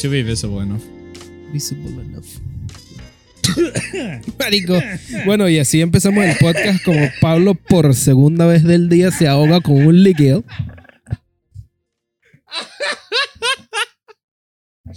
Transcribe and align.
should 0.00 0.12
be 0.12 0.22
visible 0.22 0.62
enough. 0.62 0.82
Visible 1.52 2.00
enough. 2.00 2.26
Marico. 4.38 4.80
Bueno, 5.26 5.48
y 5.48 5.58
así 5.58 5.82
empezamos 5.82 6.24
el 6.24 6.36
podcast 6.36 6.82
como 6.82 7.00
Pablo 7.20 7.54
por 7.54 7.94
segunda 7.94 8.46
vez 8.46 8.64
del 8.64 8.88
día 8.88 9.10
se 9.10 9.28
ahoga 9.28 9.60
con 9.60 9.74
un 9.74 10.02
líquido. 10.02 10.42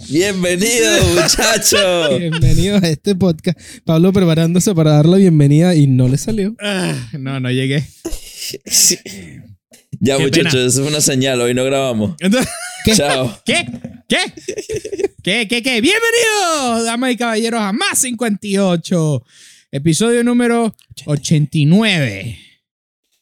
Bienvenido, 0.08 1.04
muchacho. 1.14 2.18
Bienvenidos 2.18 2.82
a 2.82 2.88
este 2.88 3.14
podcast. 3.14 3.58
Pablo 3.84 4.12
preparándose 4.12 4.74
para 4.74 4.92
dar 4.92 5.06
la 5.06 5.18
bienvenida 5.18 5.74
y 5.74 5.86
no 5.86 6.08
le 6.08 6.16
salió. 6.16 6.56
Ah, 6.60 7.10
no, 7.18 7.40
no 7.40 7.50
llegué. 7.50 7.84
Ya, 10.00 10.16
Qué 10.16 10.24
muchachos, 10.24 10.52
pena. 10.52 10.66
eso 10.66 10.82
es 10.82 10.88
una 10.88 11.00
señal. 11.00 11.40
Hoy 11.40 11.54
no 11.54 11.64
grabamos. 11.64 12.14
Entonces, 12.20 12.50
Chao. 12.96 13.38
¿Qué? 13.44 13.66
¿Qué? 14.08 14.18
¿Qué? 15.22 15.48
¿Qué? 15.48 15.62
¿Qué? 15.62 15.80
Bienvenidos, 15.80 16.84
damas 16.84 17.12
y 17.12 17.16
caballeros, 17.16 17.60
a 17.60 17.72
Más 17.72 17.98
58. 17.98 19.24
Episodio 19.72 20.22
número 20.24 20.74
89. 21.06 22.38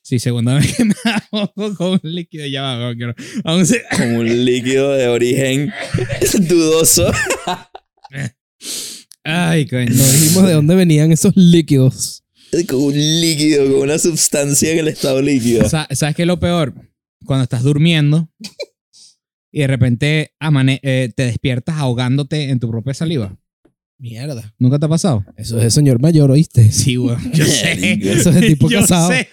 Sí, 0.03 0.19
segunda 0.19 0.55
vez 0.55 0.77
que 0.77 0.85
me 0.85 0.95
ahogo 1.31 1.75
con 1.77 1.89
un 1.93 2.01
líquido. 2.03 2.47
Ya 2.47 2.63
va, 2.63 2.95
quiero. 2.95 3.15
Con 3.97 4.17
un 4.17 4.45
líquido 4.45 4.93
de 4.93 5.09
origen 5.09 5.73
dudoso. 6.49 7.11
Ay, 9.25 9.67
coño. 9.67 9.87
No 9.91 10.03
dijimos 10.05 10.47
de 10.47 10.53
dónde 10.55 10.75
venían 10.75 11.13
esos 11.13 11.33
líquidos. 11.37 12.22
Con 12.69 12.83
un 12.83 12.93
líquido, 12.95 13.65
con 13.73 13.83
una 13.83 13.99
sustancia 13.99 14.73
en 14.73 14.81
el 14.81 14.89
estado 14.89 15.23
líquido. 15.23 15.67
Sa- 15.69 15.89
¿Sabes 15.91 16.15
qué 16.15 16.23
es 16.23 16.29
lo 16.29 16.39
peor? 16.39 16.75
Cuando 17.25 17.45
estás 17.45 17.63
durmiendo 17.63 18.29
y 19.51 19.61
de 19.61 19.67
repente 19.67 20.35
eh, 20.83 21.11
te 21.17 21.25
despiertas 21.25 21.77
ahogándote 21.79 22.51
en 22.51 22.61
tu 22.61 22.69
propia 22.71 22.93
saliva. 22.95 23.39
Mierda. 24.03 24.53
¿Nunca 24.59 24.81
te 24.81 24.87
ha 24.87 24.89
pasado? 24.89 25.25
Eso 25.37 25.59
es 25.59 25.63
de 25.63 25.71
señor 25.71 26.01
mayor, 26.03 26.29
¿oíste? 26.33 26.73
Sí, 26.73 26.99
weón. 26.99 27.21
Yo 27.35 27.45
sé. 27.47 28.01
Eso 28.03 28.31
es 28.31 28.35
de 28.35 28.49
tipo 28.49 28.69
Yo 28.69 28.81
casado. 28.81 29.11
sé. 29.13 29.29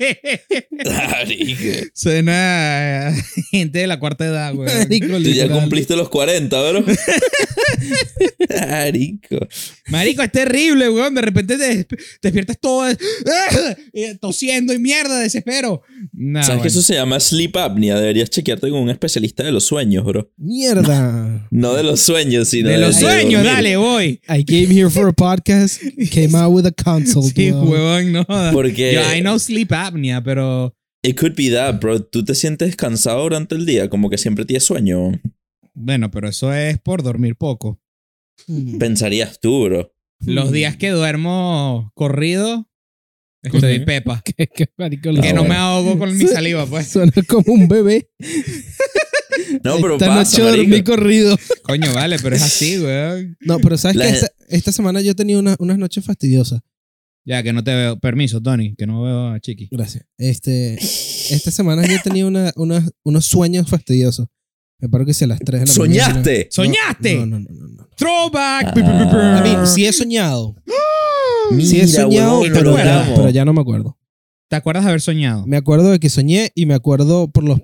Marico. 0.86 1.88
Suena 1.96 3.08
a 3.08 3.14
gente 3.50 3.80
de 3.80 3.88
la 3.88 4.00
cuarta 4.00 4.28
edad, 4.28 4.54
güey. 4.54 4.70
Marico, 4.72 5.08
Tú 5.18 5.30
ya 5.32 5.50
cumpliste 5.50 5.96
los 5.96 6.10
40, 6.10 6.62
¿verdad? 6.62 6.84
Marico. 8.70 9.40
Marico, 9.88 10.22
es 10.22 10.32
terrible, 10.32 10.88
weón. 10.90 11.16
De 11.16 11.22
repente 11.22 11.58
te, 11.58 11.84
te 11.86 11.98
despiertas 12.22 12.60
todo 12.60 12.88
eh, 13.94 14.18
tosiendo 14.22 14.72
y 14.74 14.78
mierda, 14.78 15.20
desespero. 15.20 15.82
Nah, 16.14 16.44
¿Sabes 16.44 16.62
que 16.62 16.68
eso 16.68 16.84
se 16.84 16.94
llama 16.94 17.20
sleep 17.20 17.58
apnea? 17.58 18.00
Deberías 18.00 18.30
chequearte 18.30 18.70
con 18.70 18.80
un 18.82 18.90
especialista 18.92 19.44
de 19.44 19.52
los 19.52 19.64
sueños, 19.66 20.06
bro. 20.06 20.32
Mierda. 20.38 21.48
No 21.50 21.74
de 21.74 21.82
los 21.84 22.00
sueños, 22.02 22.50
sino 22.50 22.70
De 22.70 22.78
los 22.78 22.96
sueños, 22.98 23.42
dormir. 23.44 23.52
dale, 23.56 23.78
voy. 23.78 24.22
I 24.30 24.44
came 24.66 24.72
here 24.74 24.90
for 24.90 25.08
a 25.08 25.14
podcast, 25.14 25.80
came 26.12 26.36
out 26.36 26.52
with 26.52 26.66
a 26.66 26.72
consult. 26.72 27.34
Sí, 27.34 27.52
huevón, 27.52 28.12
no. 28.12 28.26
Porque- 28.52 28.94
Yo, 28.94 29.02
I 29.16 29.22
know 29.22 29.38
sleep 29.40 29.72
apnea, 29.72 30.24
pero. 30.24 30.76
It 31.02 31.18
could 31.18 31.36
be 31.36 31.50
that, 31.50 31.80
bro. 31.80 32.02
Tú 32.04 32.26
te 32.26 32.36
sientes 32.36 32.76
cansado 32.76 33.24
durante 33.24 33.56
el 33.56 33.66
día, 33.66 33.90
como 33.90 34.10
que 34.10 34.18
siempre 34.18 34.44
tienes 34.46 34.66
sueño. 34.66 35.12
Bueno, 35.74 36.12
pero 36.12 36.28
eso 36.28 36.54
es 36.54 36.78
por 36.80 37.04
dormir 37.04 37.36
poco. 37.38 37.80
Mm. 38.48 38.78
Pensarías 38.80 39.40
tú, 39.40 39.66
bro. 39.66 39.94
Los 40.26 40.52
días 40.52 40.76
que 40.76 40.90
duermo 40.90 41.92
corrido, 41.96 42.70
estoy 43.42 43.80
pepa. 43.86 44.22
Que- 44.26 44.48
que, 44.48 44.68
marico, 44.78 45.14
Que 45.22 45.32
no 45.32 45.46
me 45.46 45.56
ahogo 45.56 45.98
con 45.98 46.18
mi 46.18 46.28
saliva, 46.28 46.66
pues. 46.66 46.90
Suena 46.90 47.14
como 47.28 47.54
un 47.54 47.70
bebé. 47.70 48.10
No, 49.64 49.78
pero 49.78 49.94
Esta 49.94 50.08
pasa, 50.08 50.38
noche 50.42 50.58
dormí 50.58 50.84
corrido. 50.84 51.38
Coño, 51.64 51.94
vale, 51.94 52.18
pero 52.22 52.36
es 52.36 52.42
así, 52.44 52.78
weón. 52.78 53.38
No, 53.40 53.60
pero 53.60 53.78
¿sabes 53.78 53.96
La 53.96 54.06
qué? 54.12 54.20
Esta, 54.50 54.72
semana 54.72 55.02
yo 55.02 55.12
he 55.12 55.16
tenido 55.16 55.40
una- 55.40 55.56
unas 55.60 55.78
noches 55.78 56.04
fastidiosas. 56.04 56.62
Ya, 57.26 57.44
que 57.44 57.54
no 57.54 57.64
te 57.64 57.74
veo. 57.76 58.00
Permiso, 58.00 58.42
Tony, 58.42 58.76
que 58.76 58.88
no 58.88 59.02
veo 59.04 59.28
a 59.28 59.40
Chiqui. 59.40 59.68
Gracias. 59.72 60.06
Este, 60.18 60.76
esta 60.76 61.52
semana 61.52 61.86
yo 61.86 61.96
he 61.96 62.00
tenido 62.00 62.28
una- 62.28 62.52
unas- 62.56 62.90
unos 63.04 63.26
sueños 63.26 63.70
fastidiosos. 63.70 64.28
Me 64.82 64.88
paro 64.90 65.06
que 65.06 65.14
si 65.14 65.26
a 65.26 65.28
las 65.28 65.40
3 65.40 65.62
de 65.62 65.68
la 65.68 65.74
mañana. 65.74 66.06
¿Soñaste? 66.14 66.48
¿Soñaste? 66.50 67.16
No, 67.18 67.26
no, 67.26 67.40
no, 67.40 67.48
no. 67.52 67.68
no. 67.68 67.88
Throwback. 67.98 68.74
Ah. 68.78 69.40
A 69.40 69.44
mí, 69.44 69.68
sí 69.68 69.86
he 69.86 69.92
soñado. 69.94 70.56
Mira, 71.52 71.70
Sí 71.70 71.80
he 71.82 71.88
soñado, 71.88 72.40
huevón, 72.40 72.50
pero 72.54 72.72
lo 72.72 72.78
ya, 72.78 73.12
pero 73.16 73.30
ya 73.30 73.44
no 73.46 73.54
me 73.54 73.62
acuerdo. 73.62 73.98
¿Te 74.50 74.56
acuerdas 74.56 74.84
de 74.86 74.90
haber 74.90 75.02
soñado? 75.02 75.46
Me 75.46 75.58
acuerdo 75.58 75.92
de 75.92 76.00
que 76.00 76.10
soñé 76.10 76.52
y 76.56 76.66
me 76.66 76.74
acuerdo 76.74 77.30
por 77.30 77.44
los 77.44 77.60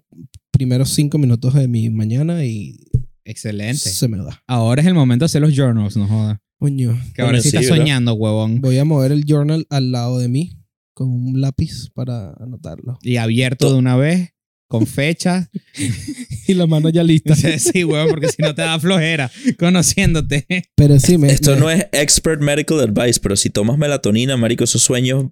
primeros 0.51 0.89
cinco 0.91 1.17
minutos 1.17 1.53
de 1.53 1.67
mi 1.67 1.89
mañana 1.89 2.45
y 2.45 2.77
Excelente. 3.23 3.77
se 3.89 4.07
me 4.07 4.17
da. 4.17 4.43
Ahora 4.47 4.81
es 4.81 4.87
el 4.87 4.93
momento 4.93 5.23
de 5.23 5.27
hacer 5.27 5.41
los 5.41 5.53
journals, 5.55 5.95
no 5.97 6.07
jodas. 6.07 6.37
Coño, 6.65 6.99
Que 7.13 7.21
ahora 7.21 7.39
sí 7.41 7.49
estás 7.49 7.67
soñando, 7.67 8.13
huevón. 8.15 8.59
voy 8.59 8.79
a 8.79 8.85
mover 8.85 9.11
el 9.11 9.23
journal 9.23 9.67
al 9.69 9.91
lado 9.91 10.17
de 10.17 10.27
mí 10.29 10.57
con 10.95 11.09
un 11.09 11.39
lápiz 11.39 11.91
para 11.93 12.33
anotarlo. 12.39 12.97
Y 13.03 13.17
abierto 13.17 13.71
de 13.71 13.77
una 13.77 13.95
vez, 13.95 14.31
con 14.67 14.87
fecha. 14.87 15.49
Y 16.47 16.53
la 16.55 16.65
mano 16.67 16.89
ya 16.89 17.03
lista. 17.03 17.35
sí, 17.59 17.83
huevón, 17.83 18.09
porque 18.09 18.29
si 18.29 18.41
no 18.41 18.53
te 18.55 18.61
da 18.63 18.79
flojera 18.79 19.31
conociéndote. 19.59 20.45
Pero 20.75 20.99
sí, 20.99 21.17
me, 21.19 21.27
Esto 21.31 21.53
me- 21.53 21.59
no 21.59 21.69
es 21.69 21.85
expert 21.91 22.41
medical 22.41 22.79
advice, 22.79 23.19
pero 23.19 23.35
si 23.35 23.49
tomas 23.51 23.77
melatonina, 23.77 24.37
marico, 24.37 24.63
esos 24.63 24.81
sueños 24.81 25.27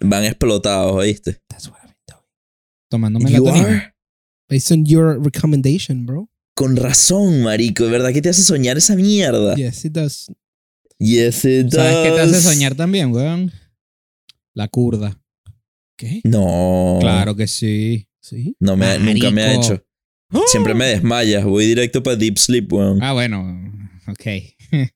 van 0.00 0.24
explotados, 0.24 0.92
¿oíste? 0.92 1.40
That's 1.48 1.66
what 1.68 1.76
I've 1.78 1.88
been 1.88 1.96
doing. 2.06 2.24
Tomando 2.88 3.18
melatonina. 3.20 3.94
Based 4.48 4.70
on 4.72 4.84
your 4.86 5.20
recommendation, 5.22 6.06
bro. 6.06 6.28
Con 6.54 6.74
razón, 6.76 7.42
marico. 7.42 7.84
¿De 7.84 7.90
verdad 7.90 8.12
que 8.12 8.20
te 8.22 8.28
hace 8.30 8.42
soñar 8.42 8.76
esa 8.78 8.96
mierda? 8.96 9.54
Yes, 9.54 9.84
it 9.84 9.92
does. 9.92 10.26
Yes, 10.98 11.44
it 11.44 11.66
does. 11.66 11.74
¿Sabes 11.74 11.96
qué 12.08 12.10
te 12.14 12.20
hace 12.20 12.40
soñar 12.40 12.74
también, 12.74 13.12
huevón? 13.12 13.52
La 14.54 14.68
curda. 14.68 15.20
¿Qué? 15.96 16.20
No. 16.24 16.98
Claro 17.00 17.36
que 17.36 17.46
sí. 17.46 18.08
Sí. 18.20 18.56
No 18.60 18.76
me, 18.76 18.98
nunca 18.98 19.30
me 19.30 19.42
ha 19.42 19.54
hecho. 19.54 19.82
Siempre 20.46 20.74
me 20.74 20.86
desmayas. 20.86 21.44
Voy 21.44 21.66
directo 21.66 22.02
para 22.02 22.16
deep 22.16 22.36
sleep, 22.38 22.72
weón. 22.72 23.02
Ah, 23.02 23.12
bueno. 23.12 23.64
Ok. 24.08 24.26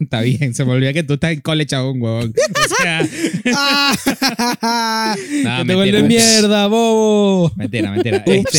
Está 0.00 0.20
bien. 0.20 0.54
Se 0.54 0.64
me 0.64 0.72
olvida 0.72 0.92
que 0.92 1.02
tú 1.02 1.14
estás 1.14 1.32
en 1.32 1.40
college 1.40 1.74
aún, 1.74 2.00
huevón. 2.00 2.32
O 2.36 2.74
sea, 2.82 3.06
¡Ah! 3.54 5.16
No, 5.42 5.64
te 5.64 5.74
mentira. 5.74 5.74
vuelve 5.76 5.98
Ups. 6.00 6.08
mierda, 6.08 6.66
bobo. 6.66 7.52
mentira, 7.56 7.90
mentira. 7.90 8.22
Este, 8.26 8.58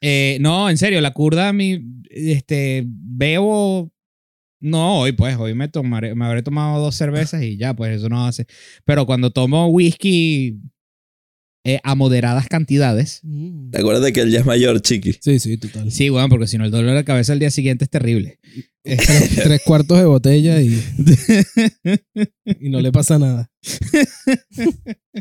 eh, 0.00 0.38
no, 0.40 0.68
en 0.68 0.76
serio, 0.78 1.00
la 1.00 1.12
curda, 1.12 1.52
mi, 1.52 1.80
este, 2.10 2.84
bebo. 2.86 3.90
No, 4.62 5.00
hoy 5.00 5.10
pues, 5.12 5.36
hoy 5.36 5.54
me 5.54 5.66
tomaré, 5.68 6.14
me 6.14 6.24
habré 6.24 6.42
tomado 6.42 6.80
dos 6.80 6.94
cervezas 6.94 7.42
y 7.42 7.56
ya, 7.56 7.74
pues 7.74 7.96
eso 7.96 8.08
no 8.08 8.24
hace. 8.26 8.46
Pero 8.84 9.06
cuando 9.06 9.30
tomo 9.32 9.66
whisky 9.66 10.60
eh, 11.64 11.80
a 11.82 11.94
moderadas 11.96 12.46
cantidades, 12.48 13.20
¿Te 13.72 13.78
acuerdas 13.78 14.02
de 14.04 14.12
que 14.12 14.20
él 14.20 14.30
ya 14.30 14.38
es 14.40 14.46
mayor, 14.46 14.80
chiqui? 14.80 15.14
Sí, 15.20 15.38
sí, 15.40 15.56
total. 15.58 15.90
sí, 15.90 16.08
bueno, 16.10 16.28
porque 16.28 16.46
si 16.46 16.58
no 16.58 16.64
el 16.64 16.70
dolor 16.70 16.94
de 16.94 17.04
cabeza 17.04 17.32
al 17.32 17.38
día 17.40 17.50
siguiente 17.50 17.84
es 17.84 17.90
terrible. 17.90 18.38
Tres, 18.84 19.30
tres 19.44 19.62
cuartos 19.64 19.98
de 19.98 20.04
botella 20.06 20.60
y, 20.60 20.74
y 22.60 22.68
no 22.70 22.80
le 22.80 22.90
pasa 22.92 23.18
nada. 23.18 23.50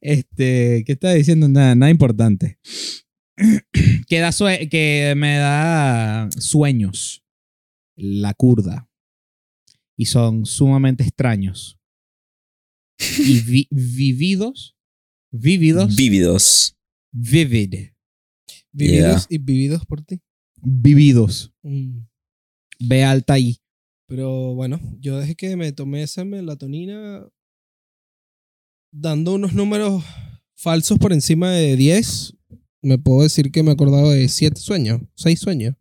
Este, 0.00 0.84
¿qué 0.86 0.92
estaba 0.92 1.14
diciendo? 1.14 1.48
Nada, 1.48 1.74
nada 1.74 1.90
importante. 1.90 2.58
que, 4.08 4.18
da 4.20 4.32
sue- 4.32 4.68
que 4.68 5.14
me 5.16 5.36
da 5.38 6.28
sueños. 6.38 7.22
La 7.96 8.34
curda. 8.34 8.88
Y 9.96 10.06
son 10.06 10.44
sumamente 10.46 11.02
extraños. 11.04 11.78
Y 13.18 13.40
vi- 13.46 13.68
vividos. 13.70 14.76
Vividos. 15.32 15.96
Vívidos. 15.96 16.76
vivid. 17.12 17.90
Vividos 18.72 19.26
y 19.30 19.38
vividos 19.38 19.86
por 19.86 20.02
ti. 20.02 20.20
Vividos. 20.62 21.52
Mm. 21.62 22.00
Ve 22.80 23.04
alta 23.04 23.38
I. 23.38 23.58
Pero 24.08 24.54
bueno, 24.54 24.78
yo 25.00 25.18
desde 25.18 25.34
que 25.34 25.56
me 25.56 25.72
tomé 25.72 26.02
esa 26.02 26.24
melatonina, 26.24 27.26
dando 28.92 29.34
unos 29.34 29.52
números 29.54 30.04
falsos 30.54 30.98
por 30.98 31.12
encima 31.12 31.50
de 31.52 31.74
10, 31.76 32.34
me 32.82 32.98
puedo 32.98 33.22
decir 33.22 33.50
que 33.50 33.62
me 33.62 33.70
he 33.70 33.72
acordado 33.72 34.10
de 34.10 34.28
7 34.28 34.60
sueños, 34.60 35.00
6 35.16 35.40
sueños. 35.40 35.74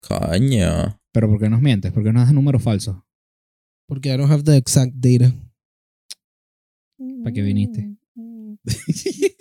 Coño. 0.00 0.98
Pero 1.12 1.28
¿por 1.28 1.40
qué 1.40 1.48
nos 1.48 1.60
mientes? 1.60 1.92
¿Por 1.92 2.04
qué 2.04 2.12
nos 2.12 2.24
das 2.24 2.34
números 2.34 2.62
falsos? 2.62 2.96
Porque 3.86 4.12
I 4.12 4.16
don't 4.16 4.30
have 4.30 4.42
the 4.42 4.56
exact 4.56 4.92
data. 4.94 5.34
¿Para 7.22 7.32
qué 7.32 7.42
viniste? 7.42 7.96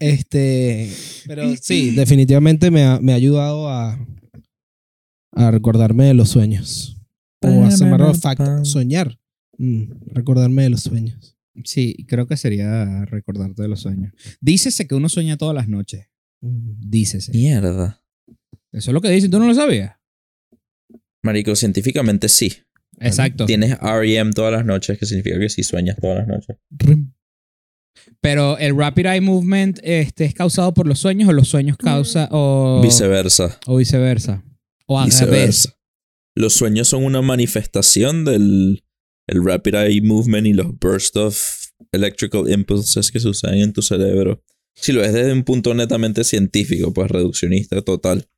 Este, 0.00 0.90
pero 1.26 1.54
sí, 1.60 1.90
definitivamente 1.94 2.70
me 2.70 2.84
ha, 2.84 2.98
me 3.00 3.12
ha 3.12 3.16
ayudado 3.16 3.68
a, 3.68 3.98
a 5.32 5.50
recordarme 5.50 6.04
de 6.06 6.14
los 6.14 6.30
sueños. 6.30 6.96
O 7.42 7.64
as 7.64 7.80
a 7.82 7.86
matter 7.86 8.06
of 8.06 8.18
fact, 8.18 8.64
soñar. 8.64 9.18
Mm, 9.58 9.92
recordarme 10.06 10.62
de 10.62 10.70
los 10.70 10.82
sueños. 10.82 11.36
Sí, 11.64 12.06
creo 12.08 12.26
que 12.26 12.38
sería 12.38 13.04
recordarte 13.04 13.60
de 13.60 13.68
los 13.68 13.80
sueños. 13.80 14.14
Dícese 14.40 14.86
que 14.86 14.94
uno 14.94 15.10
sueña 15.10 15.36
todas 15.36 15.54
las 15.54 15.68
noches. 15.68 16.06
Dícese. 16.40 17.32
Mierda. 17.32 18.02
Eso 18.72 18.90
es 18.90 18.94
lo 18.94 19.02
que 19.02 19.10
dicen. 19.10 19.30
¿Tú 19.30 19.38
no 19.38 19.46
lo 19.46 19.54
sabías? 19.54 19.96
Marico, 21.22 21.54
científicamente 21.56 22.28
sí. 22.28 22.52
Exacto. 22.98 23.46
Tienes 23.46 23.78
REM 23.80 24.32
todas 24.32 24.52
las 24.52 24.64
noches, 24.64 24.98
que 24.98 25.06
significa 25.06 25.38
que 25.38 25.48
sí 25.48 25.62
sueñas 25.62 25.96
todas 26.00 26.18
las 26.18 26.28
noches. 26.28 26.56
Pero 28.20 28.58
el 28.58 28.76
Rapid 28.76 29.06
Eye 29.06 29.20
Movement 29.20 29.80
este, 29.82 30.24
es 30.24 30.34
causado 30.34 30.74
por 30.74 30.86
los 30.86 30.98
sueños 30.98 31.28
o 31.28 31.32
los 31.32 31.48
sueños 31.48 31.76
causa 31.76 32.28
o 32.30 32.80
Viceversa. 32.82 33.58
o 33.66 33.76
viceversa. 33.76 34.44
O 34.86 34.98
al 34.98 35.10
revés. 35.10 35.20
Viceversa. 35.20 35.76
Los 36.36 36.52
sueños 36.54 36.88
son 36.88 37.04
una 37.04 37.22
manifestación 37.22 38.24
del 38.24 38.84
el 39.26 39.44
rapid 39.44 39.74
eye 39.74 40.02
movement 40.02 40.46
y 40.46 40.52
los 40.52 40.76
bursts 40.78 41.16
of 41.16 41.66
electrical 41.92 42.50
impulses 42.50 43.10
que 43.10 43.20
suceden 43.20 43.60
en 43.60 43.72
tu 43.72 43.80
cerebro. 43.80 44.42
Si 44.74 44.92
lo 44.92 45.02
ves 45.02 45.12
desde 45.12 45.32
un 45.32 45.44
punto 45.44 45.72
netamente 45.74 46.24
científico, 46.24 46.92
pues 46.92 47.10
reduccionista 47.10 47.80
total. 47.82 48.28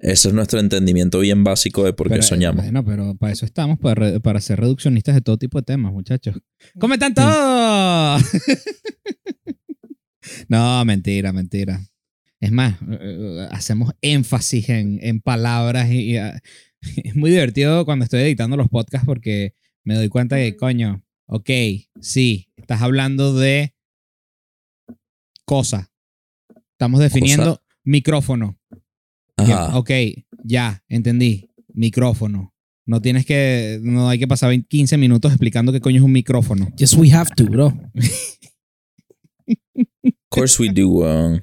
Ese 0.00 0.28
es 0.28 0.34
nuestro 0.34 0.60
entendimiento 0.60 1.18
bien 1.20 1.42
básico 1.42 1.84
de 1.84 1.92
por 1.92 2.06
qué 2.06 2.14
Pero, 2.14 2.22
soñamos. 2.22 2.62
Bueno, 2.62 2.84
pero 2.84 3.16
para 3.16 3.32
eso 3.32 3.44
estamos, 3.44 3.78
para, 3.80 3.94
re- 3.96 4.20
para 4.20 4.40
ser 4.40 4.60
reduccionistas 4.60 5.14
de 5.14 5.20
todo 5.20 5.38
tipo 5.38 5.58
de 5.58 5.64
temas, 5.64 5.92
muchachos. 5.92 6.36
¿Cómo 6.78 6.94
están 6.94 7.14
todos? 7.14 8.22
no, 10.48 10.84
mentira, 10.84 11.32
mentira. 11.32 11.80
Es 12.40 12.52
más, 12.52 12.74
eh, 12.82 12.98
eh, 13.00 13.48
hacemos 13.50 13.92
énfasis 14.00 14.68
en, 14.68 14.98
en 15.02 15.20
palabras 15.20 15.90
y, 15.90 16.12
y, 16.12 16.16
ah, 16.18 16.40
es 17.04 17.16
muy 17.16 17.30
divertido 17.30 17.84
cuando 17.84 18.04
estoy 18.04 18.20
editando 18.20 18.56
los 18.56 18.68
podcasts 18.68 19.04
porque 19.06 19.54
me 19.84 19.94
doy 19.96 20.08
cuenta 20.08 20.36
que, 20.36 20.56
coño, 20.56 21.02
ok, 21.26 21.50
sí, 22.00 22.48
estás 22.56 22.82
hablando 22.82 23.34
de 23.34 23.74
cosa. 25.44 25.90
Estamos 26.72 27.00
definiendo 27.00 27.60
micrófono. 27.82 28.56
Ajá. 29.38 29.76
Ok, 29.78 29.90
ya, 30.44 30.82
entendí. 30.88 31.50
Micrófono. 31.72 32.54
No 32.86 33.00
tienes 33.00 33.24
que. 33.26 33.78
No 33.82 34.08
hay 34.08 34.18
que 34.18 34.26
pasar 34.26 34.48
20 34.48 34.66
15 34.68 34.96
minutos 34.98 35.30
explicando 35.32 35.72
qué 35.72 35.80
coño 35.80 35.96
es 35.98 36.02
un 36.02 36.12
micrófono. 36.12 36.68
Yes, 36.76 36.94
we 36.94 37.12
have 37.12 37.30
to, 37.36 37.44
bro. 37.46 37.66
Of 37.66 37.74
course 40.30 40.60
we 40.62 40.70
do. 40.72 40.88
um, 41.04 41.40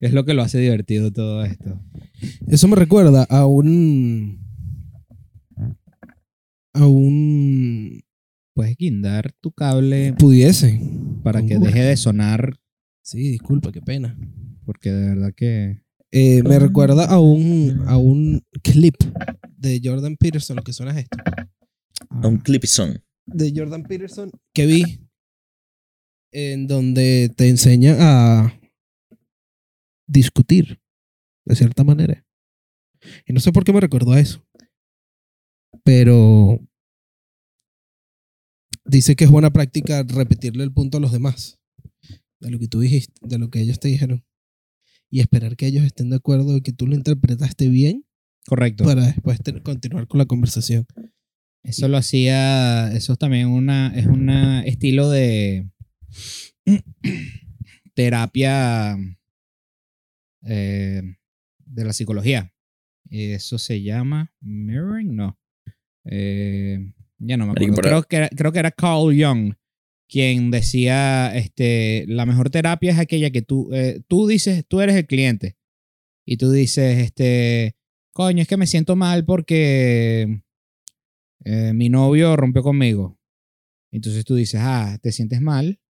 Es 0.00 0.12
lo 0.12 0.24
que 0.24 0.34
lo 0.34 0.42
hace 0.42 0.58
divertido 0.58 1.12
todo 1.12 1.44
esto. 1.44 1.80
Eso 2.48 2.68
me 2.68 2.76
recuerda 2.76 3.24
a 3.24 3.46
un. 3.46 4.40
A 6.74 6.86
un. 6.86 8.02
Puedes 8.54 8.76
guindar 8.76 9.32
tu 9.40 9.50
cable 9.52 10.12
Pudiese. 10.14 10.80
para 11.22 11.42
que 11.44 11.56
Uh. 11.56 11.60
deje 11.64 11.82
de 11.82 11.96
sonar, 11.96 12.56
Sí, 13.02 13.18
disculpa, 13.30 13.70
qué 13.72 13.80
pena. 13.80 14.16
porque 14.64 14.90
de 14.90 15.08
verdad 15.08 15.32
que. 15.36 15.83
Eh, 16.16 16.44
me 16.44 16.60
recuerda 16.60 17.06
a 17.06 17.18
un, 17.18 17.82
a 17.88 17.96
un 17.96 18.40
clip 18.62 18.94
de 19.58 19.80
Jordan 19.82 20.16
Peterson, 20.16 20.54
lo 20.54 20.62
que 20.62 20.72
suena 20.72 20.92
es 20.92 20.98
esto. 20.98 21.18
un 22.22 22.38
clippy 22.38 22.68
song. 22.68 22.98
De 23.26 23.52
Jordan 23.52 23.82
Peterson 23.82 24.30
que 24.52 24.66
vi 24.66 25.08
en 26.30 26.68
donde 26.68 27.32
te 27.36 27.48
enseña 27.48 27.96
a 27.98 28.60
discutir 30.06 30.80
de 31.46 31.56
cierta 31.56 31.82
manera. 31.82 32.24
Y 33.26 33.32
no 33.32 33.40
sé 33.40 33.50
por 33.50 33.64
qué 33.64 33.72
me 33.72 33.80
recordó 33.80 34.12
a 34.12 34.20
eso. 34.20 34.46
Pero 35.82 36.60
dice 38.84 39.16
que 39.16 39.24
es 39.24 39.30
buena 39.32 39.50
práctica 39.50 40.04
repetirle 40.04 40.62
el 40.62 40.72
punto 40.72 40.98
a 40.98 41.00
los 41.00 41.10
demás. 41.10 41.58
De 42.38 42.50
lo 42.52 42.60
que 42.60 42.68
tú 42.68 42.78
dijiste, 42.78 43.14
de 43.20 43.38
lo 43.38 43.50
que 43.50 43.60
ellos 43.60 43.80
te 43.80 43.88
dijeron. 43.88 44.24
Y 45.14 45.20
esperar 45.20 45.54
que 45.54 45.68
ellos 45.68 45.84
estén 45.84 46.10
de 46.10 46.16
acuerdo 46.16 46.54
de 46.54 46.60
que 46.60 46.72
tú 46.72 46.88
lo 46.88 46.96
interpretaste 46.96 47.68
bien 47.68 48.04
Correcto. 48.48 48.82
para 48.82 49.06
después 49.06 49.38
continuar 49.62 50.08
con 50.08 50.18
la 50.18 50.26
conversación. 50.26 50.86
Eso 51.62 51.86
lo 51.86 51.98
hacía. 51.98 52.90
Eso 52.92 53.12
es 53.12 53.18
también 53.20 53.46
una, 53.46 53.94
es 53.94 54.06
un 54.06 54.28
estilo 54.28 55.08
de 55.08 55.70
terapia 57.94 58.96
eh, 60.42 61.02
de 61.58 61.84
la 61.84 61.92
psicología. 61.92 62.52
Y 63.08 63.30
Eso 63.30 63.56
se 63.58 63.82
llama 63.82 64.34
mirroring, 64.40 65.14
no. 65.14 65.38
Eh, 66.06 66.92
ya 67.18 67.36
no 67.36 67.46
me 67.46 67.52
acuerdo. 67.52 67.74
pero- 67.76 67.88
Creo 67.88 68.02
que, 68.02 68.16
era, 68.16 68.28
creo 68.30 68.50
que 68.52 68.58
era 68.58 68.70
Carl 68.72 69.14
Jung 69.16 69.54
quien 70.08 70.50
decía, 70.50 71.34
este, 71.34 72.04
la 72.08 72.26
mejor 72.26 72.50
terapia 72.50 72.92
es 72.92 72.98
aquella 72.98 73.30
que 73.30 73.42
tú, 73.42 73.70
eh, 73.72 74.00
tú 74.08 74.26
dices, 74.26 74.64
tú 74.66 74.80
eres 74.80 74.96
el 74.96 75.06
cliente 75.06 75.56
y 76.24 76.36
tú 76.36 76.50
dices, 76.50 76.98
este, 76.98 77.76
coño, 78.12 78.42
es 78.42 78.48
que 78.48 78.56
me 78.56 78.66
siento 78.66 78.96
mal 78.96 79.24
porque 79.24 80.42
eh, 81.44 81.72
mi 81.74 81.88
novio 81.88 82.36
rompió 82.36 82.62
conmigo. 82.62 83.18
Entonces 83.90 84.24
tú 84.24 84.34
dices, 84.34 84.60
ah, 84.62 84.98
te 85.02 85.12
sientes 85.12 85.40
mal 85.40 85.80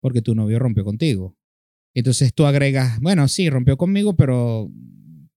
porque 0.00 0.22
tu 0.22 0.34
novio 0.34 0.58
rompió 0.58 0.84
contigo. 0.84 1.36
Entonces 1.94 2.32
tú 2.34 2.46
agregas, 2.46 3.00
bueno, 3.00 3.28
sí, 3.28 3.50
rompió 3.50 3.76
conmigo, 3.76 4.16
pero 4.16 4.70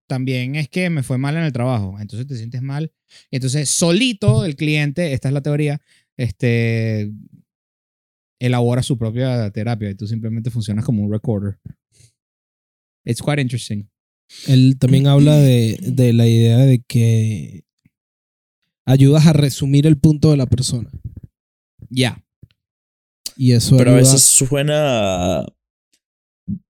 también 0.07 0.55
es 0.55 0.69
que 0.69 0.89
me 0.89 1.03
fue 1.03 1.17
mal 1.17 1.35
en 1.35 1.43
el 1.43 1.51
trabajo. 1.51 1.97
Entonces 1.99 2.27
te 2.27 2.35
sientes 2.35 2.61
mal. 2.61 2.93
Entonces 3.31 3.69
solito 3.69 4.45
el 4.45 4.55
cliente, 4.55 5.13
esta 5.13 5.29
es 5.29 5.33
la 5.33 5.41
teoría, 5.41 5.81
este, 6.15 7.11
elabora 8.39 8.83
su 8.83 8.97
propia 8.97 9.49
terapia 9.51 9.89
y 9.89 9.95
tú 9.95 10.07
simplemente 10.07 10.49
funcionas 10.49 10.85
como 10.85 11.03
un 11.03 11.11
recorder. 11.11 11.59
It's 13.05 13.21
quite 13.21 13.41
interesting. 13.41 13.89
Él 14.47 14.77
también 14.79 15.07
habla 15.07 15.37
de, 15.37 15.77
de 15.81 16.13
la 16.13 16.27
idea 16.27 16.59
de 16.59 16.81
que 16.81 17.63
ayudas 18.85 19.27
a 19.27 19.33
resumir 19.33 19.85
el 19.87 19.97
punto 19.97 20.31
de 20.31 20.37
la 20.37 20.45
persona. 20.45 20.89
Ya. 21.89 22.23
Y 23.35 23.53
eso 23.53 23.77
Pero 23.77 23.91
a 23.91 23.95
veces 23.95 24.23
suena. 24.23 25.45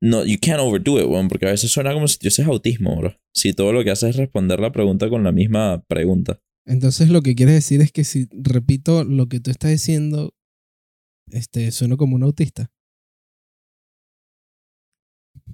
No, 0.02 0.24
you 0.24 0.38
can't 0.40 0.60
overdo 0.60 1.00
it, 1.00 1.08
weón, 1.08 1.28
porque 1.28 1.48
a 1.48 1.52
veces 1.52 1.72
suena 1.72 1.94
como 1.94 2.08
si 2.08 2.20
tuvieses 2.20 2.46
autismo, 2.46 2.96
bro. 2.96 3.18
Si 3.34 3.54
todo 3.54 3.74
lo 3.74 3.84
que 3.84 3.90
haces 3.90 4.12
es 4.12 4.16
responder 4.18 4.60
la 4.60 4.72
pregunta 4.72 5.10
con 5.10 5.24
la 5.24 5.32
misma 5.32 5.84
pregunta. 5.88 6.40
Entonces 6.66 7.10
lo 7.10 7.22
que 7.22 7.36
quieres 7.36 7.56
decir 7.56 7.82
es 7.82 7.92
que 7.92 8.04
si 8.04 8.28
repito 8.32 9.04
lo 9.04 9.28
que 9.28 9.40
tú 9.40 9.52
estás 9.52 9.72
diciendo, 9.72 10.34
este, 11.32 11.72
sueno 11.72 11.98
como 11.98 12.16
un 12.16 12.24
autista. 12.24 12.72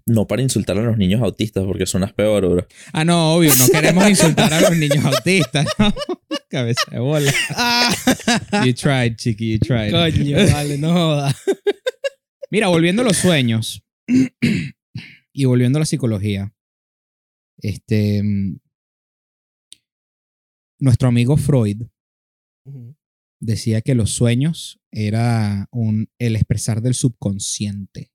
No 0.06 0.28
para 0.28 0.42
insultar 0.42 0.78
a 0.78 0.82
los 0.82 0.98
niños 0.98 1.22
autistas, 1.22 1.66
porque 1.66 1.86
suenas 1.86 2.14
peor, 2.14 2.50
bro. 2.50 2.68
Ah, 2.94 3.06
no, 3.06 3.36
obvio, 3.36 3.54
no 3.56 3.68
queremos 3.68 4.10
insultar 4.10 4.52
a 4.54 4.62
los 4.62 4.76
niños 4.76 5.06
autistas, 5.06 5.68
¿no? 5.78 5.94
Cabeza 6.50 6.82
de 6.90 7.00
bola. 7.00 7.32
You 8.66 8.74
tried, 8.74 9.18
chiqui, 9.18 9.54
you 9.54 9.60
tried. 9.60 9.92
Coño, 9.92 10.38
vale, 10.54 10.78
no 10.78 10.94
joda. 10.94 11.36
Mira, 12.50 12.68
volviendo 12.68 13.04
a 13.04 13.06
los 13.06 13.18
sueños 13.18 13.84
y 15.34 15.46
volviendo 15.46 15.78
a 15.78 15.82
la 15.82 15.86
psicología, 15.86 16.54
este, 17.62 18.24
mm, 18.24 18.60
nuestro 20.80 21.08
amigo 21.08 21.38
Freud 21.38 21.84
decía 23.40 23.82
que 23.82 23.96
los 23.96 24.12
sueños 24.12 24.79
era 24.92 25.68
un, 25.72 26.10
el 26.20 26.36
expresar 26.36 26.82
del 26.82 26.94
subconsciente. 26.94 28.12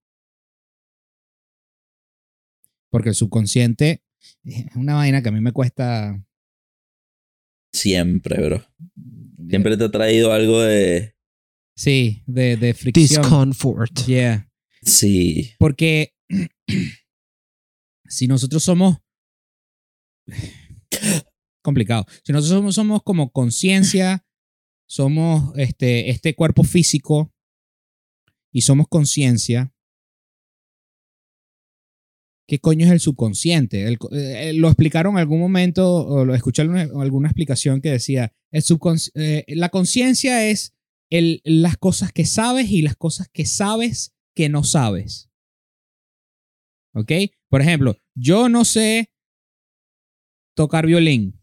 Porque 2.91 3.11
el 3.11 3.15
subconsciente 3.15 4.05
es 4.45 4.77
una 4.77 4.95
vaina 4.95 5.23
que 5.23 5.29
a 5.29 5.33
mí 5.33 5.41
me 5.41 5.53
cuesta. 5.53 6.23
Siempre, 7.73 8.45
bro. 8.45 8.65
Siempre 9.49 9.77
te 9.77 9.85
ha 9.85 9.91
traído 9.91 10.33
algo 10.33 10.61
de. 10.61 11.15
Sí, 11.77 12.23
de, 12.27 12.57
de 12.57 12.73
fricción. 12.73 13.23
Discomfort. 13.23 14.07
Yeah. 14.07 14.49
Sí. 14.83 15.55
Porque 15.59 16.15
si 18.07 18.27
nosotros 18.29 18.63
somos. 18.63 18.99
Complicado. 21.63 22.07
Si 22.23 22.33
nosotros 22.33 22.59
somos, 22.59 22.75
somos 22.75 23.03
como 23.03 23.33
conciencia, 23.33 24.24
somos 24.95 25.53
este, 25.57 26.11
este 26.11 26.37
cuerpo 26.37 26.63
físico 26.63 27.33
y 28.53 28.61
somos 28.61 28.87
conciencia. 28.87 29.75
¿Qué 32.47 32.61
coño 32.61 32.87
es 32.87 32.93
el 32.93 33.01
subconsciente? 33.01 33.97
Co- 33.99 34.11
eh, 34.13 34.53
lo 34.53 34.69
explicaron 34.69 35.15
en 35.15 35.19
algún 35.19 35.41
momento, 35.41 36.07
o 36.07 36.25
lo 36.25 36.33
escuché 36.33 36.63
alguna, 36.63 36.83
alguna 37.03 37.29
explicación 37.29 37.81
que 37.81 37.91
decía: 37.91 38.33
el 38.53 38.63
eh, 39.17 39.45
la 39.49 39.71
conciencia 39.71 40.49
es 40.49 40.75
el, 41.11 41.41
las 41.43 41.77
cosas 41.77 42.13
que 42.13 42.25
sabes 42.25 42.71
y 42.71 42.83
las 42.83 42.95
cosas 42.95 43.29
que 43.33 43.47
sabes 43.47 44.15
que 44.33 44.49
no 44.49 44.63
sabes. 44.63 45.29
¿Ok? 46.95 47.11
Por 47.49 47.63
ejemplo, 47.63 47.97
yo 48.15 48.49
no 48.49 48.65
sé 48.65 49.11
tocar 50.55 50.87
violín. 50.87 51.41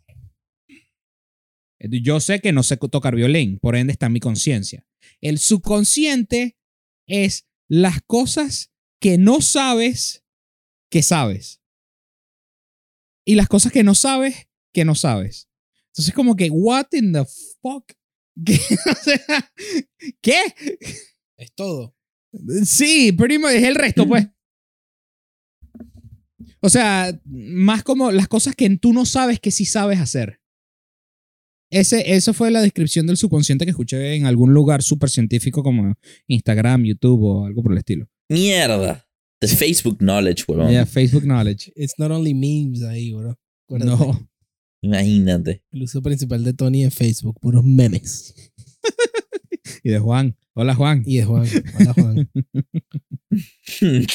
Yo 1.90 2.20
sé 2.20 2.40
que 2.40 2.52
no 2.52 2.64
sé 2.64 2.78
tocar 2.78 3.16
violín, 3.16 3.60
por 3.60 3.76
ende 3.76 3.94
está 3.94 4.08
en 4.08 4.14
mi 4.14 4.20
conciencia. 4.20 4.86
El 5.20 5.40
subconsciente 5.40 6.58
es 7.08 7.48
las 7.68 8.02
cosas 8.02 8.72
que 9.00 9.18
no 9.18 9.42
sabes 9.42 10.24
que 10.90 11.02
sabes. 11.02 11.62
Y 13.26 13.36
las 13.36 13.48
cosas 13.48 13.72
que 13.72 13.84
no 13.84 13.96
sabes 13.96 14.48
que 14.74 14.86
no 14.86 14.96
sabes. 14.96 15.50
Entonces 15.88 16.14
como 16.14 16.36
que, 16.36 16.50
what 16.50 16.88
in 16.92 17.14
the 17.14 17.26
fuck? 17.62 17.92
¿Qué? 18.46 18.60
O 18.90 18.96
sea, 18.96 19.54
¿qué? 20.22 20.40
Es 21.38 21.54
todo. 21.54 21.96
Sí, 22.66 23.12
much, 23.12 23.52
es 23.52 23.64
el 23.64 23.76
resto, 23.76 24.08
pues. 24.08 24.28
O 26.62 26.70
sea, 26.70 27.20
más 27.26 27.84
como 27.84 28.12
las 28.12 28.28
cosas 28.28 28.56
que 28.56 28.70
tú 28.78 28.94
no 28.94 29.06
sabes 29.06 29.40
que 29.40 29.52
sí 29.52 29.66
sabes 29.66 30.00
hacer. 30.00 30.41
Ese, 31.72 32.14
eso 32.14 32.34
fue 32.34 32.52
la 32.52 32.62
descripción 32.62 33.08
del 33.08 33.16
subconsciente 33.16 33.66
que 33.66 33.72
escuché 33.72 34.16
en 34.16 34.26
algún 34.26 34.54
lugar 34.54 34.84
súper 34.84 35.10
científico 35.10 35.64
como 35.64 35.96
Instagram, 36.28 36.84
YouTube 36.84 37.24
o 37.24 37.46
algo 37.46 37.64
por 37.64 37.72
el 37.72 37.78
estilo. 37.78 38.08
Mierda. 38.28 39.08
The 39.40 39.48
Facebook 39.48 39.98
knowledge, 40.00 40.44
weón. 40.48 40.70
Yeah, 40.70 40.86
Facebook 40.86 41.24
Knowledge. 41.24 41.72
It's 41.76 41.94
not 41.98 42.12
only 42.12 42.34
memes 42.34 42.84
ahí, 42.84 43.14
bro. 43.14 43.40
Acuérdate. 43.66 43.90
No. 43.90 44.30
Imagínate. 44.82 45.64
El 45.72 45.84
uso 45.84 46.02
principal 46.02 46.44
de 46.44 46.54
Tony 46.54 46.84
es 46.84 46.94
Facebook, 46.94 47.40
puros 47.40 47.64
memes. 47.64 48.36
Y 49.84 49.90
de 49.90 50.00
Juan. 50.00 50.36
Hola, 50.54 50.76
Juan. 50.76 51.04
Y 51.06 51.18
de 51.18 51.26
Juan. 51.26 51.48
Hola, 51.80 51.94
Juan. 51.94 52.30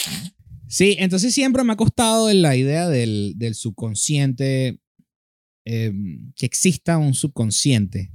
Sí, 0.69 0.97
entonces 0.99 1.33
siempre 1.33 1.63
me 1.63 1.73
ha 1.73 1.77
costado 1.77 2.33
la 2.33 2.57
idea 2.57 2.89
del, 2.89 3.35
del 3.37 3.55
subconsciente, 3.55 4.81
eh, 5.67 5.93
que 6.37 6.47
exista 6.47 6.97
un 6.97 7.13
subconsciente. 7.13 8.13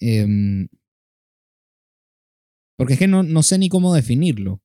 Eh, 0.00 0.68
porque 2.76 2.94
es 2.94 2.98
que 2.98 3.08
no, 3.08 3.22
no 3.22 3.42
sé 3.42 3.58
ni 3.58 3.68
cómo 3.68 3.94
definirlo. 3.94 4.62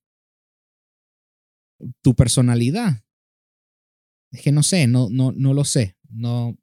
Tu 2.01 2.13
personalidad. 2.15 3.03
Es 4.31 4.41
que 4.41 4.51
no 4.51 4.61
sé, 4.61 4.87
no, 4.87 5.09
no, 5.09 5.31
no 5.31 5.53
lo 5.53 5.63
sé. 5.63 5.97
No, 6.09 6.57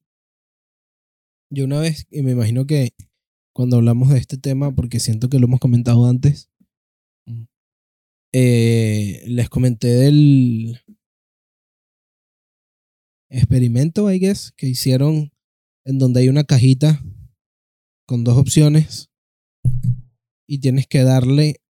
Yo 1.50 1.64
una 1.64 1.80
vez, 1.80 2.06
y 2.10 2.22
me 2.22 2.32
imagino 2.32 2.66
que 2.66 2.94
cuando 3.54 3.76
hablamos 3.76 4.10
de 4.10 4.18
este 4.18 4.36
tema, 4.36 4.74
porque 4.74 5.00
siento 5.00 5.30
que 5.30 5.38
lo 5.38 5.46
hemos 5.46 5.60
comentado 5.60 6.06
antes, 6.06 6.50
eh, 8.32 9.22
les 9.26 9.48
comenté 9.48 9.88
del 9.88 10.78
experimento, 13.36 14.10
I 14.10 14.18
guess, 14.18 14.52
que 14.56 14.66
hicieron 14.66 15.32
en 15.84 15.98
donde 15.98 16.20
hay 16.20 16.28
una 16.28 16.44
cajita 16.44 17.02
con 18.06 18.24
dos 18.24 18.36
opciones 18.36 19.10
y 20.48 20.58
tienes 20.58 20.86
que 20.86 21.02
darle 21.02 21.60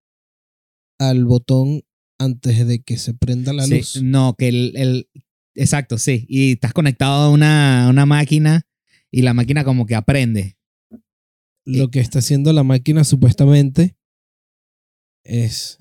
al 0.99 1.25
botón 1.25 1.82
antes 2.18 2.66
de 2.66 2.82
que 2.82 2.96
se 2.99 3.14
prenda 3.14 3.52
la 3.52 3.64
Sí, 3.66 3.76
luz. 3.78 4.02
No, 4.02 4.35
que 4.38 4.49
el, 4.49 4.73
el- 4.76 5.11
Exacto, 5.54 5.96
sí. 5.99 6.26
Y 6.28 6.52
estás 6.52 6.73
conectado 6.75 7.25
a 7.25 7.30
una, 7.30 7.87
a 7.87 7.90
una 7.90 8.04
máquina 8.04 8.66
y 9.11 9.23
la 9.23 9.32
máquina 9.35 9.64
como 9.64 9.87
que 9.87 9.94
aprende. 9.94 10.58
Lo 11.64 11.90
que 11.90 12.00
está 12.00 12.18
haciendo 12.20 12.52
la 12.52 12.62
máquina 12.62 13.04
supuestamente 13.04 13.96
es 15.25 15.78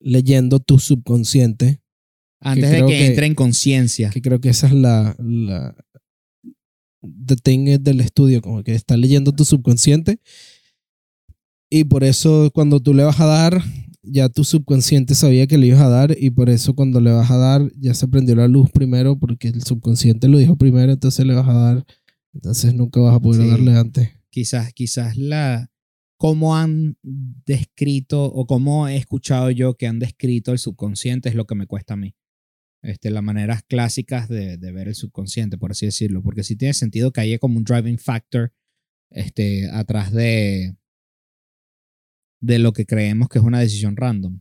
leyendo 0.00 0.58
tu 0.60 0.78
subconsciente 0.78 1.81
Antes 2.42 2.70
de 2.70 2.76
creo 2.76 2.88
que, 2.88 2.98
que- 2.98 3.06
entre 3.06 3.26
en 3.26 3.34
conciencia. 3.34 4.10
que 4.10 4.20
creo 4.22 4.40
que 4.40 4.48
esa 4.50 4.66
es 4.66 4.72
la, 4.72 5.14
la 5.18 5.74
the 7.26 7.36
thing 7.36 7.64
del 7.80 8.00
estudio, 8.00 8.40
como 8.42 8.62
que 8.62 8.74
está 8.74 8.96
leyendo 8.96 9.32
tu 9.32 9.44
subconsciente 9.44 10.18
y 11.70 11.84
por 11.84 12.04
eso 12.04 12.50
cuando 12.54 12.80
tú 12.80 12.94
le 12.94 13.02
vas 13.04 13.18
a 13.20 13.26
dar, 13.26 13.62
ya 14.02 14.28
tu 14.28 14.44
subconsciente 14.44 15.14
sabía 15.14 15.46
que 15.46 15.58
le 15.58 15.68
ibas 15.68 15.80
a 15.80 15.88
dar 15.88 16.16
y 16.18 16.30
por 16.30 16.50
eso 16.50 16.74
cuando 16.74 17.00
le 17.00 17.12
vas 17.12 17.30
a 17.30 17.36
dar 17.38 17.70
ya 17.78 17.94
se 17.94 18.06
prendió 18.08 18.34
la 18.36 18.48
luz 18.48 18.70
primero 18.70 19.18
porque 19.18 19.48
el 19.48 19.62
subconsciente 19.62 20.28
lo 20.28 20.38
dijo 20.38 20.56
primero, 20.56 20.92
entonces 20.92 21.24
le 21.26 21.34
vas 21.34 21.48
a 21.48 21.52
dar, 21.54 21.84
entonces 22.34 22.74
nunca 22.74 23.00
vas 23.00 23.14
a 23.16 23.20
poder 23.20 23.42
Sí. 23.42 23.48
darle 23.50 23.76
antes. 23.76 24.10
Quizás, 24.30 24.72
quizás 24.72 25.16
la. 25.16 25.68
Cómo 26.16 26.54
han 26.56 26.96
descrito 27.02 28.24
o 28.24 28.46
cómo 28.46 28.86
he 28.86 28.96
escuchado 28.96 29.50
yo 29.50 29.74
que 29.74 29.88
han 29.88 29.98
descrito 29.98 30.52
el 30.52 30.58
subconsciente 30.58 31.28
es 31.28 31.34
lo 31.34 31.46
que 31.46 31.56
me 31.56 31.66
cuesta 31.66 31.94
a 31.94 31.96
mí. 31.96 32.14
Este, 32.82 33.10
las 33.10 33.22
maneras 33.22 33.62
clásicas 33.62 34.28
de, 34.28 34.56
de 34.58 34.72
ver 34.72 34.88
el 34.88 34.94
subconsciente, 34.96 35.56
por 35.56 35.70
así 35.70 35.86
decirlo. 35.86 36.20
Porque 36.22 36.42
sí 36.42 36.56
tiene 36.56 36.74
sentido 36.74 37.12
que 37.12 37.20
haya 37.20 37.38
como 37.38 37.58
un 37.58 37.64
driving 37.64 37.98
factor 37.98 38.52
este, 39.10 39.70
atrás 39.70 40.12
de, 40.12 40.74
de 42.40 42.58
lo 42.58 42.72
que 42.72 42.84
creemos 42.86 43.28
que 43.28 43.38
es 43.38 43.44
una 43.44 43.60
decisión 43.60 43.96
random. 43.96 44.40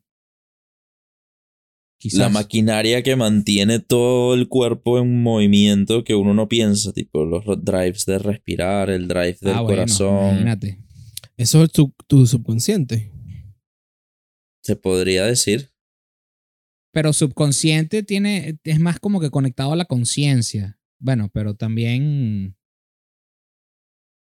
Quizás. 1.99 2.17
La 2.17 2.29
maquinaria 2.29 3.03
que 3.03 3.15
mantiene 3.15 3.77
todo 3.79 4.33
el 4.33 4.47
cuerpo 4.47 4.97
en 4.97 5.21
movimiento 5.21 6.03
que 6.03 6.15
uno 6.15 6.33
no 6.33 6.47
piensa, 6.47 6.91
tipo 6.93 7.23
los 7.25 7.43
drives 7.63 8.05
de 8.07 8.17
respirar, 8.17 8.89
el 8.89 9.07
drive 9.07 9.37
del 9.39 9.53
Ah, 9.53 9.61
bueno, 9.61 9.67
corazón. 9.83 10.29
imagínate. 10.31 10.79
Eso 11.37 11.63
es 11.63 11.71
tu, 11.71 11.93
tu 12.07 12.25
subconsciente. 12.25 13.11
Se 14.63 14.75
podría 14.75 15.25
decir. 15.25 15.70
Pero 16.91 17.13
subconsciente 17.13 18.03
tiene, 18.03 18.57
es 18.63 18.79
más 18.79 18.99
como 18.99 19.19
que 19.19 19.29
conectado 19.29 19.73
a 19.73 19.75
la 19.75 19.85
conciencia. 19.85 20.79
Bueno, 20.99 21.29
pero 21.33 21.55
también. 21.55 22.55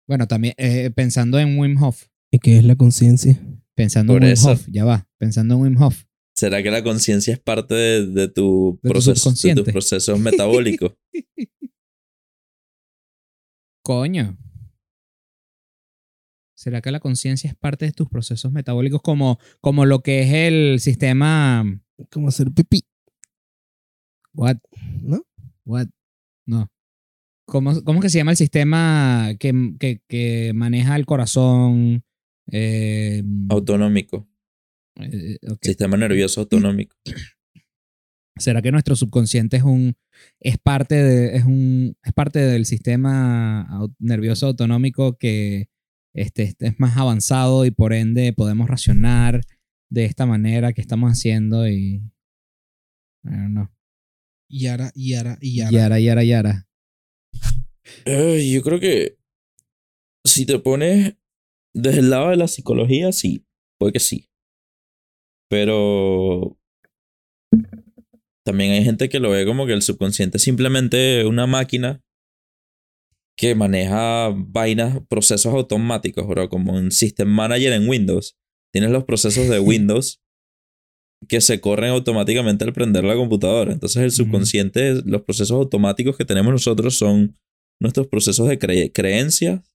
Bueno, 0.08 0.26
también 0.26 0.54
eh, 0.56 0.90
pensando 0.94 1.38
en 1.38 1.58
Wim 1.58 1.82
Hof. 1.82 2.06
¿Y 2.30 2.38
qué 2.38 2.58
es 2.58 2.64
la 2.64 2.76
conciencia? 2.76 3.40
Pensando 3.74 4.12
Por 4.12 4.22
en 4.22 4.28
Wim 4.28 4.32
eso. 4.32 4.52
Hof, 4.52 4.66
ya 4.70 4.84
va. 4.84 5.08
Pensando 5.18 5.54
en 5.54 5.62
Wim 5.62 5.82
Hof. 5.82 6.04
¿Será 6.34 6.62
que 6.62 6.70
la 6.70 6.82
conciencia 6.82 7.34
es 7.34 7.40
parte 7.40 7.74
de, 7.74 8.06
de 8.06 8.28
tu 8.28 8.78
De 8.82 8.88
tu 8.88 8.92
proceso, 8.92 9.30
de 9.30 9.54
tus 9.54 9.72
procesos 9.72 10.18
metabólicos? 10.20 10.92
Coño. 13.82 14.38
¿Será 16.56 16.82
que 16.82 16.90
la 16.90 17.00
conciencia 17.00 17.48
es 17.48 17.56
parte 17.56 17.86
de 17.86 17.92
tus 17.92 18.08
procesos 18.08 18.52
metabólicos 18.52 19.00
como, 19.00 19.38
como 19.60 19.86
lo 19.86 20.02
que 20.02 20.22
es 20.22 20.32
el 20.32 20.80
sistema. 20.80 21.64
Como 22.11 22.28
hacer 22.28 22.50
pipí, 22.52 22.83
What? 24.33 24.57
¿no? 25.02 25.23
What? 25.64 25.88
No. 26.47 26.71
¿Cómo, 27.47 27.83
cómo 27.83 27.99
es 27.99 28.02
que 28.04 28.11
se 28.11 28.19
llama 28.19 28.30
el 28.30 28.37
sistema 28.37 29.30
que, 29.38 29.75
que, 29.78 30.00
que 30.09 30.52
maneja 30.54 30.97
el 30.97 31.04
corazón? 31.07 32.04
Eh, 32.52 33.23
Autonómico. 33.49 34.28
eh. 35.00 35.38
Sistema 35.61 35.97
nervioso 35.97 36.40
autonómico. 36.40 36.97
¿Será 38.37 38.62
que 38.62 38.73
nuestro 38.73 38.97
subconsciente 38.97 39.59
es 39.59 39.64
un 39.64 39.97
es 40.38 40.57
parte 40.59 40.95
de 40.95 41.37
es 41.37 41.45
un 41.45 41.97
es 42.02 42.12
parte 42.12 42.38
del 42.38 42.64
sistema 42.64 43.69
nervioso 43.99 44.47
autonómico 44.47 45.19
que 45.19 45.69
este, 46.14 46.45
este 46.45 46.69
es 46.69 46.80
más 46.80 46.97
avanzado 46.97 47.66
y 47.66 47.71
por 47.71 47.92
ende 47.92 48.33
podemos 48.33 48.69
racionar 48.69 49.42
de 49.90 50.04
esta 50.04 50.25
manera 50.25 50.73
que 50.73 50.80
estamos 50.80 51.11
haciendo 51.11 51.68
y 51.68 52.02
I 53.25 53.30
don't 53.30 53.50
know. 53.50 53.68
Yara, 54.49 54.90
yara, 54.94 55.38
y 55.40 55.56
yara. 55.56 55.70
Yara, 55.70 56.00
yara, 56.00 56.25
yara. 56.25 56.68
Ay, 58.06 58.52
yo 58.52 58.62
creo 58.62 58.80
que 58.80 59.18
si 60.25 60.47
te 60.47 60.59
pones 60.59 61.16
desde 61.75 62.00
el 62.00 62.11
lado 62.11 62.30
de 62.30 62.37
la 62.37 62.49
psicología, 62.49 63.12
sí, 63.12 63.47
puede 63.78 63.92
que 63.92 64.00
sí. 64.00 64.28
Pero 65.49 66.59
también 68.44 68.73
hay 68.73 68.85
gente 68.85 69.09
que 69.09 69.20
lo 69.20 69.30
ve 69.30 69.44
como 69.44 69.66
que 69.66 69.73
el 69.73 69.82
subconsciente 69.82 70.38
es 70.38 70.42
simplemente 70.42 71.25
una 71.26 71.47
máquina 71.47 72.02
que 73.37 73.54
maneja 73.54 74.30
vainas, 74.35 75.00
procesos 75.09 75.52
automáticos, 75.52 76.26
bro, 76.26 76.49
como 76.49 76.75
un 76.75 76.90
System 76.90 77.28
Manager 77.28 77.73
en 77.73 77.88
Windows. 77.88 78.37
Tienes 78.72 78.90
los 78.90 79.04
procesos 79.04 79.48
de 79.48 79.58
Windows 79.60 80.20
que 81.28 81.40
se 81.40 81.60
corren 81.60 81.90
automáticamente 81.90 82.64
al 82.64 82.72
prender 82.72 83.04
la 83.04 83.14
computadora. 83.14 83.72
Entonces 83.72 84.02
el 84.02 84.10
subconsciente, 84.10 85.02
los 85.04 85.22
procesos 85.22 85.52
automáticos 85.52 86.16
que 86.16 86.24
tenemos 86.24 86.52
nosotros 86.52 86.96
son 86.96 87.36
nuestros 87.80 88.06
procesos 88.08 88.48
de 88.48 88.58
cre- 88.58 88.90
creencias, 88.92 89.70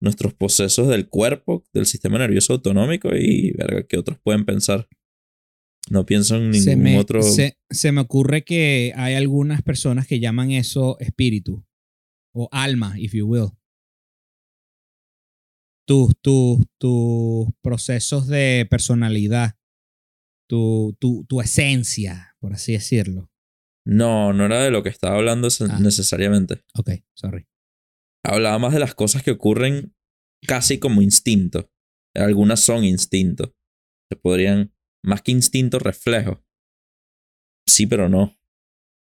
nuestros 0.00 0.32
procesos 0.32 0.88
del 0.88 1.08
cuerpo, 1.08 1.64
del 1.74 1.86
sistema 1.86 2.18
nervioso 2.18 2.52
autonómico 2.54 3.10
y 3.14 3.50
verga, 3.52 3.82
¿qué 3.86 3.98
otros 3.98 4.18
pueden 4.22 4.44
pensar? 4.44 4.88
No 5.90 6.06
pienso 6.06 6.36
en 6.36 6.50
ningún 6.50 6.64
Se 6.64 6.76
me, 6.76 6.98
otro. 6.98 7.20
se, 7.22 7.58
se 7.68 7.90
me 7.90 8.00
ocurre 8.00 8.44
que 8.44 8.92
hay 8.96 9.14
algunas 9.14 9.62
personas 9.62 10.06
que 10.06 10.20
llaman 10.20 10.52
eso 10.52 10.98
espíritu 11.00 11.64
o 12.32 12.48
alma, 12.52 12.94
if 12.98 13.12
you 13.12 13.26
will. 13.26 13.48
Tus, 15.90 16.12
tus, 16.22 16.64
tus 16.78 17.48
procesos 17.64 18.28
de 18.28 18.64
personalidad, 18.70 19.58
tu, 20.48 20.96
tu, 21.00 21.24
tu 21.24 21.40
esencia, 21.40 22.36
por 22.38 22.52
así 22.52 22.74
decirlo. 22.74 23.28
No, 23.84 24.32
no 24.32 24.44
era 24.44 24.62
de 24.62 24.70
lo 24.70 24.84
que 24.84 24.88
estaba 24.88 25.16
hablando 25.16 25.48
Ah. 25.68 25.80
necesariamente. 25.80 26.62
Ok, 26.78 26.90
sorry. 27.16 27.48
Hablaba 28.24 28.60
más 28.60 28.72
de 28.72 28.78
las 28.78 28.94
cosas 28.94 29.24
que 29.24 29.32
ocurren 29.32 29.92
casi 30.46 30.78
como 30.78 31.02
instinto. 31.02 31.72
Algunas 32.14 32.60
son 32.60 32.84
instintos. 32.84 33.50
Se 34.08 34.16
podrían, 34.16 34.72
más 35.04 35.22
que 35.22 35.32
instintos, 35.32 35.82
reflejos. 35.82 36.38
Sí, 37.66 37.88
pero 37.88 38.08
no. 38.08 38.38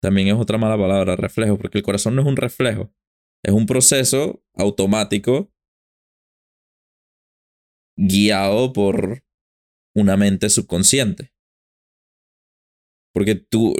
También 0.02 0.30
es 0.30 0.34
otra 0.34 0.58
mala 0.58 0.80
palabra, 0.80 1.16
reflejo, 1.16 1.60
porque 1.60 1.78
el 1.78 1.84
corazón 1.84 2.16
no 2.16 2.24
es 2.24 2.28
un 2.28 2.38
reflejo. 2.38 2.92
Es 3.46 3.54
un 3.54 3.68
proceso 3.68 4.44
automático 4.56 5.54
guiado 7.98 8.74
por 8.74 9.24
una 9.96 10.18
mente 10.18 10.50
subconsciente. 10.50 11.32
Porque 13.14 13.36
tú, 13.36 13.76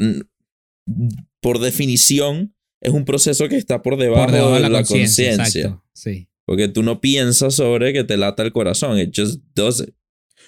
por 1.40 1.60
definición, 1.60 2.56
es 2.82 2.92
un 2.92 3.06
proceso 3.06 3.48
que 3.48 3.58
está 3.58 3.82
por 3.82 3.98
debajo, 3.98 4.32
de 4.32 4.70
la, 4.70 4.84
conciencia. 4.84 5.82
Sí. 5.94 6.28
Porque 6.46 6.68
tú 6.68 6.84
no 6.84 7.00
piensas 7.00 7.56
sobre 7.56 7.94
que 7.94 8.04
te 8.04 8.18
lata 8.18 8.44
el 8.44 8.52
corazón, 8.52 9.00
it 9.00 9.14
just 9.16 9.42
does 9.56 9.80
it. 9.80 9.96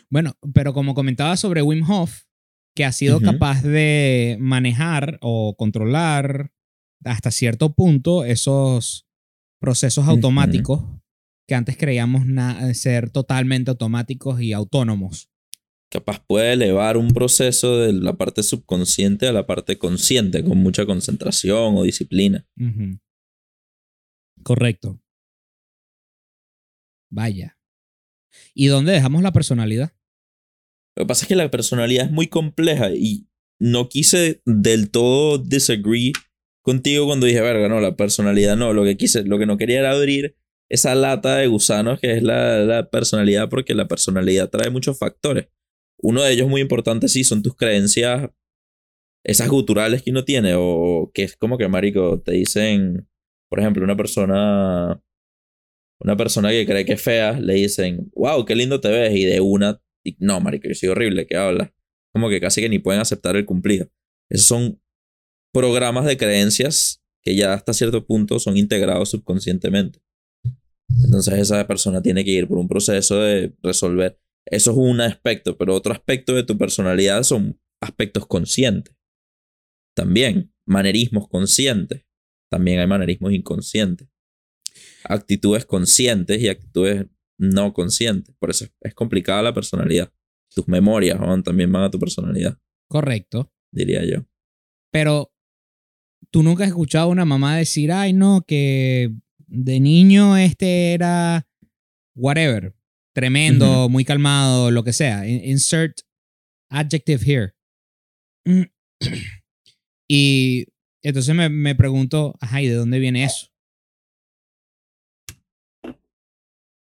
Bueno, 0.09 0.37
pero 0.53 0.73
como 0.73 0.93
comentaba 0.93 1.37
sobre 1.37 1.61
Wim 1.61 1.89
Hof, 1.89 2.23
que 2.75 2.85
ha 2.85 2.91
sido 2.91 3.21
capaz 3.21 3.61
de 3.61 4.37
manejar 4.39 5.19
o 5.21 5.55
controlar 5.55 6.51
hasta 7.05 7.31
cierto 7.31 7.73
punto 7.73 8.25
esos 8.25 9.07
procesos 9.59 10.07
automáticos 10.07 10.83
que 11.47 11.55
antes 11.55 11.77
creíamos 11.77 12.25
na- 12.25 12.73
ser 12.73 13.09
totalmente 13.09 13.69
automáticos 13.71 14.41
y 14.41 14.53
autónomos. 14.53 15.29
Capaz 15.91 16.23
puede 16.25 16.53
elevar 16.53 16.97
un 16.97 17.09
proceso 17.09 17.77
de 17.79 17.93
la 17.93 18.13
parte 18.13 18.41
subconsciente 18.41 19.27
a 19.27 19.31
la 19.31 19.45
parte 19.45 19.77
consciente 19.77 20.43
con 20.43 20.57
mucha 20.57 20.85
concentración 20.85 21.75
o 21.77 21.83
disciplina. 21.83 22.47
Correcto. 24.41 24.99
Vaya. 27.11 27.59
¿Y 28.55 28.67
dónde 28.67 28.93
dejamos 28.93 29.21
la 29.21 29.31
personalidad? 29.31 29.93
Lo 30.95 31.03
que 31.03 31.07
pasa 31.07 31.25
es 31.25 31.27
que 31.27 31.35
la 31.35 31.51
personalidad 31.51 32.05
es 32.05 32.11
muy 32.11 32.27
compleja 32.27 32.89
y 32.91 33.27
no 33.59 33.87
quise 33.89 34.41
del 34.45 34.89
todo 34.89 35.37
disagree 35.37 36.11
contigo 36.63 37.05
cuando 37.05 37.25
dije, 37.27 37.41
verga, 37.41 37.69
no, 37.69 37.79
la 37.79 37.95
personalidad 37.95 38.57
no. 38.57 38.73
Lo 38.73 38.83
que 38.83 38.97
quise, 38.97 39.23
lo 39.23 39.37
que 39.37 39.45
no 39.45 39.57
quería 39.57 39.79
era 39.79 39.91
abrir 39.91 40.35
esa 40.73 40.95
lata 40.95 41.37
de 41.37 41.45
gusanos 41.45 41.99
que 41.99 42.13
es 42.13 42.23
la, 42.23 42.59
la 42.59 42.89
personalidad, 42.89 43.47
porque 43.47 43.75
la 43.75 43.87
personalidad 43.87 44.49
trae 44.49 44.71
muchos 44.71 44.97
factores. 44.97 45.47
Uno 45.99 46.23
de 46.23 46.33
ellos 46.33 46.49
muy 46.49 46.61
importante, 46.61 47.07
sí, 47.07 47.23
son 47.23 47.43
tus 47.43 47.55
creencias, 47.55 48.31
esas 49.23 49.49
guturales 49.49 50.01
que 50.01 50.09
uno 50.09 50.25
tiene, 50.25 50.55
o 50.57 51.11
que 51.13 51.23
es 51.23 51.37
como 51.37 51.59
que, 51.59 51.67
marico, 51.67 52.21
te 52.21 52.31
dicen, 52.31 53.07
por 53.49 53.59
ejemplo, 53.59 53.83
una 53.83 53.95
persona, 53.95 54.99
una 55.99 56.17
persona 56.17 56.49
que 56.49 56.65
cree 56.65 56.85
que 56.85 56.93
es 56.93 57.01
fea, 57.01 57.39
le 57.39 57.53
dicen, 57.53 58.11
wow, 58.15 58.43
qué 58.43 58.55
lindo 58.55 58.81
te 58.81 58.89
ves, 58.89 59.15
y 59.15 59.25
de 59.25 59.41
una 59.41 59.79
no, 60.17 60.39
marico, 60.41 60.67
yo 60.67 60.73
soy 60.73 60.89
horrible, 60.89 61.27
¿qué 61.27 61.37
hablas? 61.37 61.71
Como 62.11 62.29
que 62.29 62.41
casi 62.41 62.61
que 62.61 62.69
ni 62.69 62.79
pueden 62.79 62.99
aceptar 62.99 63.35
el 63.35 63.45
cumplido. 63.45 63.89
Esos 64.29 64.47
son 64.47 64.81
programas 65.53 66.05
de 66.05 66.17
creencias 66.17 67.01
que 67.21 67.35
ya 67.35 67.53
hasta 67.53 67.73
cierto 67.73 68.05
punto 68.05 68.39
son 68.39 68.57
integrados 68.57 69.09
subconscientemente. 69.11 69.99
Entonces 71.05 71.33
esa 71.39 71.65
persona 71.67 72.01
tiene 72.01 72.23
que 72.25 72.31
ir 72.31 72.47
por 72.47 72.57
un 72.57 72.67
proceso 72.67 73.19
de 73.21 73.55
resolver. 73.61 74.19
Eso 74.45 74.71
es 74.71 74.77
un 74.77 75.01
aspecto, 75.01 75.57
pero 75.57 75.73
otro 75.75 75.93
aspecto 75.93 76.33
de 76.35 76.43
tu 76.43 76.57
personalidad 76.57 77.23
son 77.23 77.59
aspectos 77.81 78.25
conscientes. 78.27 78.95
También, 79.95 80.53
manerismos 80.65 81.27
conscientes. 81.27 82.05
También 82.49 82.79
hay 82.79 82.87
manerismos 82.87 83.31
inconscientes. 83.33 84.07
Actitudes 85.05 85.65
conscientes 85.65 86.41
y 86.41 86.49
actitudes 86.49 87.05
no 87.37 87.73
conscientes. 87.73 88.35
Por 88.39 88.49
eso 88.49 88.65
es- 88.81 88.93
complicada 88.93 89.41
la 89.41 89.53
personalidad. 89.53 90.11
Tus 90.53 90.67
memorias 90.67 91.19
van- 91.19 91.43
también 91.43 91.71
van 91.71 91.83
a 91.83 91.91
tu 91.91 91.99
personalidad, 91.99 92.57
Correcto. 92.87 93.51
diría 93.71 94.03
yo. 94.05 94.25
Pero 94.91 95.33
tú 96.29 96.43
nunca 96.43 96.63
has 96.63 96.69
escuchado 96.69 97.05
a 97.05 97.11
una 97.11 97.25
mamá 97.25 97.57
decir, 97.57 97.91
ay, 97.91 98.13
no, 98.13 98.43
que 98.47 99.11
de 99.53 99.79
niño 99.79 100.35
este 100.35 100.93
era 100.93 101.47
whatever, 102.15 102.75
tremendo, 103.13 103.87
muy 103.89 104.03
calmado, 104.03 104.71
lo 104.71 104.83
que 104.83 104.93
sea. 104.93 105.27
In- 105.27 105.43
Insert 105.45 106.01
adjective 106.69 107.21
here. 107.23 107.53
Y 110.09 110.65
entonces 111.03 111.35
me, 111.35 111.49
me 111.49 111.75
pregunto, 111.75 112.35
ajá, 112.41 112.61
¿y 112.61 112.67
de 112.67 112.73
dónde 112.75 112.99
viene 112.99 113.23
eso? 113.23 113.47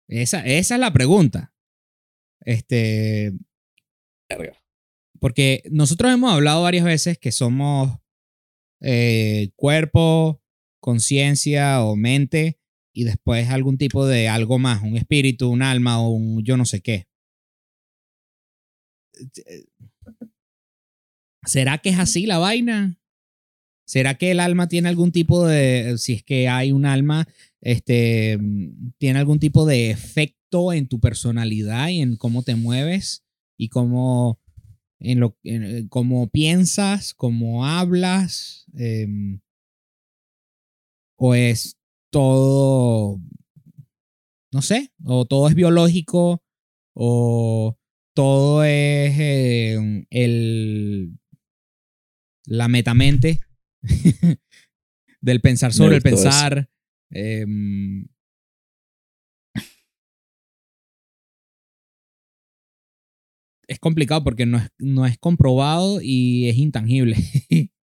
Esa, 0.09 0.45
esa 0.47 0.75
es 0.75 0.81
la 0.81 0.93
pregunta. 0.93 1.53
Este, 2.41 3.33
porque 5.21 5.63
nosotros 5.71 6.13
hemos 6.13 6.33
hablado 6.33 6.63
varias 6.63 6.85
veces 6.85 7.19
que 7.19 7.33
somos 7.33 7.99
eh, 8.81 9.51
cuerpo, 9.57 10.43
conciencia 10.87 11.83
o 11.83 11.97
mente 11.97 12.61
y 12.93 13.03
después 13.03 13.51
algún 13.51 13.77
tipo 13.77 14.07
de 14.07 14.29
algo 14.29 14.61
más, 14.61 14.85
un 14.85 14.97
espíritu, 14.97 15.51
un 15.51 15.63
alma 15.63 16.01
o 16.01 16.11
un 16.11 16.45
yo 16.45 16.57
no 16.57 16.65
sé 16.65 16.81
qué. 16.81 17.09
¿Será 21.45 21.79
que 21.79 21.89
es 21.89 21.99
así 21.99 22.25
la 22.25 22.39
vaina? 22.39 23.01
¿Será 23.85 24.15
que 24.15 24.31
el 24.31 24.39
alma 24.39 24.69
tiene 24.69 24.89
algún 24.89 25.11
tipo 25.11 25.45
de, 25.45 25.97
si 25.99 26.13
es 26.13 26.23
que 26.23 26.49
hay 26.49 26.71
un 26.71 26.87
alma, 26.87 27.27
este, 27.61 28.39
tiene 28.99 29.19
algún 29.19 29.41
tipo 29.41 29.67
de 29.67 29.91
efecto 29.91 30.73
en 30.73 30.87
tu 30.87 31.01
personalidad 31.01 31.89
y 31.89 32.03
en 32.03 32.15
cómo 32.15 32.45
te 32.45 32.55
mueves 32.55 33.25
y 33.57 33.71
cómo, 33.71 34.41
en 35.01 35.19
lo, 35.19 35.37
en, 35.43 35.89
cómo 35.89 36.29
piensas, 36.29 37.13
cómo 37.13 37.67
hablas? 37.67 38.67
em, 38.75 39.41
¿O 41.17 41.35
es 41.35 41.77
todo, 42.11 43.21
no 44.53 44.63
sé, 44.63 44.93
o 45.05 45.25
todo 45.25 45.49
es 45.49 45.55
biológico, 45.55 46.43
o 46.95 47.77
todo 48.15 48.65
es 48.65 49.19
eh, 49.19 50.07
el, 50.11 51.19
la 52.47 52.69
metamente 52.69 53.41
del 55.21 55.41
pensar 55.41 55.73
sobre 55.73 55.97
el 55.97 56.03
pensar. 56.03 56.71
em, 57.11 58.07
es 63.69 63.79
complicado 63.79 64.23
porque 64.25 64.47
no 64.47 64.59
es, 64.59 64.71
no 64.79 65.07
es 65.07 65.19
comprobado 65.19 66.01
y 66.03 66.49
es 66.49 66.57
intangible. 66.57 67.17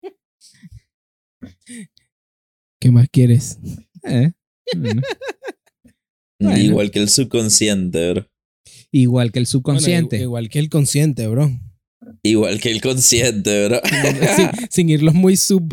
¿Qué 2.82 2.90
más 2.90 3.08
quieres? 3.10 3.60
Eh, 4.04 4.32
bueno. 4.76 5.02
Bueno. 6.44 6.58
Igual 6.58 6.90
que 6.90 6.98
el 6.98 7.08
subconsciente, 7.08 8.14
bro. 8.14 8.28
Igual 8.92 9.32
que 9.32 9.38
el 9.38 9.46
subconsciente. 9.46 10.16
igual, 10.16 10.24
igual 10.24 10.50
que 10.50 10.58
el 10.58 10.70
consciente, 10.70 11.28
bro. 11.28 11.52
Igual 12.24 12.60
que 12.60 12.72
el 12.72 12.82
consciente, 12.82 13.68
bro. 13.68 13.80
sin, 14.36 14.50
sin 14.72 14.90
irlos 14.90 15.14
muy 15.14 15.38
sub. 15.38 15.72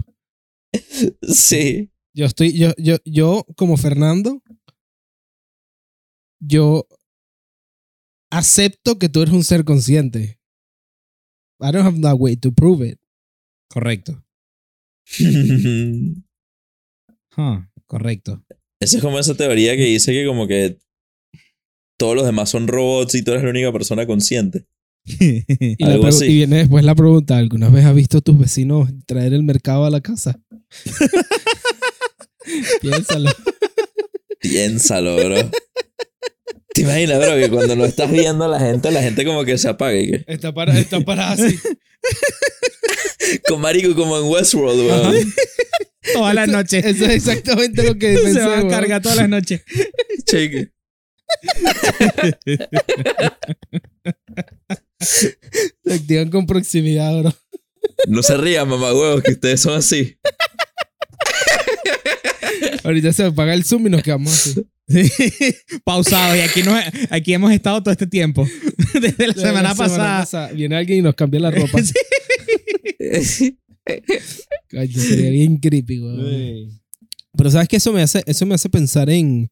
sí. 1.22 1.90
Yo 2.14 2.26
estoy, 2.26 2.52
yo, 2.52 2.74
yo, 2.76 2.96
yo, 3.06 3.46
como 3.56 3.78
Fernando, 3.78 4.42
yo 6.38 6.86
acepto 8.30 8.98
que 8.98 9.08
tú 9.08 9.22
eres 9.22 9.32
un 9.32 9.44
ser 9.44 9.64
consciente. 9.64 10.38
I 11.60 11.72
don't 11.72 11.86
have 11.86 12.02
that 12.02 12.16
way 12.18 12.36
to 12.36 12.52
prove 12.52 12.86
it. 12.86 13.00
Correcto. 13.70 14.22
Ah, 17.38 17.66
correcto. 17.86 18.44
Esa 18.80 18.96
es 18.98 19.02
como 19.02 19.18
esa 19.18 19.34
teoría 19.34 19.74
que 19.76 19.84
dice 19.84 20.12
que 20.12 20.26
como 20.26 20.46
que 20.46 20.76
todos 21.98 22.14
los 22.14 22.26
demás 22.26 22.50
son 22.50 22.68
robots 22.68 23.14
y 23.14 23.22
tú 23.22 23.30
eres 23.32 23.42
la 23.44 23.50
única 23.50 23.72
persona 23.72 24.06
consciente. 24.06 24.66
Y, 25.20 25.82
Algo 25.84 26.04
pregu- 26.04 26.08
así. 26.08 26.24
y 26.26 26.34
viene 26.34 26.56
después 26.58 26.84
la 26.84 26.94
pregunta, 26.94 27.38
¿alguna 27.38 27.70
vez 27.70 27.84
has 27.86 27.94
visto 27.94 28.18
a 28.18 28.20
tus 28.20 28.38
vecinos 28.38 28.90
traer 29.06 29.32
el 29.32 29.42
mercado 29.42 29.84
a 29.86 29.90
la 29.90 30.00
casa? 30.02 30.38
Piénsalo. 32.80 33.30
Piénsalo, 34.40 35.16
bro. 35.16 35.50
¿Te 36.74 36.82
imaginas, 36.82 37.18
bro, 37.18 37.36
que 37.36 37.50
cuando 37.50 37.74
no 37.76 37.84
estás 37.84 38.10
viendo 38.10 38.44
a 38.44 38.48
la 38.48 38.60
gente, 38.60 38.90
la 38.90 39.02
gente 39.02 39.24
como 39.24 39.44
que 39.44 39.58
se 39.58 39.68
apaga 39.68 39.96
y 39.98 40.10
que... 40.10 40.24
Está 40.26 40.52
para, 40.54 40.78
está 40.78 41.00
para 41.00 41.32
así. 41.32 41.58
Con 43.48 43.60
marico 43.60 43.94
como 43.94 44.18
en 44.18 44.24
Westworld, 44.26 44.84
bro. 44.86 45.12
Todas 46.14 46.34
las 46.34 46.48
noches. 46.48 46.84
Eso 46.84 47.04
es 47.04 47.10
exactamente 47.10 47.82
lo 47.82 47.98
que 47.98 48.16
Se 48.16 48.22
pensé. 48.22 48.40
van 48.40 48.50
a 48.50 48.56
weón. 48.58 48.70
cargar 48.70 49.02
todas 49.02 49.18
las 49.18 49.28
noches. 49.28 49.62
Cheque. 50.24 50.70
Se 55.00 55.38
activan 55.92 56.30
con 56.30 56.46
proximidad, 56.46 57.20
bro. 57.20 57.34
No 58.08 58.22
se 58.22 58.36
rían, 58.36 58.68
mamá 58.68 58.92
huevos, 58.92 59.22
que 59.22 59.32
ustedes 59.32 59.60
son 59.60 59.76
así. 59.78 60.18
Ahorita 62.84 63.12
se 63.12 63.24
apaga 63.24 63.54
el 63.54 63.64
zoom 63.64 63.86
y 63.86 63.90
nos 63.90 64.02
quedamos 64.02 64.32
así. 64.32 64.66
Pausado. 65.84 66.36
Y 66.36 66.40
aquí, 66.40 66.62
no, 66.62 66.76
aquí 67.10 67.34
hemos 67.34 67.52
estado 67.52 67.82
todo 67.82 67.92
este 67.92 68.06
tiempo. 68.06 68.48
Desde 69.00 69.26
la 69.26 69.34
semana 69.34 69.74
pasada. 69.74 70.48
Viene 70.52 70.76
alguien 70.76 71.00
y 71.00 71.02
nos 71.02 71.14
cambia 71.14 71.40
la 71.40 71.50
ropa. 71.50 71.78
Sí. 73.22 73.58
Coño, 74.70 74.92
sería 74.92 75.30
bien 75.30 75.56
creepy, 75.58 76.00
weón. 76.00 76.80
Pero 77.36 77.50
sabes 77.50 77.68
que 77.68 77.76
eso 77.76 77.92
me 77.92 78.02
hace, 78.02 78.22
eso 78.26 78.46
me 78.46 78.54
hace 78.54 78.68
pensar 78.68 79.10
en, 79.10 79.50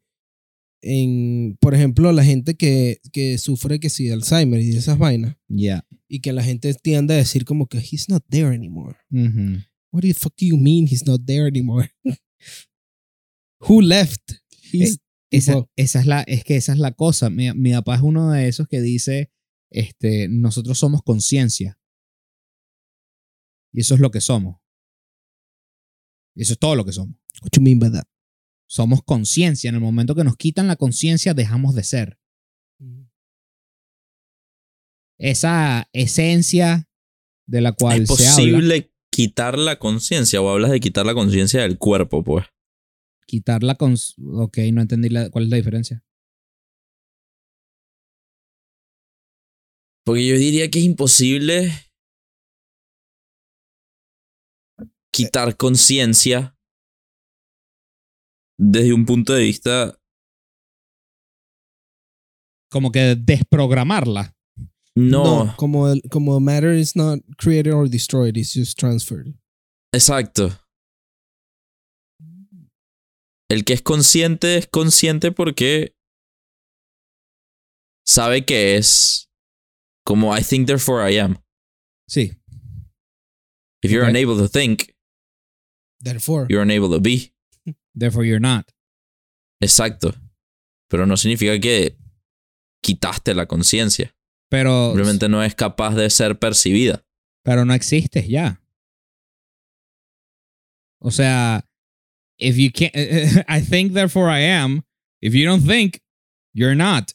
en, 0.83 1.57
por 1.61 1.75
ejemplo, 1.75 2.13
la 2.13 2.25
gente 2.25 2.57
que, 2.57 3.01
que 3.13 3.39
sufre 3.39 3.81
que 3.81 3.91
sí 3.91 4.11
Alzheimer 4.11 4.61
y 4.61 4.77
esas 4.77 4.99
vainas. 4.99 5.37
Ya. 5.49 5.87
Y 6.09 6.21
que 6.21 6.33
la 6.33 6.43
gente 6.43 6.75
tiende 6.75 7.15
a 7.15 7.19
decir 7.19 7.45
como 7.45 7.67
que 7.67 7.79
he's 7.79 8.09
not 8.09 8.25
there 8.29 8.55
anymore. 8.55 8.97
Ujú. 9.11 9.63
What 9.93 10.03
the 10.03 10.15
fuck 10.15 10.35
do 10.37 10.47
you 10.47 10.57
mean 10.57 10.87
he's 10.87 11.07
not 11.07 11.23
there 11.25 11.47
anymore? 11.47 11.91
Who 13.61 13.81
left? 13.81 14.33
He's 14.73 14.99
Esa, 15.31 15.55
tipo, 15.55 15.71
esa 15.77 16.01
es 16.01 16.07
la, 16.07 16.23
es 16.23 16.45
que 16.45 16.57
esa 16.57 16.73
es 16.73 16.79
la 16.79 16.93
cosa. 16.93 17.31
Mi, 17.31 17.53
mi 17.53 17.73
papá 17.73 17.97
es 17.97 18.03
uno 18.03 18.33
de 18.33 18.49
esos 18.49 18.69
que 18.69 18.81
dice, 18.81 19.31
este, 19.71 20.29
nosotros 20.29 20.79
somos 20.79 21.03
conciencia. 21.03 21.79
Y 23.77 23.81
eso 23.81 23.95
es 23.95 24.01
lo 24.01 24.11
que 24.11 24.23
somos. 24.23 24.59
Y 26.35 26.43
eso 26.43 26.55
es 26.55 26.59
todo 26.59 26.75
lo 26.75 26.85
que 26.87 26.93
somos. 26.93 27.15
what 27.43 27.51
you 27.55 27.61
mean 27.63 27.79
by 27.79 27.93
that? 27.93 28.05
Somos 28.67 29.03
conciencia. 29.05 29.69
En 29.69 29.75
el 29.75 29.83
momento 29.83 30.15
que 30.15 30.25
nos 30.25 30.37
quitan 30.37 30.67
la 30.67 30.77
conciencia, 30.77 31.35
dejamos 31.35 31.75
de 31.75 31.85
ser. 31.85 32.19
Esa 35.19 35.89
esencia 35.93 36.89
de 37.47 37.61
la 37.61 37.73
cual 37.73 38.03
¿Es 38.03 38.09
se 38.09 38.27
habla. 38.27 38.37
posible 38.37 38.93
quitar 39.11 39.59
la 39.59 39.79
conciencia 39.79 40.41
o 40.41 40.49
hablas 40.49 40.71
de 40.71 40.81
quitar 40.81 41.05
la 41.05 41.15
conciencia 41.15 41.61
del 41.61 41.77
cuerpo, 41.79 42.25
pues? 42.25 42.47
Quitar 43.27 43.63
la 43.63 43.75
conciencia. 43.75 44.25
Ok, 44.43 44.57
no 44.73 44.81
entendí 44.81 45.11
la- 45.11 45.29
cuál 45.31 45.45
es 45.45 45.51
la 45.51 45.57
diferencia. 45.59 46.03
Porque 50.05 50.27
yo 50.27 50.37
diría 50.37 50.71
que 50.71 50.79
es 50.79 50.85
imposible 50.85 51.73
quitar 55.17 55.57
conciencia 55.57 56.57
desde 58.59 58.93
un 58.93 59.05
punto 59.07 59.33
de 59.33 59.43
vista 59.45 59.99
Como 62.71 62.91
que 62.91 63.15
desprogramarla. 63.17 64.35
no, 64.97 65.55
como, 65.57 65.89
el- 65.89 66.03
como 66.11 66.41
matter 66.41 66.75
is 66.75 66.97
not 66.97 67.21
created 67.39 67.73
or 67.73 67.89
destroyed, 67.89 68.37
it's 68.37 68.53
just 68.55 68.79
transferred. 68.79 69.35
exacto. 69.95 70.51
El 73.49 73.65
que 73.65 73.75
es 73.75 73.83
consciente 73.83 74.57
es 74.57 74.67
consciente 74.67 75.31
porque 75.31 75.95
sabe 78.05 78.45
que 78.45 78.77
es 78.77 79.31
como 80.05 80.37
I 80.37 80.43
think 80.43 80.67
therefore 80.67 81.01
I 81.09 81.19
am. 81.19 81.37
Sí. 82.09 82.33
If 83.83 83.93
you're 83.93 84.05
unable 84.09 84.37
to 84.39 84.49
think, 84.49 84.93
Therefore, 86.01 86.47
you're 86.49 86.63
unable 86.63 86.91
to 86.91 87.01
be. 87.01 87.33
Therefore 87.95 88.25
you're 88.25 88.41
not. 88.41 88.71
Exacto. 89.61 90.15
Pero 90.89 91.07
no 91.07 91.17
significa 91.17 91.59
que 91.59 91.97
quitaste 92.83 93.35
la 93.35 93.47
conciencia. 93.47 94.15
Pero, 94.51 94.93
Simplemente 94.93 95.29
no 95.29 95.43
es 95.43 95.55
capaz 95.55 95.95
de 95.95 96.09
ser 96.11 96.39
percibida. 96.39 97.05
pero 97.43 97.65
no 97.65 97.75
existes 97.75 98.29
ya. 98.29 98.61
O 101.01 101.11
sea, 101.11 101.65
if 102.39 102.57
you 102.57 102.71
can't, 102.71 102.95
I 103.49 103.61
think 103.61 103.93
therefore 103.93 104.29
I 104.29 104.41
am. 104.41 104.85
If 105.21 105.35
you 105.35 105.45
don't 105.47 105.63
think, 105.67 106.01
you're 106.53 106.75
not. 106.77 107.13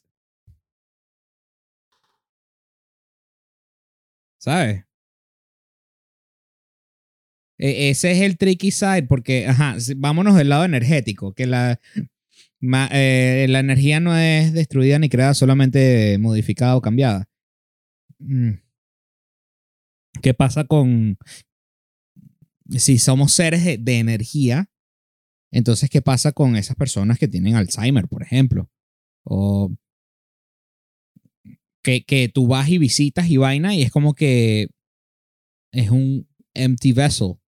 ¿Sabes? 4.39 4.84
E- 7.62 7.91
ese 7.91 8.12
es 8.12 8.21
el 8.21 8.38
tricky 8.38 8.71
side 8.71 9.04
porque, 9.04 9.47
ajá, 9.47 9.78
vámonos 9.97 10.36
del 10.36 10.50
lado 10.50 10.65
energético, 10.65 11.34
que 11.34 11.45
la, 11.45 11.80
eh, 12.91 13.45
la 13.47 13.60
energía 13.60 14.00
no 14.00 14.17
es 14.17 14.52
destruida 14.52 14.97
ni 14.97 15.10
creada, 15.10 15.36
solamente 15.36 16.17
modificada 16.17 16.76
o 16.76 16.82
cambiada. 16.82 17.30
Mm. 18.19 18.54
¿Qué 20.21 20.34
pasa 20.34 20.65
con 20.65 21.17
si 22.69 22.97
somos 22.97 23.32
seres 23.32 23.63
de, 23.63 23.78
de 23.78 24.00
energía? 24.00 24.69
Entonces, 25.52 25.89
¿qué 25.89 26.02
pasa 26.02 26.32
con 26.32 26.56
esas 26.56 26.76
personas 26.76 27.19
que 27.19 27.28
tienen 27.28 27.56
Alzheimer, 27.56 28.08
por 28.08 28.24
ejemplo? 28.24 28.69
O 29.24 29.71
que, 31.84 32.04
que 32.06 32.28
tú 32.28 32.47
vas 32.47 32.69
y 32.69 32.80
visitas 32.80 33.30
y 33.30 33.38
vaina 33.38 33.76
y 33.76 33.84
es 33.84 33.91
como 33.91 34.13
que 34.15 34.69
es 35.74 35.89
un 35.91 36.28
empty 36.54 36.93
vessel. 36.93 37.40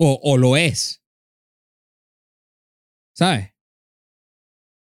O, 0.00 0.18
o 0.22 0.36
lo 0.36 0.56
es. 0.56 1.02
¿Sabes? 3.16 3.52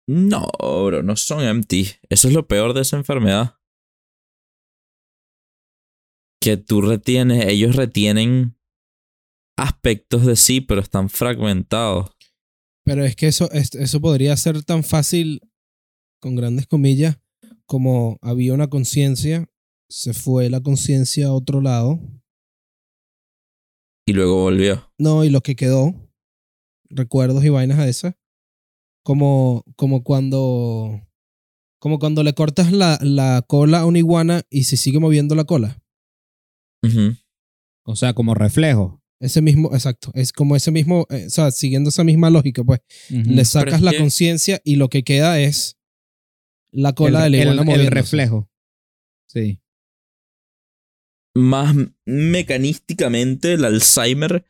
No, 0.09 0.47
bro, 0.59 1.03
no 1.03 1.15
son 1.15 1.43
empty. 1.43 1.85
Eso 2.09 2.27
es 2.27 2.33
lo 2.33 2.47
peor 2.47 2.73
de 2.73 2.81
esa 2.81 2.97
enfermedad. 2.97 3.55
Que 6.41 6.57
tú 6.57 6.81
retienes, 6.81 7.45
ellos 7.47 7.75
retienen 7.75 8.57
aspectos 9.57 10.25
de 10.25 10.35
sí, 10.35 10.61
pero 10.61 10.81
están 10.81 11.09
fragmentados. 11.09 12.11
pero 12.85 13.03
es 13.03 13.17
que 13.17 13.27
eso, 13.27 13.51
es- 13.51 13.75
eso 13.75 13.99
podría 13.99 14.37
ser 14.37 14.63
tan 14.63 14.81
fácil, 14.81 15.41
con 16.21 16.37
grandes 16.37 16.67
comillas, 16.67 17.17
como 17.65 18.17
había 18.21 18.53
una 18.53 18.69
conciencia, 18.69 19.45
se 19.89 20.13
fue 20.13 20.49
la 20.49 20.61
conciencia 20.61 21.27
a 21.27 21.33
otro 21.33 21.59
lado, 21.59 21.99
Y 24.07 24.13
luego 24.13 24.41
volvió. 24.41 24.89
no, 24.97 25.23
y 25.25 25.29
lo 25.29 25.41
que 25.41 25.55
quedó, 25.55 25.93
recuerdos 26.89 27.43
y 27.43 27.49
vainas 27.49 27.77
a 27.79 27.87
esas, 27.87 28.15
como, 29.03 29.63
como 29.75 30.03
cuando, 30.03 31.01
como 31.79 31.99
cuando 31.99 32.23
le 32.23 32.33
cortas 32.33 32.71
la, 32.71 32.97
la 33.01 33.43
cola 33.47 33.81
a 33.81 33.85
una 33.85 33.99
iguana 33.99 34.43
y 34.49 34.63
se 34.63 34.77
sigue 34.77 34.99
moviendo 34.99 35.35
la 35.35 35.43
cola. 35.43 35.81
Ujú. 36.83 37.15
O 37.85 37.95
sea, 37.95 38.13
como 38.13 38.33
reflejo. 38.33 39.01
Ese 39.19 39.41
mismo, 39.41 39.73
exacto. 39.73 40.11
Es 40.13 40.31
como 40.31 40.55
ese 40.55 40.71
mismo, 40.71 41.05
eh, 41.09 41.25
o 41.27 41.29
sea, 41.29 41.51
siguiendo 41.51 41.89
esa 41.89 42.03
misma 42.03 42.29
lógica, 42.29 42.63
pues. 42.63 42.79
Le 43.09 43.43
sacas 43.45 43.81
la 43.81 43.91
que- 43.91 43.97
conciencia 43.97 44.61
y 44.63 44.75
lo 44.77 44.89
que 44.89 45.03
queda 45.03 45.39
es 45.39 45.75
la 46.71 46.93
cola 46.93 47.25
el, 47.25 47.31
de 47.33 47.37
la 47.39 47.43
el- 47.43 47.47
iguana 47.55 47.61
el 47.61 47.65
moviéndose. 47.65 47.89
reflejo. 47.95 48.49
Sí. 49.27 49.59
Más 51.37 51.75
mecanísticamente, 52.05 53.53
el 53.53 53.65
Alzheimer 53.65 54.43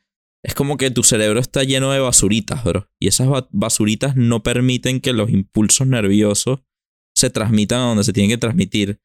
es 0.43 0.55
como 0.55 0.77
que 0.77 0.89
tu 0.91 1.03
cerebro 1.03 1.39
está 1.39 1.63
lleno 1.63 1.91
de 1.91 1.99
basuritas, 1.99 2.63
bro. 2.63 2.89
Y 3.01 3.09
esas 3.09 3.27
ba- 3.27 3.49
basuritas 3.51 4.15
no 4.15 4.41
permiten 4.43 5.01
que 5.01 5.11
los 5.11 5.29
impulsos 5.29 5.85
nerviosos 5.85 6.61
se 7.13 7.29
transmitan 7.29 7.79
a 7.79 7.85
donde 7.87 8.03
se 8.05 8.13
tienen 8.13 8.29
que 8.29 8.37
transmitir. 8.37 9.01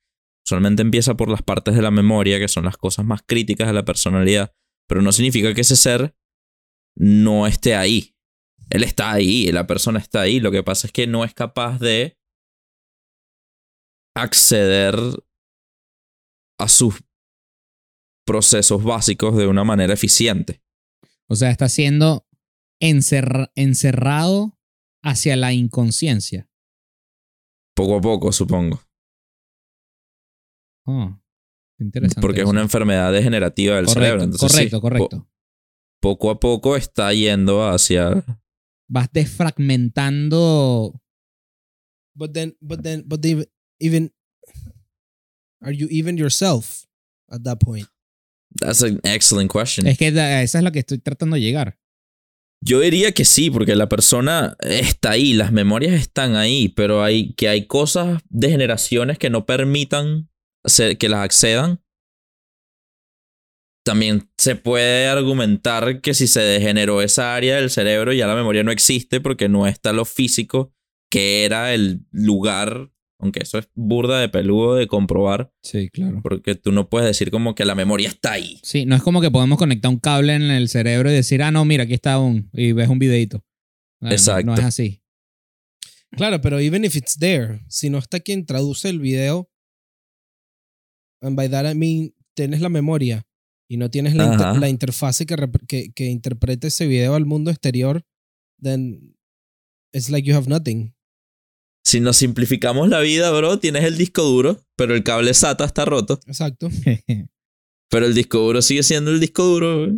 Usualmente 0.47 0.83
empieza 0.83 1.17
por 1.17 1.29
las 1.29 1.43
partes 1.43 1.75
de 1.75 1.83
la 1.83 1.91
memoria, 1.91 2.39
que 2.39 2.49
son 2.49 2.65
las 2.65 2.77
cosas 2.77 3.05
más 3.05 3.23
críticas 3.27 3.67
de 3.67 3.73
la 3.73 3.85
personalidad. 3.85 4.55
Pero 4.89 5.03
no 5.03 5.11
significa 5.11 5.53
que 5.55 5.63
ese 5.63 5.77
ser 5.77 6.15
no 6.97 7.47
esté 7.47 7.75
ahí. 7.75 8.15
Él 8.71 8.85
está 8.85 9.13
ahí, 9.13 9.51
la 9.51 9.67
persona 9.67 9.99
está 9.99 10.21
ahí. 10.21 10.39
Lo 10.41 10.53
que 10.53 10.63
pasa 10.63 10.87
es 10.87 10.93
que 10.93 11.07
no 11.07 11.25
es 11.25 11.35
capaz 11.35 11.79
de 11.79 12.17
acceder 14.15 14.95
a 16.61 16.69
sus 16.69 17.03
procesos 18.25 18.83
básicos 18.85 19.37
de 19.37 19.47
una 19.47 19.65
manera 19.65 19.93
eficiente. 19.95 20.63
O 21.29 21.35
sea, 21.37 21.51
está 21.51 21.69
siendo 21.69 22.27
encerra- 22.81 23.51
encerrado 23.55 24.59
hacia 25.03 25.37
la 25.37 25.53
inconsciencia. 25.53 26.49
Poco 27.75 27.97
a 27.97 28.01
poco, 28.01 28.33
supongo. 28.33 28.81
Oh, 30.87 31.17
interesante. 31.79 32.21
Porque 32.21 32.41
es 32.43 32.47
una 32.47 32.61
enfermedad 32.63 33.13
degenerativa 33.13 33.77
del 33.77 33.87
correcto, 33.87 34.01
cerebro. 34.03 34.23
Entonces, 34.25 34.53
sí, 34.53 34.71
correcto, 34.71 34.81
po- 34.81 34.83
correcto. 34.83 35.29
poco 36.01 36.31
a 36.31 36.41
poco 36.41 36.77
está 36.77 37.13
yendo 37.13 37.69
hacia. 37.69 38.25
Vas 38.89 39.09
desfragmentando. 39.13 41.01
But 42.15 42.33
then, 42.35 42.57
but 42.61 42.83
then, 42.83 43.05
but 43.07 43.25
even, 43.81 44.13
are 45.63 45.75
you 45.75 45.87
even 45.91 46.19
yourself 46.19 46.85
at 47.31 47.43
that 47.45 47.59
point? 47.59 47.89
That's 48.61 48.83
an 48.83 49.01
excellent 49.05 49.51
question. 49.51 49.87
Es 49.87 49.99
que 49.99 50.09
esa 50.09 50.43
es 50.43 50.55
la 50.55 50.73
que 50.73 50.81
estoy 50.81 50.99
tratando 50.99 51.35
de 51.35 51.43
llegar. 51.43 51.79
Yo 52.65 52.79
diría 52.79 53.11
que 53.13 53.25
sí, 53.25 53.51
porque 53.51 53.75
la 53.75 53.89
persona 53.89 54.57
está 54.61 55.11
ahí, 55.13 55.33
las 55.33 55.51
memorias 55.51 55.95
están 55.95 56.37
ahí, 56.37 56.69
pero 56.69 57.03
hay 57.03 57.33
que 57.35 57.49
hay 57.49 57.67
cosas 57.67 58.23
de 58.29 58.51
generaciones 58.51 59.19
que 59.19 59.31
no 59.31 59.47
permitan 59.47 60.31
que 60.99 61.09
las 61.09 61.25
accedan. 61.25 61.81
también 63.85 64.31
se 64.39 64.55
puede 64.55 65.09
argumentar 65.09 66.01
que 66.01 66.15
si 66.15 66.29
se 66.29 66.41
degeneró 66.41 67.03
esa 67.03 67.35
área 67.35 67.57
del 67.57 67.69
cerebro, 67.69 68.13
ya 68.13 68.29
la 68.29 68.37
memoria 68.37 68.63
no 68.63 68.71
existe 68.71 69.21
porque 69.21 69.49
no 69.49 69.67
está 69.67 69.93
lo 69.93 70.05
físico 70.05 70.73
que 71.11 71.45
era 71.45 71.75
el 71.75 72.07
lugar, 72.13 72.92
aunque 73.23 73.41
eso 73.43 73.57
es 73.59 73.69
burda 73.75 74.21
de 74.21 74.29
peludo 74.29 74.75
de 74.75 74.87
comprobar, 74.89 75.51
Sí, 75.63 75.89
claro. 75.91 76.21
porque 76.23 76.55
tú 76.57 76.73
no 76.73 76.89
puedes 76.91 77.07
decir 77.07 77.31
como 77.31 77.55
que 77.55 77.65
la 77.65 77.75
memoria 77.75 78.09
está 78.09 78.33
ahí. 78.33 78.59
Sí, 78.65 78.85
no 78.85 78.97
es 78.97 79.03
como 79.03 79.21
que 79.21 79.31
podemos 79.31 79.57
conectar 79.59 79.91
un 79.91 79.99
cable 80.01 80.35
en 80.35 80.43
el 80.43 80.69
cerebro 80.69 81.11
y 81.11 81.15
decir, 81.15 81.43
ah, 81.43 81.51
no, 81.53 81.65
mira, 81.65 81.85
aquí 81.85 81.95
está 81.95 82.19
un. 82.19 82.51
y 82.53 82.73
ves 82.73 82.89
un 82.89 82.99
videito. 82.99 83.45
Exacto. 84.03 84.47
No 84.47 84.55
es 84.55 84.65
así. 84.65 85.01
Claro, 86.17 86.41
pero 86.41 86.59
even 86.61 86.85
if 86.85 86.97
it's 86.97 87.17
there, 87.17 87.65
si 87.69 87.89
no 87.89 87.99
está 87.99 88.21
quien 88.21 88.45
traduce 88.45 88.89
el 88.89 88.99
video, 88.99 89.49
and 91.23 91.37
by 91.37 91.49
that 91.49 91.65
I 91.71 91.75
mean, 91.75 92.13
tienes 92.35 92.61
la 92.61 92.69
memoria 92.69 93.25
y 93.71 93.77
no 93.77 93.89
tienes 93.91 94.15
la, 94.15 94.27
inter- 94.27 94.59
la 94.59 94.69
interfase 94.69 95.25
que, 95.25 95.37
rep- 95.37 95.65
que, 95.67 95.93
que 95.93 96.07
interprete 96.11 96.67
ese 96.67 96.87
video 96.87 97.15
al 97.15 97.25
mundo 97.25 97.51
exterior, 97.51 98.05
then 98.61 99.15
it's 99.95 100.11
like 100.11 100.29
you 100.29 100.35
have 100.37 100.49
nothing. 100.49 100.95
Si 101.85 102.01
nos 102.01 102.17
simplificamos 102.17 102.89
la 102.89 103.01
vida, 103.01 103.31
bro, 103.33 103.59
tienes 103.59 103.85
el 103.85 103.99
disco 103.99 104.23
duro, 104.23 104.65
pero 104.77 104.95
el 104.95 105.03
cable 105.03 105.35
SATA 105.35 105.65
está 105.65 105.85
roto. 105.85 106.21
Exacto. 106.27 106.69
Pero 107.91 108.07
el 108.07 108.15
disco 108.15 108.39
duro 108.39 108.63
sigue 108.63 108.83
siendo 108.83 109.11
el 109.11 109.21
disco 109.21 109.45
duro. 109.45 109.93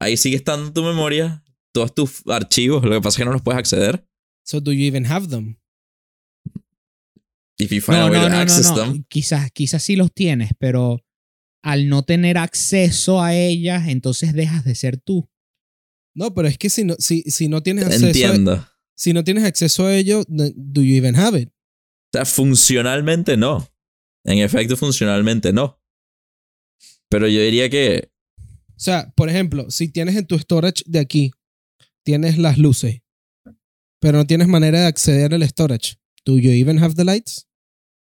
Ahí 0.00 0.16
sigue 0.16 0.34
estando 0.34 0.72
tu 0.72 0.82
memoria, 0.82 1.44
todos 1.72 1.94
tus 1.94 2.22
archivos. 2.26 2.82
Lo 2.82 2.90
que 2.90 3.00
pasa 3.00 3.10
es 3.10 3.16
que 3.18 3.24
no 3.24 3.32
los 3.32 3.42
puedes 3.42 3.58
acceder. 3.58 4.04
So 4.44 4.60
do 4.60 4.72
you 4.72 4.84
even 4.84 5.06
have 5.06 5.28
them? 5.28 5.56
If 7.56 7.70
you 7.70 7.80
find 7.80 7.98
no, 7.98 8.06
a 8.06 8.10
way 8.10 8.18
no, 8.18 8.24
to 8.24 8.30
no, 8.30 8.34
no, 8.36 8.42
access 8.42 8.70
no. 8.70 8.76
them. 8.76 9.04
Quizás, 9.08 9.52
quizás 9.52 9.80
sí 9.82 9.94
los 9.94 10.12
tienes, 10.12 10.50
pero 10.58 11.04
al 11.62 11.88
no 11.88 12.02
tener 12.02 12.38
acceso 12.38 13.22
a 13.22 13.36
ellas, 13.36 13.86
entonces 13.86 14.32
dejas 14.32 14.64
de 14.64 14.74
ser 14.74 14.96
tú. 14.96 15.30
No, 16.14 16.34
pero 16.34 16.48
es 16.48 16.58
que 16.58 16.70
si 16.70 16.84
no, 16.84 16.96
si, 16.98 17.22
si 17.22 17.48
no 17.48 17.62
tienes 17.62 17.84
acceso 17.84 18.06
a, 18.06 18.08
Entiendo. 18.08 18.66
Si 19.00 19.14
no 19.14 19.24
tienes 19.24 19.44
acceso 19.44 19.86
a 19.86 19.96
ello, 19.96 20.24
do 20.28 20.82
you 20.82 20.94
even 20.94 21.16
have 21.16 21.40
it? 21.40 21.48
O 21.48 22.12
sea, 22.12 22.26
funcionalmente 22.26 23.38
no. 23.38 23.66
En 24.24 24.40
efecto, 24.40 24.76
funcionalmente 24.76 25.54
no. 25.54 25.80
Pero 27.08 27.26
yo 27.26 27.40
diría 27.40 27.70
que 27.70 28.10
O 28.76 28.80
sea, 28.82 29.10
por 29.16 29.30
ejemplo, 29.30 29.70
si 29.70 29.88
tienes 29.88 30.16
en 30.16 30.26
tu 30.26 30.38
storage 30.38 30.84
de 30.86 30.98
aquí, 30.98 31.30
tienes 32.04 32.36
las 32.36 32.58
luces, 32.58 33.00
pero 34.00 34.18
no 34.18 34.26
tienes 34.26 34.48
manera 34.48 34.80
de 34.80 34.86
acceder 34.86 35.32
al 35.32 35.48
storage. 35.48 35.96
Do 36.26 36.38
you 36.38 36.50
even 36.50 36.78
have 36.82 36.94
the 36.94 37.04
lights? 37.04 37.48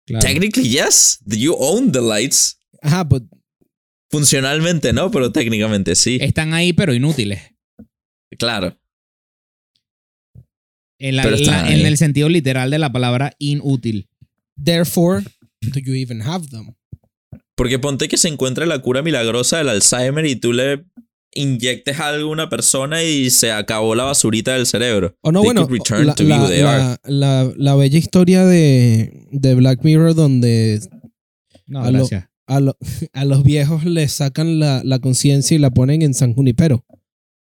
Claro. 0.06 0.26
technically 0.26 0.68
yes, 0.68 1.20
you 1.24 1.56
own 1.58 1.90
the 1.92 2.02
lights. 2.02 2.58
Ajá, 2.82 3.04
but 3.04 3.22
Funcionalmente 4.10 4.92
no, 4.92 5.10
pero 5.10 5.32
técnicamente 5.32 5.94
sí. 5.94 6.18
Están 6.20 6.52
ahí, 6.52 6.74
pero 6.74 6.92
inútiles. 6.92 7.40
Claro. 8.38 8.78
En, 11.02 11.16
la- 11.16 11.24
la- 11.24 11.68
el 11.88 11.96
sentido 11.98 12.28
literal 12.28 12.70
de 12.70 12.78
la 12.78 12.92
palabra 12.92 13.32
inútil. 13.38 14.08
therefore, 14.62 15.24
do 15.60 15.80
you 15.80 15.94
even 15.94 16.20
have 16.22 16.46
them? 16.48 16.74
Porque 17.56 17.78
ponte 17.78 18.08
que 18.08 18.16
se 18.16 18.28
encuentre 18.28 18.66
la 18.66 18.78
cura 18.80 19.02
milagrosa 19.02 19.58
del 19.58 19.68
Alzheimer 19.68 20.24
y 20.26 20.36
tú 20.36 20.52
le 20.52 20.84
inyectes 21.34 21.98
algo 22.00 22.28
a 22.28 22.32
una 22.32 22.48
persona 22.48 23.02
y 23.02 23.30
se 23.30 23.52
acabó 23.52 23.94
la 23.94 24.04
basurita 24.04 24.54
del 24.54 24.66
cerebro. 24.66 25.16
O 25.22 25.32
no, 25.32 25.40
They 25.40 25.46
bueno, 25.52 25.68
la, 26.04 26.14
to 26.14 26.24
la- 26.24 26.48
la- 26.48 27.00
la- 27.04 27.52
la 27.56 27.74
bella 27.74 27.98
historia 27.98 28.44
de, 28.44 29.26
de 29.32 29.54
Black 29.54 29.82
Mirror 29.82 30.14
donde 30.14 30.80
No, 31.66 31.82
A 31.84 31.90
lo- 31.90 32.08
a, 32.46 32.60
lo- 32.60 32.76
a 33.12 33.24
los 33.24 33.42
viejos 33.44 33.84
les 33.84 34.12
sacan 34.12 34.58
la, 34.58 34.82
la 34.84 34.98
conciencia 34.98 35.54
y 35.54 35.58
la 35.58 35.70
ponen 35.70 36.02
en 36.02 36.14
San 36.14 36.34
Junipero. 36.34 36.84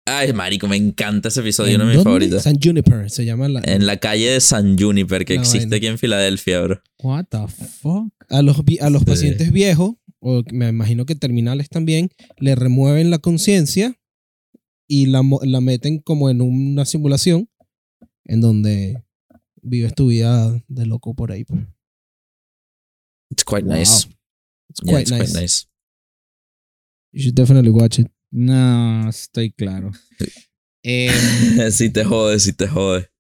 Ay, 0.09 0.33
marico, 0.33 0.69
me 0.69 0.77
encanta 0.77 1.29
ese 1.29 1.41
episodio, 1.41 1.75
¿En 1.75 1.81
uno 1.81 1.85
de 1.91 1.97
mis 1.97 2.05
dónde? 2.05 2.11
favoritos. 2.11 2.43
San 2.45 2.59
Juniper 2.63 3.11
se 3.11 3.25
llama 3.25 3.49
la, 3.49 3.61
En 3.65 3.87
la 3.87 3.97
calle 3.97 4.31
de 4.31 4.41
San 4.41 4.79
Juniper, 4.79 5.25
que 5.25 5.35
La 5.35 5.41
existe 5.41 5.67
vaina. 5.67 5.77
aquí 5.79 5.87
en 5.89 5.99
Filadelfia, 5.99 6.61
bro. 6.61 6.81
What 7.03 7.25
the 7.31 7.49
fuck? 7.49 8.13
a 8.29 8.41
los, 8.43 8.57
a 8.81 8.91
los 8.91 9.01
Sí. 9.03 9.07
pacientes 9.07 9.51
viejos, 9.53 9.97
o 10.21 10.43
me 10.53 10.69
imagino 10.69 11.07
que 11.07 11.17
terminales 11.17 11.69
también, 11.69 12.11
le 12.39 12.55
remueven 12.55 13.11
la 13.11 13.19
conciencia 13.19 13.99
y 14.89 15.07
la, 15.07 15.23
la 15.43 15.61
meten 15.61 15.99
como 15.99 16.31
en 16.31 16.41
una 16.41 16.85
simulación 16.85 17.49
en 18.25 18.41
donde 18.41 19.03
vives 19.63 19.95
tu 19.95 20.07
vida 20.09 20.53
de 20.69 20.87
loco 20.87 21.15
por 21.15 21.33
ahí. 21.33 21.45
pues. 21.45 21.63
It's 23.31 23.45
quite 23.45 23.65
Wow. 23.65 23.77
nice. 23.77 24.07
It's 24.71 24.81
Yeah, 24.85 24.93
quite 24.93 25.03
it's 25.03 25.11
nice. 25.11 25.25
quite 25.33 25.41
nice. 25.41 25.65
You 27.13 27.23
should 27.23 27.35
definitely 27.35 27.71
watch 27.71 27.99
it. 27.99 28.07
No, 28.31 29.09
estoy 29.09 29.53
claro. 29.53 29.93
Eh, 30.89 31.11
sí 31.73 31.91
te 31.91 32.05
jode, 32.05 32.39
sí 32.39 32.53
te 32.53 32.69
jode. 32.69 33.11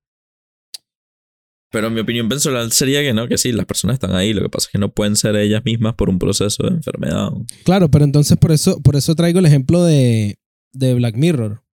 Pero 1.73 1.91
mi 1.91 1.99
opinión 1.99 2.29
personal 2.29 2.71
sería 2.71 3.03
que 3.03 3.13
no, 3.13 3.27
que 3.27 3.39
sí, 3.39 3.51
las 3.51 3.67
personas 3.67 3.95
están 3.95 4.15
ahí. 4.15 4.33
Lo 4.33 4.43
que 4.43 4.49
pasa 4.49 4.69
es 4.69 4.73
que 4.73 4.79
no 4.79 4.93
pueden 4.93 5.17
ser 5.17 5.35
ellas 5.35 5.65
mismas 5.65 5.95
por 5.95 6.09
un 6.09 6.19
proceso 6.19 6.63
de 6.63 6.77
enfermedad. 6.77 7.33
Claro, 7.65 7.91
pero 7.91 8.05
entonces 8.05 8.39
por 8.39 8.53
eso, 8.53 8.81
por 8.81 8.95
eso 8.95 9.17
traigo 9.17 9.41
el 9.41 9.47
ejemplo 9.47 9.83
de, 9.83 10.39
de 10.73 10.95
Black 10.95 11.17
Mirror. 11.17 11.65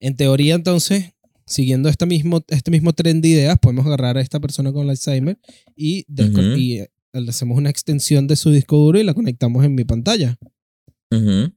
En 0.00 0.16
teoría, 0.16 0.54
entonces, 0.54 1.12
siguiendo 1.46 1.88
este 1.88 2.06
mismo, 2.06 2.42
este 2.48 2.70
mismo 2.70 2.94
tren 2.94 3.20
de 3.20 3.28
ideas, 3.28 3.58
podemos 3.60 3.86
agarrar 3.86 4.16
a 4.16 4.22
esta 4.22 4.40
persona 4.40 4.72
con 4.72 4.88
Alzheimer 4.88 5.38
y, 5.76 6.06
y, 6.08 6.80
le 7.12 7.28
hacemos 7.30 7.58
una 7.58 7.70
extensión 7.70 8.26
de 8.26 8.36
su 8.36 8.50
disco 8.50 8.78
duro 8.78 8.98
y 8.98 9.04
la 9.04 9.14
conectamos 9.14 9.64
en 9.64 9.74
mi 9.74 9.84
pantalla. 9.84 10.38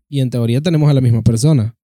Y 0.09 0.19
en 0.19 0.29
teoría 0.29 0.61
tenemos 0.61 0.89
a 0.89 0.93
la 0.93 1.01
misma 1.01 1.21
persona. 1.21 1.77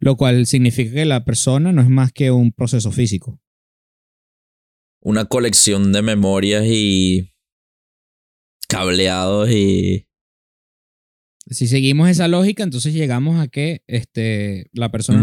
lo 0.00 0.16
cual 0.16 0.46
significa 0.46 0.92
que 0.92 1.04
la 1.04 1.24
persona 1.24 1.72
no 1.72 1.82
es 1.82 1.88
más 1.88 2.12
que 2.12 2.30
un 2.30 2.52
proceso 2.52 2.92
físico. 2.92 3.40
Una 5.00 5.24
colección 5.24 5.92
de 5.92 6.02
memorias 6.02 6.64
y 6.66 7.34
cableados 8.68 9.50
y... 9.50 10.06
Si 11.50 11.66
seguimos 11.66 12.10
esa 12.10 12.28
lógica, 12.28 12.62
entonces 12.62 12.92
llegamos 12.92 13.40
a 13.40 13.48
que 13.48 13.82
este, 13.86 14.68
la 14.72 14.90
persona 14.90 15.20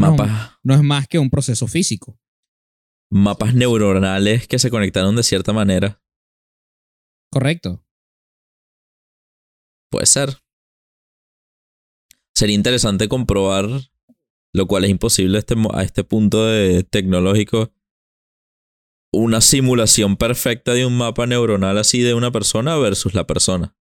no 0.64 0.74
es 0.74 0.82
más 0.82 1.08
que 1.08 1.20
un 1.20 1.30
proceso 1.30 1.68
físico. 1.68 2.20
mapas 3.12 3.54
neuronales 3.54 4.48
que 4.48 4.58
se 4.58 4.72
conectaron 4.72 5.16
de 5.16 5.24
cierta 5.24 5.54
manera. 5.54 6.02
Correcto. 7.32 7.85
Puede 9.96 10.08
ser. 10.08 10.40
Sería 12.36 12.54
interesante 12.54 13.08
comprobar, 13.08 13.66
lo 14.52 14.68
cual 14.68 14.84
es 14.84 14.90
imposible 14.90 15.38
a 15.38 15.40
este, 15.40 15.56
a 15.74 15.84
este 15.84 16.04
punto 16.04 16.46
de 16.46 16.84
tecnológico, 16.84 17.72
una 19.14 19.40
simulación 19.40 20.18
perfecta 20.18 20.74
de 20.74 20.86
un 20.86 20.98
mapa 20.98 21.28
neuronal 21.28 21.78
así 21.78 22.02
de 22.02 22.14
una 22.14 22.30
persona 22.30 22.76
versus 22.76 23.14
la 23.14 23.26
persona. 23.26 23.78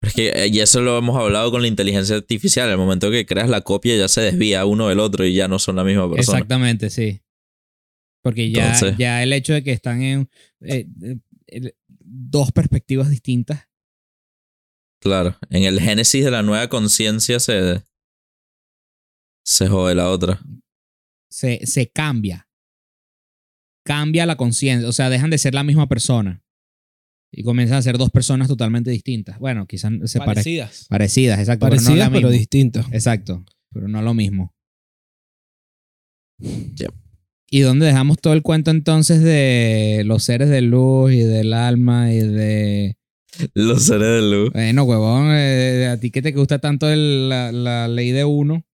Es 0.00 0.14
que 0.14 0.30
eh, 0.30 0.48
y 0.48 0.60
eso 0.60 0.80
lo 0.80 0.96
hemos 0.96 1.18
hablado 1.18 1.50
con 1.50 1.60
la 1.60 1.68
inteligencia 1.68 2.16
artificial. 2.16 2.70
El 2.70 2.78
momento 2.78 3.10
que 3.10 3.26
creas 3.26 3.50
la 3.50 3.60
copia 3.60 3.94
ya 3.94 4.08
se 4.08 4.22
desvía 4.22 4.64
uno 4.64 4.88
del 4.88 5.00
otro 5.00 5.26
y 5.26 5.34
ya 5.34 5.48
no 5.48 5.58
son 5.58 5.76
la 5.76 5.84
misma 5.84 6.10
persona. 6.10 6.38
Exactamente, 6.38 6.88
sí. 6.88 7.20
Porque 8.22 8.50
ya, 8.50 8.72
Entonces- 8.72 8.96
ya 8.96 9.22
el 9.22 9.34
hecho 9.34 9.52
de 9.52 9.62
que 9.62 9.72
están 9.72 10.02
en 10.02 10.30
eh, 10.62 10.86
eh, 11.48 11.74
dos 11.88 12.52
perspectivas 12.52 13.10
distintas. 13.10 13.68
Claro. 15.02 15.36
En 15.50 15.64
el 15.64 15.80
génesis 15.80 16.24
de 16.24 16.30
la 16.30 16.42
nueva 16.42 16.68
conciencia 16.68 17.40
se. 17.40 17.84
Se 19.44 19.66
jode 19.66 19.96
la 19.96 20.08
otra. 20.08 20.40
se, 21.28 21.66
se 21.66 21.90
cambia. 21.90 22.48
Cambia 23.84 24.24
la 24.24 24.36
conciencia. 24.36 24.88
O 24.88 24.92
sea, 24.92 25.10
dejan 25.10 25.30
de 25.30 25.38
ser 25.38 25.54
la 25.54 25.64
misma 25.64 25.88
persona. 25.88 26.44
Y 27.32 27.42
comienzan 27.42 27.78
a 27.78 27.82
ser 27.82 27.98
dos 27.98 28.10
personas 28.10 28.46
totalmente 28.46 28.90
distintas. 28.90 29.38
Bueno, 29.40 29.66
quizás 29.66 29.92
se. 30.04 30.20
Parecidas. 30.20 30.86
Parecidas, 30.88 31.40
exacto. 31.40 31.66
pero 31.66 31.76
no 31.76 31.82
Parecidas, 31.82 32.10
pero 32.10 32.30
distintas. 32.30 32.86
Exacto. 32.92 33.44
Pero 33.72 33.88
no 33.88 34.02
lo 34.02 34.14
mismo. 34.14 34.54
Yep. 36.38 36.94
¿Y 37.50 37.60
dónde 37.60 37.86
dejamos 37.86 38.18
todo 38.18 38.34
el 38.34 38.42
cuento 38.42 38.70
entonces 38.70 39.22
de 39.22 40.02
los 40.06 40.22
seres 40.22 40.48
de 40.48 40.62
luz 40.62 41.12
y 41.12 41.20
del 41.20 41.52
alma 41.54 42.12
y 42.12 42.20
de. 42.20 42.96
Los 43.54 43.84
seres 43.84 44.22
de 44.22 44.30
luz. 44.30 44.50
Bueno, 44.52 44.84
huevón, 44.84 45.28
eh, 45.32 45.88
a 45.90 45.98
ti 45.98 46.10
que 46.10 46.22
te 46.22 46.32
gusta 46.32 46.58
tanto 46.58 46.90
el- 46.90 47.28
la, 47.28 47.50
la 47.52 47.88
ley 47.88 48.10
de 48.10 48.24
uno. 48.24 48.64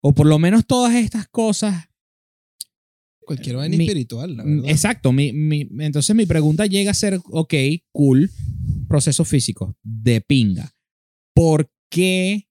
O 0.00 0.12
por 0.14 0.26
lo 0.26 0.38
menos 0.38 0.66
todas 0.66 0.94
estas 0.94 1.26
cosas 1.28 1.86
Cualquier 3.20 3.56
vaina 3.56 3.76
Mi- 3.76 3.84
espiritual, 3.84 4.36
la 4.36 4.44
Mm, 4.44 4.56
verdad. 4.56 4.70
Exacto. 4.70 5.12
Mi, 5.12 5.32
mi- 5.34 5.68
entonces 5.80 6.16
mi 6.16 6.24
pregunta 6.24 6.64
llega 6.66 6.92
a 6.92 6.94
ser, 6.94 7.20
ok, 7.30 7.54
cool, 7.92 8.30
proceso 8.88 9.24
físico, 9.26 9.76
de 9.82 10.22
pinga. 10.22 10.72
¿Por 11.34 11.70
qué 11.90 12.48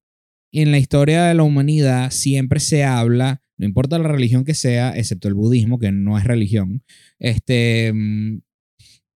en 0.51 0.71
la 0.71 0.77
historia 0.77 1.23
de 1.25 1.33
la 1.33 1.41
humanidad 1.43 2.11
siempre 2.11 2.59
se 2.59 2.83
habla, 2.83 3.41
no 3.57 3.65
importa 3.65 3.97
la 3.97 4.07
religión 4.07 4.45
que 4.45 4.53
sea, 4.53 4.95
excepto 4.95 5.27
el 5.27 5.33
budismo, 5.33 5.79
que 5.79 5.91
no 5.91 6.15
es 6.17 6.25
religión, 6.25 6.83
este, 7.17 7.91
mm, 7.93 8.41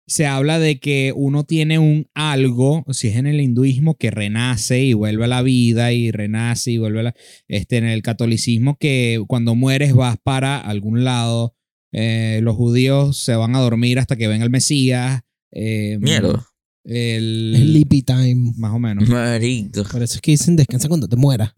se 0.08 0.26
habla 0.26 0.58
de 0.58 0.80
que 0.80 1.14
uno 1.16 1.44
tiene 1.44 1.80
un 1.80 2.08
algo, 2.14 2.86
si 2.92 3.10
es 3.10 3.18
en 3.18 3.28
el 3.28 3.42
hinduismo, 3.42 3.98
que 3.98 4.10
renace 4.10 4.82
y 4.82 4.94
vuelve 4.94 5.26
a 5.26 5.28
la 5.28 5.42
vida 5.42 5.92
y 5.92 6.12
renace 6.12 6.72
y 6.72 6.78
vuelve 6.78 7.02
a 7.02 7.04
la... 7.04 7.16
Este, 7.50 7.78
en 7.78 7.86
el 7.86 8.02
catolicismo, 8.02 8.78
que 8.80 9.22
cuando 9.28 9.54
mueres 9.54 9.94
vas 9.94 10.18
para 10.24 10.58
algún 10.60 11.04
lado. 11.04 11.54
Eh, 11.92 12.40
los 12.44 12.56
judíos 12.56 13.18
se 13.18 13.36
van 13.36 13.56
a 13.56 13.60
dormir 13.60 14.00
hasta 14.00 14.16
que 14.16 14.28
venga 14.28 14.44
el 14.44 14.50
Mesías. 14.50 15.22
eh, 15.52 15.98
Mierda. 16.00 16.46
El, 16.84 17.54
Es 17.56 17.62
Lippy 17.66 18.02
Time. 18.02 18.54
Más 18.58 18.74
o 18.74 18.80
menos. 18.80 19.08
Marico. 19.10 19.84
Por 19.84 20.04
eso 20.04 20.16
es 20.16 20.22
que 20.22 20.32
dicen 20.32 20.56
descansa 20.56 20.88
cuando 20.88 21.08
te 21.10 21.18
mueras. 21.18 21.54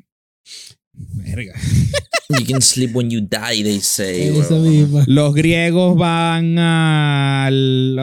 Verga. 0.93 1.53
You 2.32 2.46
can 2.46 2.62
sleep 2.62 2.94
when 2.94 3.10
you 3.10 3.22
die, 3.22 3.63
they 3.63 3.80
say. 3.80 4.38
Esa 4.38 4.54
misma. 4.54 5.04
Los 5.08 5.34
griegos 5.34 5.98
van 5.98 6.60
a. 6.60 7.50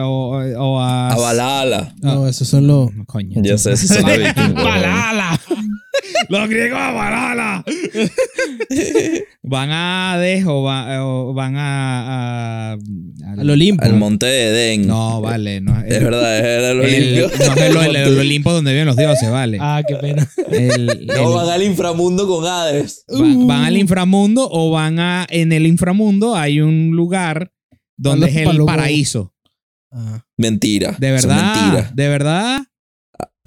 o, 0.03 0.35
o 0.57 0.79
a. 0.81 1.13
A 1.13 1.15
Valhalla. 1.17 1.95
No, 2.01 2.27
esos 2.27 2.45
son 2.45 2.67
los. 2.67 2.93
No, 2.93 3.05
coño. 3.05 3.41
Ya 3.41 3.57
sé, 3.57 3.71
esos 3.71 3.87
son 3.89 4.05
los 4.05 4.17
vikingos, 4.17 4.65
huevón. 4.65 5.39
Los 6.29 6.49
griegos 6.49 6.79
a 6.79 6.91
Valhalla. 6.91 7.63
van 9.43 9.69
a 9.71 10.13
Hades 10.13 10.45
o, 10.45 10.61
va- 10.63 11.05
o 11.05 11.33
van 11.33 11.55
a. 11.55 12.71
a- 12.71 12.73
al- 12.73 13.39
Al 13.39 13.49
Olimpo. 13.49 13.83
Al 13.83 13.95
monte 13.97 14.25
de 14.25 14.47
Edén. 14.49 14.87
No, 14.87 15.21
vale. 15.21 15.61
No, 15.61 15.79
Es 15.81 16.03
verdad, 16.03 16.37
es 16.39 16.45
el 16.45 16.63
el- 16.63 16.79
Olimpo. 17.23 17.37
no 17.45 17.53
es 17.53 17.61
el, 17.61 17.77
el- 17.77 17.95
el 17.95 18.19
Olimpo 18.19 18.51
donde 18.53 18.71
viven 18.71 18.87
los 18.87 18.95
dioses, 18.95 19.29
vale. 19.31 19.57
Ah, 19.61 19.81
qué 19.87 19.95
pena. 19.95 20.27
El- 20.51 21.07
No 21.07 21.13
el- 21.29 21.35
van 21.35 21.49
al 21.49 21.63
inframundo 21.63 22.27
con 22.27 22.45
Hades. 22.45 23.03
van, 23.07 23.47
van 23.47 23.63
al 23.65 23.77
inframundo 23.77 24.47
o 24.51 24.71
van 24.71 24.99
a. 24.99 25.25
En 25.29 25.51
el 25.51 25.65
inframundo 25.65 26.35
hay 26.35 26.59
un 26.61 26.91
lugar 26.95 27.51
donde 27.97 28.27
es 28.29 28.35
el 28.35 28.63
paraíso. 28.65 29.33
Ah. 29.91 30.23
Mentira. 30.37 30.95
De 30.99 31.11
verdad. 31.11 31.53
mentira. 31.55 31.91
De 31.95 32.07
verdad. 32.09 32.59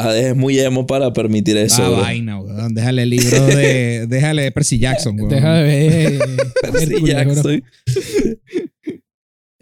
Hades 0.01 0.27
es 0.27 0.37
muy 0.37 0.59
emo 0.59 0.87
para 0.87 1.13
permitir 1.13 1.57
eso. 1.57 1.83
ah, 1.83 1.89
bro. 1.89 2.01
vaina, 2.01 2.41
weón. 2.41 2.75
Déjale 2.75 3.03
el 3.03 3.11
libro 3.11 3.47
de. 3.47 4.07
Déjale 4.09 4.51
Percy 4.53 4.79
Jackson, 4.79 5.17
weón. 5.19 5.29
Deja 5.31 5.55
de 5.55 5.63
ver. 5.65 6.19
Percy 6.63 6.93
Hércules. 6.95 7.15
Jackson. 7.15 7.63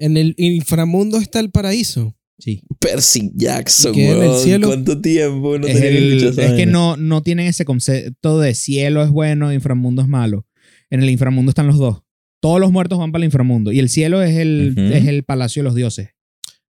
En 0.00 0.16
el 0.16 0.34
inframundo 0.36 1.18
está 1.18 1.40
el 1.40 1.50
paraíso. 1.50 2.14
Sí. 2.38 2.62
Percy 2.78 3.32
Jackson, 3.34 3.92
¿Y 3.92 3.96
qué 3.96 4.04
en 4.06 4.12
el 4.12 4.28
weón. 4.28 4.44
cielo? 4.44 4.66
¿Cuánto 4.68 5.00
tiempo? 5.00 5.58
No 5.58 5.66
es, 5.66 5.80
el- 5.80 6.22
es 6.38 6.52
que 6.52 6.66
no, 6.66 6.96
no 6.96 7.22
tienen 7.24 7.48
ese 7.48 7.64
concepto 7.64 8.38
de 8.38 8.54
cielo 8.54 9.02
es 9.02 9.10
bueno, 9.10 9.52
inframundo 9.52 10.02
es 10.02 10.06
malo. 10.08 10.46
En 10.88 11.02
el 11.02 11.10
inframundo 11.10 11.50
están 11.50 11.66
los 11.66 11.78
dos. 11.78 12.02
Todos 12.40 12.60
los 12.60 12.70
muertos 12.70 12.96
van 13.00 13.10
para 13.10 13.22
el 13.22 13.26
inframundo. 13.26 13.72
Y 13.72 13.80
el 13.80 13.88
cielo 13.88 14.22
es 14.22 14.36
el, 14.36 14.74
es 14.92 15.06
el 15.08 15.24
palacio 15.24 15.62
de 15.62 15.64
los 15.64 15.74
dioses. 15.74 16.10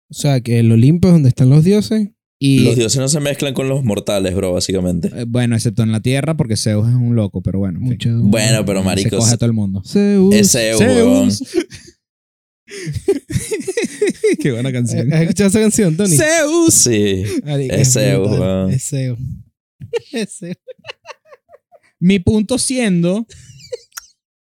O 0.09 0.15
sea, 0.15 0.41
que 0.41 0.61
el 0.61 0.71
Olimpo 0.71 1.09
es 1.09 1.15
donde 1.15 1.29
están 1.31 1.51
los 1.51 1.65
dioses. 1.65 2.11
Y 2.39 2.61
Los 2.61 2.77
dioses 2.77 3.01
no 3.01 3.09
se 3.09 3.19
mezclan 3.21 3.55
con 3.55 3.69
los 3.69 3.83
mortales, 3.83 4.35
bro, 4.35 4.53
básicamente. 4.53 5.09
eh, 5.15 5.25
bueno, 5.27 5.57
excepto 5.57 5.83
en 5.83 5.91
la 5.93 6.01
tierra, 6.01 6.37
porque 6.37 6.57
Zeus 6.57 6.87
es 6.89 6.95
un 6.95 7.17
loco, 7.17 7.41
pero 7.43 7.59
bueno. 7.61 7.79
en 7.79 7.85
fin. 7.99 8.13
Mucho. 8.15 8.29
Bueno, 8.29 8.65
pero 8.67 8.81
Se 8.81 8.85
marico, 8.85 9.17
coge 9.17 9.33
a 9.33 9.37
todo 9.39 9.47
el 9.47 9.53
mundo. 9.55 9.83
Zeus. 9.87 10.35
es 10.35 10.53
Zeus, 10.53 10.81
weón. 10.81 11.31
Qué 14.41 14.53
buena 14.53 14.73
canción. 14.73 15.13
¿Has 15.13 15.23
escuchado 15.23 15.49
esa 15.49 15.61
canción, 15.61 15.97
Tony? 15.97 16.17
Zeus. 16.17 16.75
Sí. 16.75 17.25
Marico, 17.45 17.75
Es 17.75 17.93
Zeus, 17.93 18.29
brutal. 18.29 18.71
Es 18.71 18.89
Zeus. 18.89 19.19
Es 20.13 20.39
Zeus. 20.39 20.57
Mi 21.99 22.19
punto 22.19 22.59
siendo, 22.59 23.27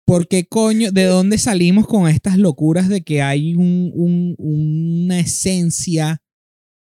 ¿por 0.05 0.27
qué 0.27 0.45
coño, 0.45 0.91
de 0.91 1.05
dónde 1.05 1.37
salimos 1.39 1.87
con 1.87 2.07
estas 2.07 2.37
locuras 2.37 2.87
de 2.89 3.01
que 3.01 3.21
hay 3.23 3.55
un, 3.55 3.91
un- 3.95 4.35
una 4.37 5.19
esencia 5.19 6.21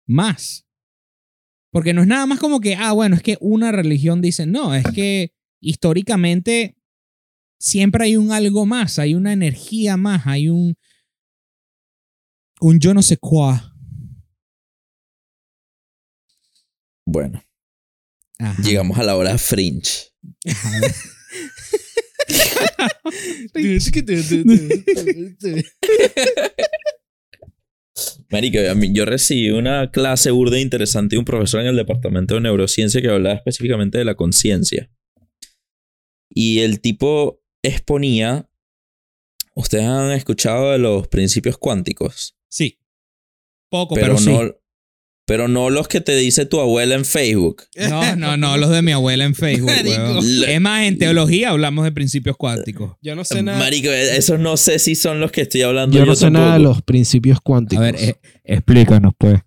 más? 0.07 0.65
Porque 1.71 1.93
no 1.93 2.01
es 2.01 2.07
nada 2.07 2.25
más 2.25 2.39
como 2.39 2.59
que, 2.59 2.75
ah, 2.75 2.91
bueno, 2.91 3.15
es 3.15 3.23
que 3.23 3.37
una 3.39 3.71
religión 3.71 4.21
dice, 4.21 4.45
no, 4.45 4.75
es 4.75 4.83
que 4.93 5.33
históricamente 5.61 6.77
siempre 7.57 8.05
hay 8.05 8.17
un 8.17 8.31
algo 8.31 8.65
más, 8.65 8.99
hay 8.99 9.15
una 9.15 9.31
energía 9.31 9.95
más, 9.95 10.27
hay 10.27 10.49
un, 10.49 10.75
un 12.59 12.79
yo 12.79 12.93
no 12.93 13.01
sé 13.01 13.17
cuá. 13.17 13.73
Bueno, 17.05 17.41
Ajá. 18.37 18.61
llegamos 18.61 18.97
a 18.97 19.03
la 19.03 19.15
hora 19.15 19.37
fringe. 19.37 20.11
Marico, 28.31 28.59
a 28.69 28.75
mí- 28.75 28.91
yo 28.93 29.05
recibí 29.05 29.49
una 29.51 29.91
clase 29.91 30.31
burda 30.31 30.59
interesante 30.59 31.15
de 31.15 31.19
un 31.19 31.25
profesor 31.25 31.61
en 31.61 31.67
el 31.67 31.75
departamento 31.75 32.35
de 32.35 32.41
neurociencia 32.41 33.01
que 33.01 33.09
hablaba 33.09 33.35
específicamente 33.35 33.97
de 33.97 34.05
la 34.05 34.15
conciencia. 34.15 34.89
Y 36.29 36.59
el 36.59 36.79
tipo 36.81 37.41
exponía, 37.61 38.49
ustedes 39.53 39.85
han 39.85 40.11
escuchado 40.11 40.71
de 40.71 40.79
los 40.79 41.07
principios 41.07 41.57
cuánticos, 41.57 42.37
Sí. 42.47 42.77
Poco, 43.69 43.95
pero, 43.95 44.15
pero, 44.15 44.17
sí. 44.17 44.31
Pero 45.31 45.47
no 45.47 45.69
los 45.69 45.87
que 45.87 46.01
te 46.01 46.13
dice 46.17 46.45
tu 46.45 46.59
abuela 46.59 46.93
en 46.93 47.05
Facebook. 47.05 47.63
No, 47.89 48.17
no, 48.17 48.35
no, 48.35 48.57
los 48.57 48.69
de 48.69 48.81
mi 48.81 48.91
abuela 48.91 49.23
en 49.23 49.33
Facebook. 49.33 49.71
Es 50.45 50.59
más, 50.59 50.83
en 50.83 50.97
teología 50.97 51.51
hablamos 51.51 51.85
de 51.85 51.93
principios 51.93 52.35
cuánticos. 52.35 52.97
Yo 53.01 53.15
no 53.15 53.23
sé 53.23 53.41
nada. 53.41 53.57
Marico, 53.57 53.89
esos 53.91 54.41
no 54.41 54.57
sé 54.57 54.77
si 54.77 54.93
son 54.93 55.21
los 55.21 55.31
que 55.31 55.43
estoy 55.43 55.61
hablando. 55.61 55.97
Yo 55.97 56.05
no 56.05 56.15
sé 56.17 56.29
nada 56.29 56.55
de 56.55 56.59
los 56.59 56.81
principios 56.81 57.39
cuánticos. 57.39 57.81
A 57.81 57.91
ver, 57.93 57.95
eh, 57.97 58.15
explícanos, 58.43 59.13
pues. 59.17 59.39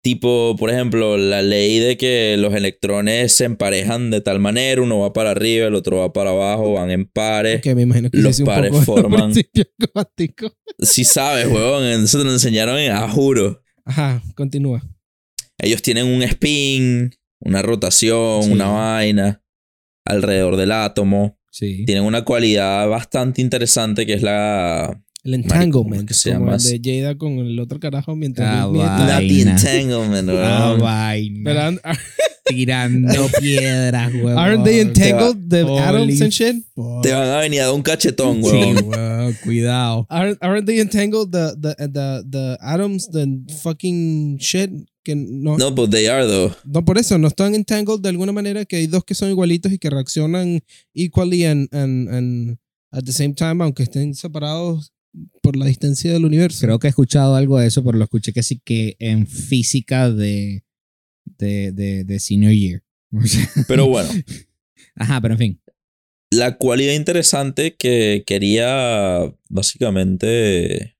Tipo, 0.00 0.54
por 0.56 0.70
ejemplo, 0.70 1.16
la 1.18 1.42
ley 1.42 1.80
de 1.80 1.96
que 1.96 2.36
los 2.38 2.54
electrones 2.54 3.32
se 3.32 3.46
emparejan 3.46 4.12
de 4.12 4.20
tal 4.20 4.38
manera, 4.38 4.80
uno 4.80 5.00
va 5.00 5.12
para 5.12 5.32
arriba, 5.32 5.66
el 5.66 5.74
otro 5.74 5.96
va 5.98 6.12
para 6.12 6.30
abajo, 6.30 6.74
van 6.74 6.92
en 6.92 7.04
pares. 7.04 7.62
que 7.62 7.74
me 7.74 7.82
imagino 7.82 8.10
que 8.10 8.18
los 8.18 8.36
sí 8.36 8.42
un 8.42 8.46
pares 8.46 8.70
poco 8.70 9.00
los 9.02 9.10
forman- 9.10 9.32
principios 9.32 9.66
cuánticos. 9.92 10.52
Si 10.78 11.02
sabes, 11.02 11.48
huevón, 11.48 11.84
eso 11.84 12.16
te 12.18 12.24
lo 12.24 12.30
enseñaron 12.32 12.78
en 12.78 12.92
A, 12.92 13.08
juro. 13.08 13.60
Ajá, 13.88 14.22
continúa. 14.34 14.82
Ellos 15.58 15.80
tienen 15.82 16.06
un 16.06 16.22
spin, 16.22 17.10
una 17.40 17.62
rotación, 17.62 18.42
Sí. 18.44 18.52
una 18.52 18.68
vaina 18.68 19.42
alrededor 20.04 20.56
del 20.56 20.72
átomo. 20.72 21.38
Sí. 21.50 21.84
Tienen 21.86 22.04
una 22.04 22.22
cualidad 22.24 22.86
bastante 22.88 23.40
interesante 23.40 24.04
que 24.06 24.12
es 24.12 24.22
la... 24.22 25.02
El 25.28 25.34
entanglement. 25.34 25.72
¿cómo 25.72 25.94
es 25.94 26.04
que 26.04 26.14
se 26.14 26.32
como 26.32 26.46
llama? 26.46 26.56
el 26.56 26.82
de 26.82 27.00
Jada 27.02 27.18
con 27.18 27.32
el 27.38 27.58
otro 27.60 27.78
carajo 27.78 28.16
mientras 28.16 28.48
Ah, 28.48 28.70
La 28.72 29.20
entanglement, 29.22 30.30
Ah, 30.30 30.76
vaina. 30.80 31.66
And- 31.68 31.80
Tirando 32.48 33.28
piedras, 33.40 34.10
huevón. 34.14 34.38
aren't 34.38 34.64
they 34.64 34.80
entangled 34.80 35.36
the 35.50 35.60
atoms 35.80 36.22
and 36.22 36.32
shit? 36.32 36.56
Te 37.02 37.12
van 37.12 37.28
a 37.28 37.40
venir 37.40 37.60
a 37.60 37.66
dar 37.66 37.74
un 37.74 37.82
cachetón, 37.82 38.36
Sí, 38.42 38.48
huevón. 38.48 38.84
huevón, 38.88 39.36
cuidado. 39.44 40.06
Aren't, 40.08 40.38
aren't 40.42 40.64
they 40.66 40.80
entangled 40.80 41.30
the, 41.30 41.52
the, 41.60 41.74
the, 41.88 42.22
the 42.26 42.56
atoms, 42.62 43.10
the 43.10 43.26
fucking 43.62 44.38
shit? 44.38 44.70
Que 45.04 45.14
no, 45.14 45.58
no. 45.58 45.68
No, 45.68 45.70
but 45.74 45.90
they 45.90 46.06
are, 46.08 46.26
though. 46.26 46.54
por 46.86 46.96
eso, 46.96 47.18
no 47.18 47.28
están 47.28 47.54
entangled 47.54 48.00
de 48.00 48.08
alguna 48.08 48.32
manera 48.32 48.64
que 48.64 48.76
hay 48.76 48.86
dos 48.86 49.04
que 49.04 49.14
son 49.14 49.28
igualitos 49.28 49.70
y 49.70 49.78
que 49.78 49.90
reaccionan 49.90 50.60
equally 50.94 51.44
and, 51.44 51.68
and, 51.74 52.08
and 52.08 52.58
at 52.92 53.04
the 53.04 53.12
same 53.12 53.34
time, 53.34 53.62
aunque 53.62 53.82
estén 53.82 54.14
separados 54.14 54.90
por 55.48 55.56
la 55.56 55.64
distancia 55.64 56.12
del 56.12 56.26
universo. 56.26 56.66
Creo 56.66 56.78
que 56.78 56.88
he 56.88 56.90
escuchado 56.90 57.34
algo 57.34 57.58
de 57.58 57.68
eso, 57.68 57.82
pero 57.82 57.96
lo 57.96 58.04
escuché 58.04 58.34
que 58.34 58.42
sí 58.42 58.60
que 58.62 58.96
en 58.98 59.26
física 59.26 60.10
de, 60.10 60.62
de, 61.24 61.72
de, 61.72 62.04
de 62.04 62.20
senior 62.20 62.52
year. 62.52 62.82
O 63.16 63.22
sea, 63.26 63.48
Pero 63.66 63.86
bueno. 63.86 64.10
Ajá, 64.94 65.18
pero 65.22 65.32
en 65.34 65.38
fin. 65.38 65.60
La 66.30 66.58
cualidad 66.58 66.92
interesante 66.92 67.76
que 67.76 68.24
quería 68.26 69.32
básicamente 69.48 70.96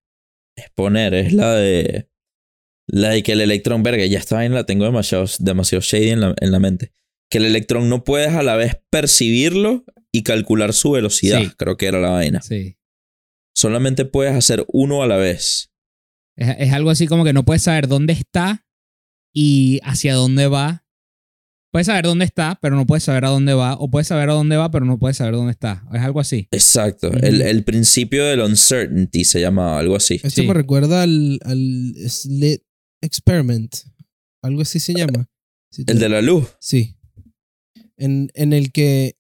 exponer 0.57 1.13
es 1.13 1.35
la 1.35 1.55
de 1.55 2.09
la 2.87 3.11
de 3.11 3.23
que 3.23 3.33
el 3.33 3.43
electrón, 3.43 3.83
verga, 3.83 4.07
ya 4.07 4.19
esta 4.19 4.37
vaina 4.37 4.55
la 4.55 4.65
tengo 4.65 4.87
demasiado, 4.87 5.27
demasiado 5.41 5.83
shady 5.83 6.09
en 6.09 6.21
la, 6.23 6.35
en 6.41 6.51
la 6.53 6.59
mente. 6.59 6.93
Que 7.31 7.37
el 7.37 7.45
electrón 7.45 7.91
no 7.91 8.03
puedes 8.05 8.31
a 8.33 8.43
la 8.43 8.57
vez 8.57 8.79
percibirlo 8.89 9.85
y 10.11 10.23
calcular 10.23 10.73
su 10.73 10.93
velocidad, 10.93 11.43
Sí. 11.43 11.51
creo 11.59 11.77
que 11.77 11.85
era 11.87 12.01
la 12.01 12.09
vaina. 12.09 12.41
Sí. 12.41 12.79
Solamente 13.59 14.05
puedes 14.05 14.35
hacer 14.37 14.65
uno 14.69 15.03
a 15.03 15.07
la 15.09 15.17
vez. 15.17 15.71
Es, 16.37 16.55
es 16.59 16.73
algo 16.73 16.91
así 16.91 17.09
como 17.09 17.25
que 17.25 17.33
no 17.33 17.45
puedes 17.45 17.63
saber 17.63 17.89
dónde 17.89 18.13
está 18.13 18.65
y 19.35 19.81
hacia 19.83 20.15
dónde 20.15 20.47
va. 20.47 20.85
Puedes 21.73 21.87
saber 21.89 22.05
dónde 22.05 22.25
está, 22.25 22.59
pero 22.63 22.77
no 22.77 22.87
puedes 22.87 23.03
saber 23.03 23.25
a 23.25 23.31
dónde 23.31 23.55
va. 23.55 23.75
O 23.75 23.91
puedes 23.91 24.07
saber 24.07 24.31
a 24.31 24.35
dónde 24.35 24.57
va, 24.57 24.71
pero 24.71 24.87
no 24.87 24.99
puedes 24.99 25.17
saber 25.17 25.35
dónde 25.35 25.51
está. 25.53 25.85
Es 25.93 26.01
algo 26.01 26.21
así. 26.21 26.47
Exacto. 26.53 27.13
El, 27.13 27.43
el 27.43 27.65
principio 27.65 28.25
del 28.25 28.41
uncertainty 28.41 29.25
se 29.25 29.41
llama 29.41 29.79
algo 29.79 29.97
así. 29.97 30.15
Esto 30.15 30.31
Sí. 30.31 30.47
me 30.47 30.55
recuerda 30.55 31.03
al, 31.03 31.39
al 31.45 31.95
slit 32.09 32.63
experiment. 33.03 33.75
Algo 34.43 34.63
así 34.63 34.79
se 34.81 34.95
llama. 34.95 35.29
Si 35.73 35.85
te- 35.85 35.93
El 35.93 35.99
de 35.99 36.09
la 36.09 36.23
luz. 36.23 36.49
Sí. 36.61 36.97
En, 37.97 38.31
en 38.35 38.53
el 38.53 38.71
que 38.73 39.18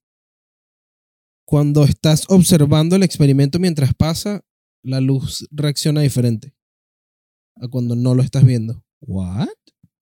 cuando 1.48 1.84
estás 1.84 2.26
observando 2.28 2.94
el 2.94 3.02
experimento 3.02 3.58
mientras 3.58 3.94
pasa, 3.94 4.44
la 4.82 5.00
luz 5.00 5.48
reacciona 5.50 6.02
diferente. 6.02 6.52
a 7.56 7.68
cuando 7.68 7.96
no 7.96 8.14
lo 8.14 8.22
estás 8.22 8.44
viendo. 8.44 8.84
¿What? 9.00 9.48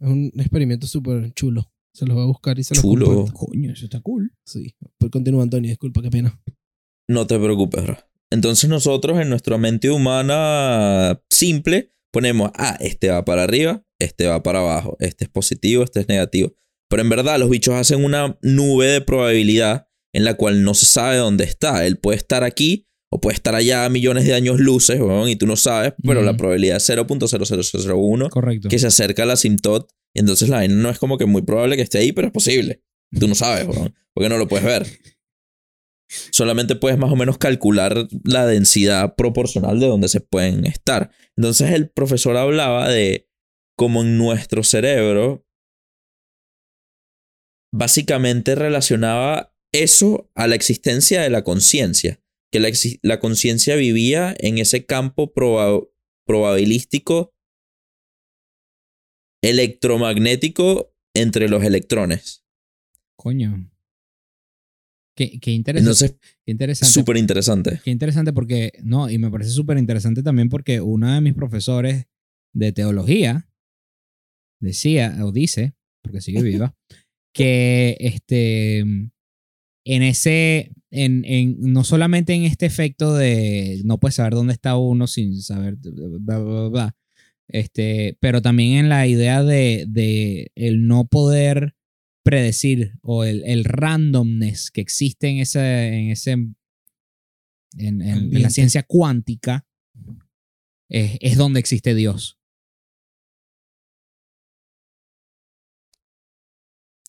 Es 0.01 0.09
un 0.09 0.33
experimento 0.35 0.89
súper 0.89 1.33
chulo. 1.35 1.73
Se 1.95 2.05
los 2.05 2.17
voy 2.17 2.25
a 2.25 2.27
buscar 2.27 2.59
y 2.59 2.65
se 2.65 2.75
los 2.75 2.83
Chulo. 2.83 3.07
comparto. 3.07 3.47
Coño, 3.47 3.73
eso 3.73 3.85
está 3.85 4.01
cool. 4.01 4.35
Sí. 4.45 4.75
Pues 4.99 5.13
continúa, 5.13 5.45
Antonio. 5.45 5.71
Disculpa, 5.71 6.03
qué 6.03 6.11
pena. 6.11 6.37
No 7.09 7.29
te 7.29 7.39
preocupes, 7.39 7.85
bro. 7.85 7.97
Entonces 8.33 8.69
nosotros 8.69 9.21
en 9.21 9.29
nuestra 9.29 9.57
mente 9.57 9.89
humana 9.89 11.23
simple 11.31 11.95
ponemos, 12.13 12.51
ah, 12.55 12.77
este 12.81 13.11
va 13.11 13.25
para 13.25 13.45
arriba, 13.45 13.85
este 14.01 14.27
va 14.27 14.43
para 14.43 14.59
abajo, 14.59 14.97
este 14.99 15.27
es 15.27 15.31
positivo, 15.31 15.85
este 15.85 16.01
es 16.01 16.09
negativo. 16.09 16.57
Pero 16.91 17.03
en 17.03 17.09
verdad 17.09 17.39
los 17.39 17.51
bichos 17.51 17.75
hacen 17.75 18.05
una 18.05 18.37
nube 18.43 18.87
de 18.87 19.01
probabilidad 19.01 19.86
en 20.17 20.25
la 20.25 20.33
cual 20.33 20.65
no 20.65 20.73
se 20.73 20.87
sabe 20.87 21.19
dónde 21.19 21.45
está. 21.45 21.87
Él 21.87 21.99
puede 21.99 22.17
estar 22.17 22.43
aquí 22.43 22.89
o 23.13 23.21
puede 23.21 23.35
estar 23.35 23.55
allá 23.55 23.85
a 23.85 23.91
millones 23.91 24.25
de 24.25 24.33
años 24.33 24.59
luces, 24.59 24.99
weón, 24.99 25.29
y 25.29 25.37
tú 25.37 25.47
no 25.47 25.57
sabes, 25.57 25.93
pero 26.03 26.23
la 26.23 26.39
probabilidad 26.39 26.79
es 26.79 26.89
0.0001 26.89 28.31
Correcto. 28.31 28.69
que 28.71 28.79
se 28.79 28.87
acerca 28.87 29.25
al 29.25 29.31
asintot. 29.31 29.93
Y 30.15 30.21
entonces 30.21 30.49
la 30.49 30.57
vaina 30.57 30.75
no 30.75 30.89
es 30.89 30.99
como 30.99 31.19
que 31.19 31.27
muy 31.27 31.43
probable 31.43 31.77
que 31.77 31.83
esté 31.83 31.99
ahí, 31.99 32.13
pero 32.13 32.29
es 32.29 32.33
posible. 32.33 32.83
Tú 33.21 33.29
no 33.29 33.35
sabes, 33.35 33.67
weón, 33.69 33.95
porque 34.15 34.31
no 34.31 34.39
lo 34.39 34.49
puedes 34.49 34.65
ver. 34.65 34.87
Solamente 36.31 36.77
puedes 36.77 36.99
más 36.99 37.13
o 37.13 37.17
menos 37.17 37.37
calcular 37.37 38.09
la 38.25 38.47
densidad 38.47 39.17
proporcional 39.17 39.79
de 39.81 39.87
donde 39.87 40.09
se 40.09 40.23
pueden 40.23 40.65
estar. 40.65 41.11
Entonces 41.37 41.73
el 41.73 41.91
profesor 41.91 42.39
hablaba 42.39 42.89
de 42.89 43.29
cómo 43.77 44.01
en 44.01 44.17
nuestro 44.17 44.63
cerebro 44.63 45.47
básicamente 47.71 48.55
relacionaba 48.55 49.53
eso 49.83 50.31
a 50.35 50.47
la 50.47 50.55
existencia 50.55 51.23
de 51.23 51.31
la 51.31 51.43
conciencia. 51.45 52.21
Que 52.53 52.61
la, 52.61 52.69
la 53.03 53.19
conciencia 53.21 53.75
vivía 53.77 54.35
en 54.39 54.59
ese 54.59 54.87
campo 54.87 55.33
proba- 55.35 55.89
probabilístico 56.25 57.35
electromagnético 59.43 60.95
entre 61.15 61.49
los 61.49 61.63
electrones. 61.65 62.45
Coño. 63.17 63.71
Qué, 65.17 65.39
qué 65.41 65.53
interesante. 65.53 65.89
Entonces, 66.07 66.19
qué 66.45 66.53
interesante. 66.53 66.93
súper 66.93 67.17
interesante. 67.17 67.81
Qué 67.83 67.91
interesante 67.91 68.33
porque, 68.33 68.73
no, 68.83 69.09
y 69.09 69.19
me 69.19 69.31
parece 69.31 69.51
súper 69.51 69.79
interesante 69.79 70.23
también 70.23 70.49
porque 70.49 70.81
uno 70.81 71.13
de 71.13 71.21
mis 71.21 71.35
profesores 71.35 72.07
de 72.55 72.73
teología 72.73 73.49
decía, 74.61 75.17
o 75.25 75.33
dice, 75.33 75.75
porque 76.03 76.21
sigue 76.21 76.43
viva, 76.43 76.77
que 77.35 77.97
este, 78.01 78.85
en 79.89 80.03
ese, 80.03 80.73
en, 80.91 81.25
en, 81.25 81.57
no 81.61 81.85
solamente 81.85 82.35
en 82.35 82.43
este 82.43 82.67
efecto 82.67 83.15
de 83.15 83.81
no 83.85 83.99
puedes 83.99 84.17
saber 84.17 84.35
dónde 84.35 84.53
está 84.53 84.77
uno 84.77 85.07
sin 85.07 85.41
saber, 85.41 85.77
bla, 85.77 86.39
bla, 86.39 86.39
bla, 86.39 86.69
bla, 86.69 86.97
este, 87.49 88.19
pero 88.21 88.43
también 88.43 88.73
en 88.79 88.89
la 88.89 89.07
idea 89.07 89.45
de, 89.45 89.85
de 89.89 90.51
el 90.57 90.87
no 90.89 91.07
poder 91.07 91.77
predecir 92.25 92.95
o 93.03 93.23
el, 93.23 93.45
el 93.45 93.65
randomness 93.65 94.73
que 94.73 94.81
existe 94.81 95.29
en 95.29 95.39
ese, 95.39 95.87
en 95.99 96.11
ese 96.11 96.31
en, 96.33 96.57
en- 97.79 98.03
en 98.37 98.43
la 98.43 98.51
ciencia 98.51 98.83
cuántica 98.83 99.65
es, 100.89 101.19
es 101.21 101.37
donde 101.37 101.61
existe 101.61 101.95
Dios. 101.95 102.36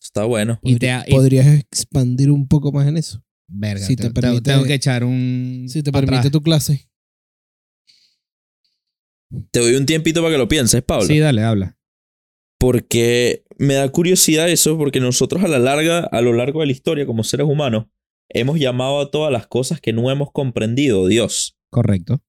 Está 0.08 0.24
bueno. 0.24 0.58
Y 0.62 0.76
te, 0.76 0.90
y- 1.06 1.10
¿Podrías 1.12 1.46
expandir 1.46 2.30
un 2.30 2.48
poco 2.48 2.72
más 2.72 2.86
en 2.88 2.96
eso? 2.96 3.22
verga, 3.50 3.86
si 3.86 3.96
te 3.96 4.04
te- 4.04 4.08
te- 4.10 4.20
permite- 4.20 4.42
tengo 4.52 4.64
que 4.64 4.74
echar 4.74 5.04
un. 5.04 5.66
Si 5.68 5.82
te 5.82 5.90
permite 5.92 6.16
atrás. 6.16 6.32
tu 6.32 6.42
clase. 6.42 6.90
Te 9.50 9.60
doy 9.60 9.74
un 9.74 9.86
tiempito 9.86 10.20
para 10.22 10.32
que 10.34 10.38
lo 10.38 10.48
pienses, 10.48 10.82
Pablo. 10.82 11.06
Sí, 11.06 11.18
dale, 11.18 11.42
habla. 11.42 11.78
Porque 12.58 13.44
me 13.58 13.74
da 13.74 13.88
curiosidad 13.90 14.48
eso, 14.48 14.76
porque 14.78 15.00
nosotros 15.00 15.44
a 15.44 15.48
la 15.48 15.58
larga, 15.58 16.00
a 16.00 16.20
lo 16.22 16.32
largo 16.32 16.60
de 16.60 16.66
la 16.66 16.72
historia, 16.72 17.06
como 17.06 17.24
seres 17.24 17.46
humanos, 17.46 17.86
hemos 18.30 18.58
llamado 18.58 19.00
a 19.00 19.10
todas 19.10 19.32
las 19.32 19.46
cosas 19.46 19.80
que 19.80 19.92
no 19.92 20.10
hemos 20.10 20.32
comprendido 20.32 21.06
Dios. 21.06 21.56
Correcto. 21.70 22.22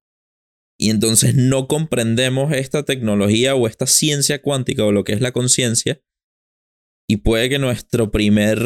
Y 0.77 0.89
entonces 0.91 1.35
no 1.35 1.67
comprendemos 1.67 2.53
esta 2.53 2.83
tecnología 2.83 3.55
o 3.55 3.67
esta 3.67 3.87
ciencia 3.87 4.41
cuántica 4.41 4.85
o 4.85 4.91
lo 4.91 5.03
que 5.03 5.13
es 5.13 5.21
la 5.21 5.31
conciencia. 5.31 6.01
Y 7.09 7.17
puede 7.17 7.49
que 7.49 7.57
nuestro 7.59 8.11
primer, 8.11 8.59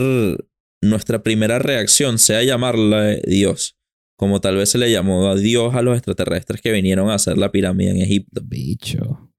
nuestra 0.81 1.23
primera 1.23 1.59
reacción 1.59 2.19
sea 2.19 2.43
llamarla 2.43 3.15
Dios. 3.25 3.77
Como 4.17 4.41
tal 4.41 4.57
vez 4.57 4.69
se 4.69 4.77
le 4.77 4.91
llamó 4.91 5.27
a 5.29 5.35
Dios 5.35 5.73
a 5.75 5.81
los 5.81 5.95
extraterrestres 5.97 6.61
que 6.61 6.71
vinieron 6.71 7.09
a 7.09 7.15
hacer 7.15 7.37
la 7.37 7.51
pirámide 7.51 7.91
en 7.91 7.97
Egipto. 8.01 8.41
Bicho. 8.43 9.31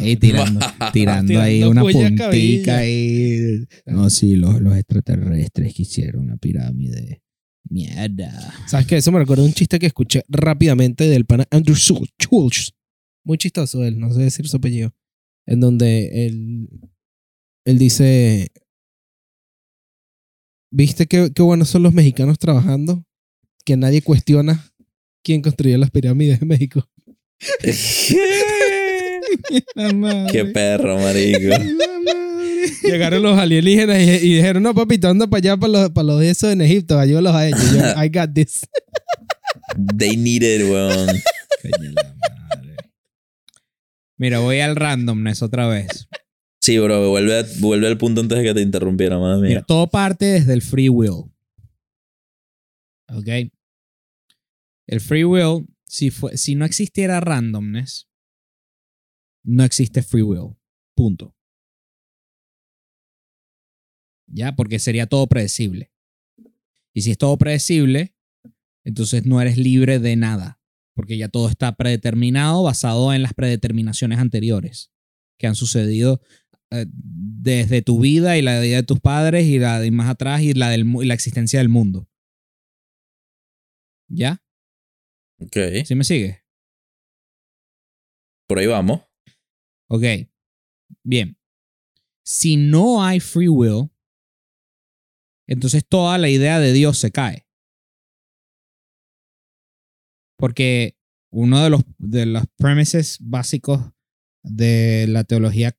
Ahí 0.00 0.16
tirando, 0.20 0.60
tirando 0.92 1.40
ahí 1.40 1.62
una 1.62 1.82
puntica 1.82 2.24
cabilla. 2.26 2.78
ahí. 2.78 3.66
No, 3.86 4.08
sí, 4.10 4.36
los, 4.36 4.60
los 4.60 4.74
extraterrestres 4.76 5.74
que 5.74 5.82
hicieron 5.82 6.28
la 6.28 6.36
pirámide. 6.36 7.22
Mierda. 7.68 8.52
¿Sabes 8.66 8.86
qué? 8.86 8.96
Eso 8.96 9.12
me 9.12 9.18
recuerda 9.20 9.44
un 9.44 9.52
chiste 9.52 9.78
que 9.78 9.86
escuché 9.86 10.24
rápidamente 10.28 11.08
del 11.08 11.24
pana 11.24 11.46
Andrew 11.50 11.76
Schul- 11.76 12.10
Schultz. 12.20 12.72
Muy 13.24 13.38
chistoso 13.38 13.84
él, 13.84 13.98
no 13.98 14.12
sé 14.12 14.22
decir 14.22 14.48
su 14.48 14.56
apellido. 14.56 14.92
En 15.46 15.60
donde 15.60 16.26
él, 16.26 16.68
él 17.64 17.78
dice: 17.78 18.50
¿Viste 20.70 21.06
qué, 21.06 21.30
qué 21.34 21.42
buenos 21.42 21.68
son 21.68 21.82
los 21.82 21.92
mexicanos 21.92 22.38
trabajando? 22.38 23.04
Que 23.64 23.76
nadie 23.76 24.02
cuestiona 24.02 24.72
quién 25.22 25.42
construyó 25.42 25.78
las 25.78 25.90
pirámides 25.90 26.40
de 26.40 26.46
México. 26.46 26.88
Qué 30.30 30.44
perro, 30.52 30.98
marico. 30.98 31.54
Llegaron 32.82 33.22
los 33.22 33.38
alienígenas 33.38 33.98
y, 34.00 34.10
y 34.26 34.34
dijeron: 34.36 34.62
No, 34.62 34.74
papito, 34.74 35.08
anda 35.08 35.26
para 35.26 35.38
allá, 35.38 35.56
para 35.56 35.72
los, 35.72 35.90
para 35.90 36.06
los 36.06 36.20
de 36.20 36.30
esos 36.30 36.52
en 36.52 36.60
Egipto, 36.60 36.98
ayúdalos 36.98 37.34
a 37.34 37.48
ellos. 37.48 37.60
Yo, 37.72 38.02
I 38.02 38.08
got 38.08 38.32
this. 38.34 38.66
They 39.96 40.16
need 40.16 40.42
it, 40.42 40.62
weón. 40.68 41.08
Coño 41.62 41.92
la 41.92 42.14
madre. 42.14 42.76
Mira, 44.16 44.38
voy 44.40 44.60
al 44.60 44.76
randomness 44.76 45.42
otra 45.42 45.66
vez. 45.66 46.08
Sí, 46.62 46.78
bro, 46.78 47.10
vuelve, 47.10 47.44
vuelve 47.58 47.88
al 47.88 47.98
punto 47.98 48.20
antes 48.20 48.38
de 48.38 48.44
que 48.44 48.54
te 48.54 48.60
interrumpiera, 48.60 49.18
madre 49.18 49.48
mía. 49.48 49.64
Todo 49.66 49.88
parte 49.88 50.26
desde 50.26 50.52
el 50.52 50.62
free 50.62 50.88
will. 50.88 51.32
¿Ok? 53.08 53.50
El 54.86 55.00
free 55.00 55.24
will, 55.24 55.66
si, 55.84 56.10
fue, 56.10 56.36
si 56.36 56.54
no 56.54 56.64
existiera 56.64 57.18
randomness, 57.18 58.08
no 59.42 59.64
existe 59.64 60.02
free 60.02 60.22
will. 60.22 60.56
Punto. 60.94 61.34
¿Ya? 64.28 64.54
Porque 64.54 64.78
sería 64.78 65.08
todo 65.08 65.26
predecible. 65.26 65.92
Y 66.94 67.02
si 67.02 67.10
es 67.10 67.18
todo 67.18 67.36
predecible, 67.38 68.14
entonces 68.84 69.26
no 69.26 69.40
eres 69.40 69.58
libre 69.58 69.98
de 69.98 70.14
nada. 70.14 70.60
Porque 70.94 71.16
ya 71.16 71.28
todo 71.28 71.48
está 71.48 71.74
predeterminado 71.74 72.62
basado 72.62 73.12
en 73.12 73.22
las 73.22 73.34
predeterminaciones 73.34 74.20
anteriores 74.20 74.92
que 75.38 75.48
han 75.48 75.56
sucedido 75.56 76.20
desde 76.86 77.82
tu 77.82 78.00
vida 78.00 78.36
y 78.38 78.42
la 78.42 78.60
vida 78.60 78.76
de 78.76 78.82
tus 78.82 79.00
padres 79.00 79.46
y 79.46 79.58
la 79.58 79.80
de 79.80 79.90
más 79.90 80.08
atrás 80.08 80.42
y 80.42 80.54
la, 80.54 80.70
del, 80.70 80.86
y 80.86 81.04
la 81.04 81.14
existencia 81.14 81.58
del 81.58 81.68
mundo. 81.68 82.08
¿Ya? 84.08 84.42
Ok, 85.40 85.56
¿Sí 85.84 85.94
me 85.94 86.04
sigue? 86.04 86.42
por 88.46 88.58
ahí 88.58 88.66
vamos. 88.66 89.00
Ok. 89.88 90.02
Bien. 91.02 91.38
Si 92.22 92.56
no 92.56 93.02
hay 93.02 93.18
free 93.18 93.48
will, 93.48 93.90
entonces 95.48 95.86
toda 95.88 96.18
la 96.18 96.28
idea 96.28 96.60
de 96.60 96.74
Dios 96.74 96.98
se 96.98 97.10
cae. 97.10 97.46
Porque 100.36 100.98
uno 101.30 101.62
de 101.64 101.70
los, 101.70 101.82
de 101.96 102.26
los 102.26 102.44
premises 102.58 103.16
básicos 103.22 103.80
de 104.42 105.06
la 105.08 105.24
teología 105.24 105.74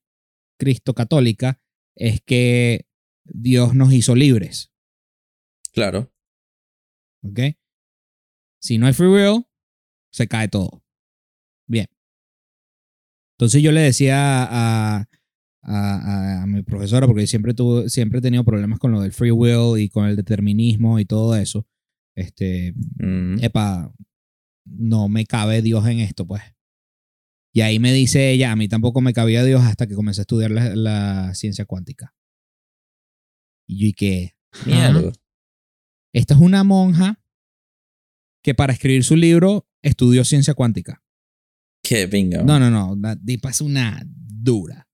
cristo-católica 0.64 1.60
es 1.94 2.20
que 2.22 2.86
Dios 3.24 3.74
nos 3.74 3.92
hizo 3.92 4.14
libres. 4.14 4.72
Claro. 5.72 6.10
¿Ok? 7.22 7.40
Si 8.60 8.78
no 8.78 8.86
hay 8.86 8.92
free 8.92 9.08
will, 9.08 9.44
se 10.10 10.26
cae 10.26 10.48
todo. 10.48 10.82
Bien. 11.68 11.86
Entonces 13.36 13.62
yo 13.62 13.72
le 13.72 13.80
decía 13.80 14.44
a, 14.44 14.96
a, 14.98 15.06
a- 15.62 16.42
a 16.42 16.46
mi 16.46 16.62
profesora, 16.62 17.06
porque 17.06 17.26
siempre, 17.26 17.52
tuve, 17.54 17.88
siempre 17.88 18.18
he 18.18 18.22
tenido 18.22 18.44
problemas 18.44 18.78
con 18.78 18.92
lo 18.92 19.00
del 19.00 19.12
free 19.12 19.30
will 19.32 19.78
y 19.80 19.88
con 19.88 20.06
el 20.06 20.16
determinismo 20.16 20.98
y 20.98 21.04
todo 21.04 21.36
eso. 21.36 21.66
Este, 22.16 22.74
Mm. 22.98 23.42
epa, 23.42 23.92
no 24.64 25.08
me 25.08 25.26
cabe 25.26 25.62
Dios 25.62 25.86
en 25.88 25.98
esto, 26.00 26.26
pues. 26.26 26.42
Y 27.56 27.60
ahí 27.60 27.78
me 27.78 27.92
dice 27.92 28.32
ella, 28.32 28.50
a 28.50 28.56
mí 28.56 28.66
tampoco 28.66 29.00
me 29.00 29.12
cabía 29.12 29.44
Dios 29.44 29.62
hasta 29.62 29.86
que 29.86 29.94
comencé 29.94 30.20
a 30.20 30.22
estudiar 30.22 30.50
la, 30.50 30.74
la 30.74 31.34
ciencia 31.34 31.64
cuántica. 31.64 32.12
Y 33.68 33.78
yo, 33.78 33.86
¿y 33.86 33.92
qué? 33.92 34.36
Mierda. 34.66 35.12
Esta 36.12 36.34
es 36.34 36.40
una 36.40 36.64
monja 36.64 37.22
que 38.42 38.54
para 38.54 38.72
escribir 38.72 39.04
su 39.04 39.14
libro 39.14 39.68
estudió 39.82 40.24
ciencia 40.24 40.54
cuántica. 40.54 41.04
Qué 41.80 42.08
pinga. 42.08 42.42
No, 42.42 42.58
no, 42.58 42.70
no. 42.70 42.96
La 43.00 43.14
tipa 43.14 43.50
es 43.50 43.60
una 43.60 44.02
dura. 44.04 44.88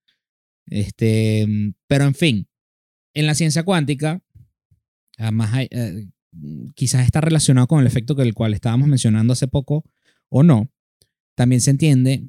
Este, 0.66 1.46
pero 1.86 2.04
en 2.04 2.14
fin, 2.14 2.48
en 3.14 3.26
la 3.26 3.34
ciencia 3.34 3.62
cuántica, 3.62 4.22
además 5.16 5.54
hay, 5.54 5.68
eh, 5.70 6.08
quizás 6.74 7.06
está 7.06 7.22
relacionado 7.22 7.66
con 7.68 7.80
el 7.80 7.86
efecto 7.86 8.14
que 8.14 8.22
el 8.22 8.34
cual 8.34 8.52
estábamos 8.52 8.86
mencionando 8.86 9.32
hace 9.32 9.48
poco 9.48 9.84
o 10.28 10.42
no. 10.42 10.70
También 11.34 11.62
se 11.62 11.70
entiende 11.70 12.28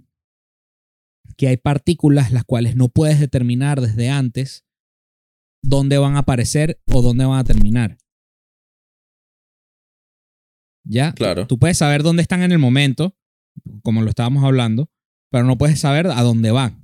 que 1.35 1.47
hay 1.47 1.57
partículas 1.57 2.31
las 2.31 2.43
cuales 2.43 2.75
no 2.75 2.89
puedes 2.89 3.19
determinar 3.19 3.81
desde 3.81 4.09
antes 4.09 4.65
dónde 5.63 5.97
van 5.97 6.15
a 6.15 6.19
aparecer 6.19 6.79
o 6.91 7.01
dónde 7.01 7.25
van 7.25 7.39
a 7.39 7.43
terminar. 7.43 7.97
¿Ya? 10.83 11.13
Claro. 11.13 11.47
Tú 11.47 11.59
puedes 11.59 11.77
saber 11.77 12.03
dónde 12.03 12.21
están 12.21 12.41
en 12.41 12.51
el 12.51 12.59
momento, 12.59 13.15
como 13.83 14.01
lo 14.01 14.09
estábamos 14.09 14.43
hablando, 14.43 14.89
pero 15.29 15.45
no 15.45 15.57
puedes 15.57 15.79
saber 15.79 16.07
a 16.07 16.21
dónde 16.23 16.51
van. 16.51 16.81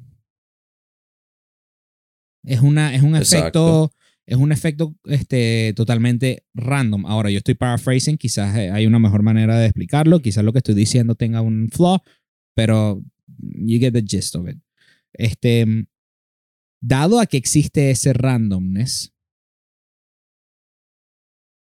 Es, 2.43 2.61
una, 2.61 2.95
es 2.95 3.01
un 3.01 3.15
Exacto. 3.15 3.89
efecto, 3.89 3.91
es 4.25 4.37
un 4.37 4.51
efecto 4.51 4.95
este, 5.05 5.73
totalmente 5.75 6.45
random. 6.53 7.05
Ahora, 7.05 7.29
yo 7.29 7.39
estoy 7.39 7.55
paraphrasing, 7.55 8.17
quizás 8.17 8.55
eh, 8.55 8.71
hay 8.71 8.85
una 8.85 8.99
mejor 8.99 9.23
manera 9.23 9.57
de 9.57 9.65
explicarlo, 9.65 10.21
quizás 10.21 10.43
lo 10.43 10.53
que 10.53 10.59
estoy 10.59 10.75
diciendo 10.75 11.15
tenga 11.15 11.41
un 11.41 11.69
flaw, 11.71 11.99
pero 12.55 13.03
you 13.39 13.79
get 13.79 13.93
the 13.93 14.03
gist 14.05 14.35
of 14.35 14.47
it. 14.47 14.57
Este, 15.13 15.65
dado 16.81 17.19
a 17.19 17.25
que 17.25 17.37
existe 17.37 17.91
ese 17.91 18.13
randomness, 18.13 19.13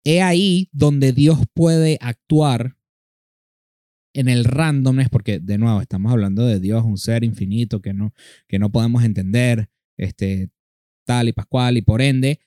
he 0.03 0.21
ahí 0.21 0.69
donde 0.71 1.11
Dios 1.11 1.39
puede 1.53 1.97
actuar 2.01 2.77
en 4.13 4.29
el 4.29 4.45
randomness, 4.45 5.09
porque 5.09 5.39
de 5.39 5.57
nuevo 5.57 5.81
estamos 5.81 6.11
hablando 6.11 6.45
de 6.45 6.59
Dios, 6.59 6.83
un 6.83 6.97
ser 6.97 7.23
infinito 7.23 7.81
que 7.81 7.93
no, 7.93 8.13
que 8.47 8.57
no 8.57 8.71
podemos 8.71 9.03
entender, 9.03 9.69
este, 9.97 10.49
tal 11.05 11.27
y 11.27 11.33
pascual, 11.33 11.77
y 11.77 11.81
por 11.81 12.01
ende, 12.01 12.39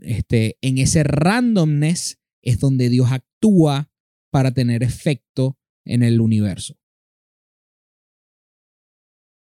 este, 0.00 0.58
en 0.62 0.78
ese 0.78 1.04
randomness 1.04 2.18
es 2.42 2.58
donde 2.58 2.88
Dios 2.88 3.12
actúa 3.12 3.90
para 4.30 4.52
tener 4.52 4.82
efecto 4.82 5.58
en 5.84 6.02
el 6.02 6.20
universo. 6.20 6.76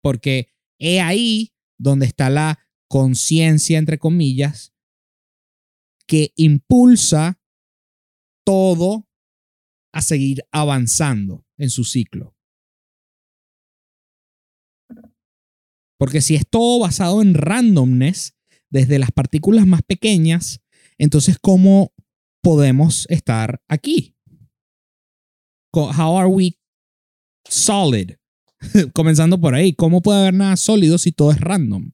Porque 0.06 0.54
he 0.78 1.02
ahí 1.02 1.52
donde 1.80 2.06
está 2.06 2.30
la 2.30 2.60
conciencia, 2.88 3.80
entre 3.80 3.98
comillas, 3.98 4.72
que 6.06 6.32
impulsa 6.36 7.42
todo 8.46 9.10
a 9.92 10.04
seguir 10.04 10.46
avanzando 10.52 11.44
en 11.58 11.72
su 11.72 11.86
ciclo. 11.86 12.38
Porque 15.98 16.22
si 16.22 16.36
es 16.36 16.48
todo 16.48 16.82
basado 16.82 17.24
en 17.24 17.34
randomness, 17.34 18.38
desde 18.70 19.00
las 19.00 19.12
partículas 19.12 19.66
más 19.66 19.82
pequeñas, 19.82 20.62
entonces 21.00 21.40
¿cómo 21.42 21.96
podemos 22.44 23.08
estar 23.10 23.64
aquí? 23.68 24.16
How 25.74 26.20
are 26.20 26.28
we 26.28 26.60
solid? 27.50 28.18
Comenzando 28.94 29.40
por 29.40 29.56
ahí, 29.56 29.74
¿cómo 29.74 30.02
puede 30.02 30.20
haber 30.20 30.34
nada 30.34 30.56
sólido 30.56 30.98
si 30.98 31.12
todo 31.12 31.32
es 31.32 31.40
random? 31.40 31.92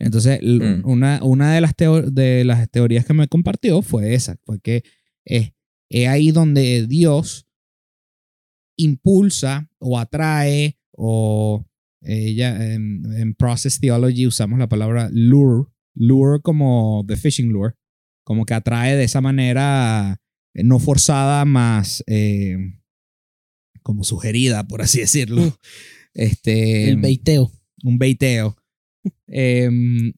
Entonces, 0.00 0.40
Mm. 0.42 0.88
una, 0.88 1.20
una 1.24 1.54
de, 1.54 1.60
las 1.60 1.74
de 1.76 2.44
las 2.44 2.70
teorías 2.70 3.04
que 3.04 3.14
me 3.14 3.26
compartió 3.28 3.82
fue 3.82 4.14
esa, 4.14 4.36
fue 4.44 4.60
que 4.60 4.84
es, 5.24 5.52
es 5.90 6.08
ahí 6.08 6.30
donde 6.30 6.86
Dios 6.86 7.46
impulsa 8.76 9.68
o 9.78 9.98
atrae 9.98 10.78
o 10.92 11.64
ella 12.00 12.72
en, 12.72 13.04
en 13.16 13.34
Process 13.34 13.80
Theology 13.80 14.26
usamos 14.26 14.58
la 14.58 14.68
palabra 14.68 15.10
lure, 15.12 15.68
lure 15.94 16.40
como 16.42 17.04
the 17.08 17.16
fishing 17.16 17.48
lure, 17.50 17.74
como 18.24 18.46
que 18.46 18.54
atrae 18.54 18.96
de 18.96 19.02
esa 19.04 19.20
manera 19.20 20.20
eh, 20.54 20.62
no 20.62 20.78
forzada, 20.78 21.44
más 21.44 22.04
eh, 22.06 22.77
como 23.88 24.04
sugerida, 24.04 24.68
por 24.68 24.82
así 24.82 25.00
decirlo. 25.00 25.40
Mm. 25.46 25.52
Este, 26.12 26.88
El 26.90 26.98
beiteo. 26.98 27.50
un 27.84 27.96
beiteo 27.98 28.54
em, 29.28 30.12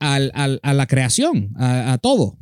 al- 0.00 0.30
al- 0.34 0.60
a 0.62 0.72
la 0.72 0.86
creación, 0.86 1.52
a, 1.56 1.92
a 1.92 1.98
todo, 1.98 2.38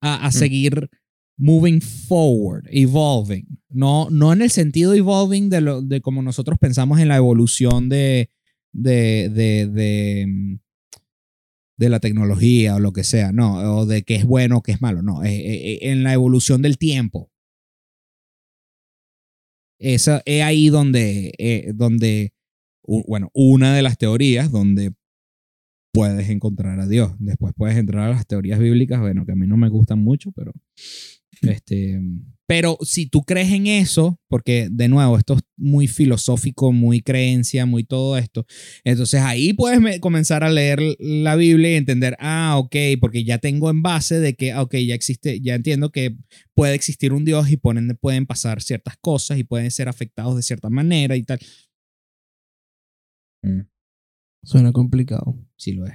a, 0.00 0.26
a 0.26 0.30
seguir 0.30 0.88
moving 1.36 1.80
forward, 1.80 2.64
evolving. 2.70 3.46
No, 3.68 4.08
no 4.10 4.32
en 4.32 4.42
el 4.42 4.50
sentido 4.50 4.94
evolving 4.94 5.50
de, 5.50 5.60
lo, 5.60 5.82
de 5.82 6.00
como 6.00 6.22
nosotros 6.22 6.56
pensamos 6.60 7.00
en 7.00 7.08
la 7.08 7.16
evolución 7.16 7.88
de, 7.88 8.30
de, 8.72 9.28
de, 9.28 9.66
de, 9.66 10.20
em, 10.22 10.58
de 11.78 11.88
la 11.88 11.98
tecnología 11.98 12.76
o 12.76 12.80
lo 12.80 12.92
que 12.92 13.02
sea, 13.02 13.32
no, 13.32 13.78
o 13.78 13.86
de 13.86 14.02
qué 14.04 14.14
es 14.14 14.24
bueno 14.24 14.58
o 14.58 14.62
qué 14.62 14.70
es 14.72 14.80
malo, 14.80 15.02
no, 15.02 15.24
eh, 15.24 15.34
eh, 15.34 15.72
eh, 15.72 15.78
en 15.90 16.04
la 16.04 16.12
evolución 16.12 16.62
del 16.62 16.78
tiempo. 16.78 17.30
Esa 19.78 20.22
es 20.24 20.42
ahí 20.42 20.68
donde, 20.68 21.32
eh, 21.38 21.72
donde 21.74 22.32
bueno, 23.06 23.30
una 23.34 23.74
de 23.74 23.82
las 23.82 23.98
teorías 23.98 24.50
donde 24.50 24.92
puedes 25.92 26.28
encontrar 26.28 26.78
a 26.78 26.86
Dios. 26.86 27.12
Después 27.18 27.54
puedes 27.56 27.76
entrar 27.76 28.04
a 28.04 28.10
las 28.10 28.26
teorías 28.26 28.58
bíblicas, 28.58 29.00
bueno, 29.00 29.24
que 29.24 29.32
a 29.32 29.36
mí 29.36 29.46
no 29.46 29.56
me 29.56 29.68
gustan 29.68 29.98
mucho, 29.98 30.30
pero 30.32 30.52
este, 31.42 32.00
pero 32.48 32.78
si 32.82 33.06
tú 33.06 33.22
crees 33.22 33.52
en 33.52 33.66
eso, 33.66 34.20
porque 34.28 34.68
de 34.70 34.86
nuevo, 34.88 35.18
esto 35.18 35.34
es 35.34 35.42
muy 35.56 35.88
filosófico, 35.88 36.72
muy 36.72 37.00
creencia, 37.02 37.66
muy 37.66 37.82
todo 37.82 38.16
esto, 38.16 38.46
entonces 38.84 39.20
ahí 39.20 39.52
puedes 39.52 39.80
me- 39.80 39.98
comenzar 39.98 40.44
a 40.44 40.50
leer 40.50 40.80
la 41.00 41.34
Biblia 41.34 41.72
y 41.72 41.74
entender, 41.74 42.16
ah, 42.20 42.56
ok, 42.58 42.76
porque 43.00 43.24
ya 43.24 43.38
tengo 43.38 43.68
en 43.68 43.82
base 43.82 44.20
de 44.20 44.34
que, 44.34 44.52
ah, 44.52 44.62
ok, 44.62 44.76
ya 44.76 44.94
existe, 44.94 45.40
ya 45.40 45.56
entiendo 45.56 45.90
que 45.90 46.16
puede 46.54 46.74
existir 46.74 47.12
un 47.12 47.24
Dios 47.24 47.50
y 47.50 47.56
ponen, 47.56 47.98
pueden 48.00 48.26
pasar 48.26 48.62
ciertas 48.62 48.96
cosas 48.98 49.38
y 49.38 49.44
pueden 49.44 49.70
ser 49.72 49.88
afectados 49.88 50.36
de 50.36 50.42
cierta 50.42 50.70
manera 50.70 51.16
y 51.16 51.24
tal. 51.24 51.40
Mm. 53.42 53.62
Suena 54.44 54.72
complicado. 54.72 55.36
Sí 55.56 55.72
lo 55.72 55.86
es. 55.86 55.94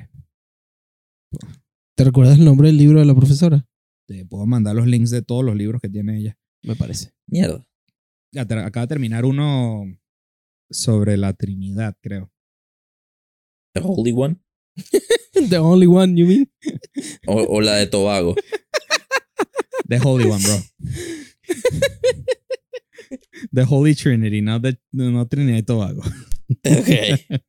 ¿Te 1.95 2.03
recuerdas 2.03 2.37
el 2.37 2.43
nombre 2.45 2.67
del 2.67 2.77
libro 2.77 2.99
de 2.99 3.05
la 3.05 3.15
profesora? 3.15 3.65
Te 4.11 4.25
puedo 4.25 4.45
mandar 4.45 4.75
los 4.75 4.87
links 4.87 5.09
de 5.09 5.21
todos 5.21 5.45
los 5.45 5.55
libros 5.55 5.79
que 5.81 5.87
tiene 5.87 6.17
ella. 6.17 6.37
Me 6.63 6.75
parece. 6.75 7.13
Mierda. 7.27 7.65
Acaba 8.35 8.85
de 8.85 8.87
terminar 8.89 9.23
uno 9.23 9.85
sobre 10.69 11.15
la 11.15 11.31
Trinidad, 11.31 11.95
creo. 12.01 12.29
The 13.73 13.81
Holy 13.81 14.11
One. 14.11 14.35
The 15.49 15.57
only 15.59 15.87
one, 15.87 16.19
you 16.19 16.27
mean? 16.27 16.51
O, 17.25 17.41
o 17.41 17.61
la 17.61 17.75
de 17.75 17.87
Tobago. 17.87 18.35
The 19.87 19.99
Holy 19.99 20.25
One, 20.25 20.43
bro. 20.43 20.59
The 23.53 23.63
Holy 23.63 23.95
Trinity, 23.95 24.41
no, 24.41 24.59
the, 24.61 24.77
no 24.91 25.25
Trinidad 25.25 25.57
y 25.57 25.63
Tobago. 25.63 26.01
ok. 26.65 27.39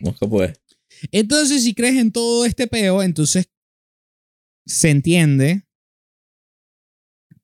Mosca 0.00 0.26
pues. 0.28 0.52
Entonces, 1.10 1.62
si 1.62 1.74
crees 1.74 1.96
en 1.96 2.12
todo 2.12 2.44
este 2.44 2.66
peo, 2.66 3.02
entonces 3.02 3.48
se 4.66 4.90
entiende 4.90 5.66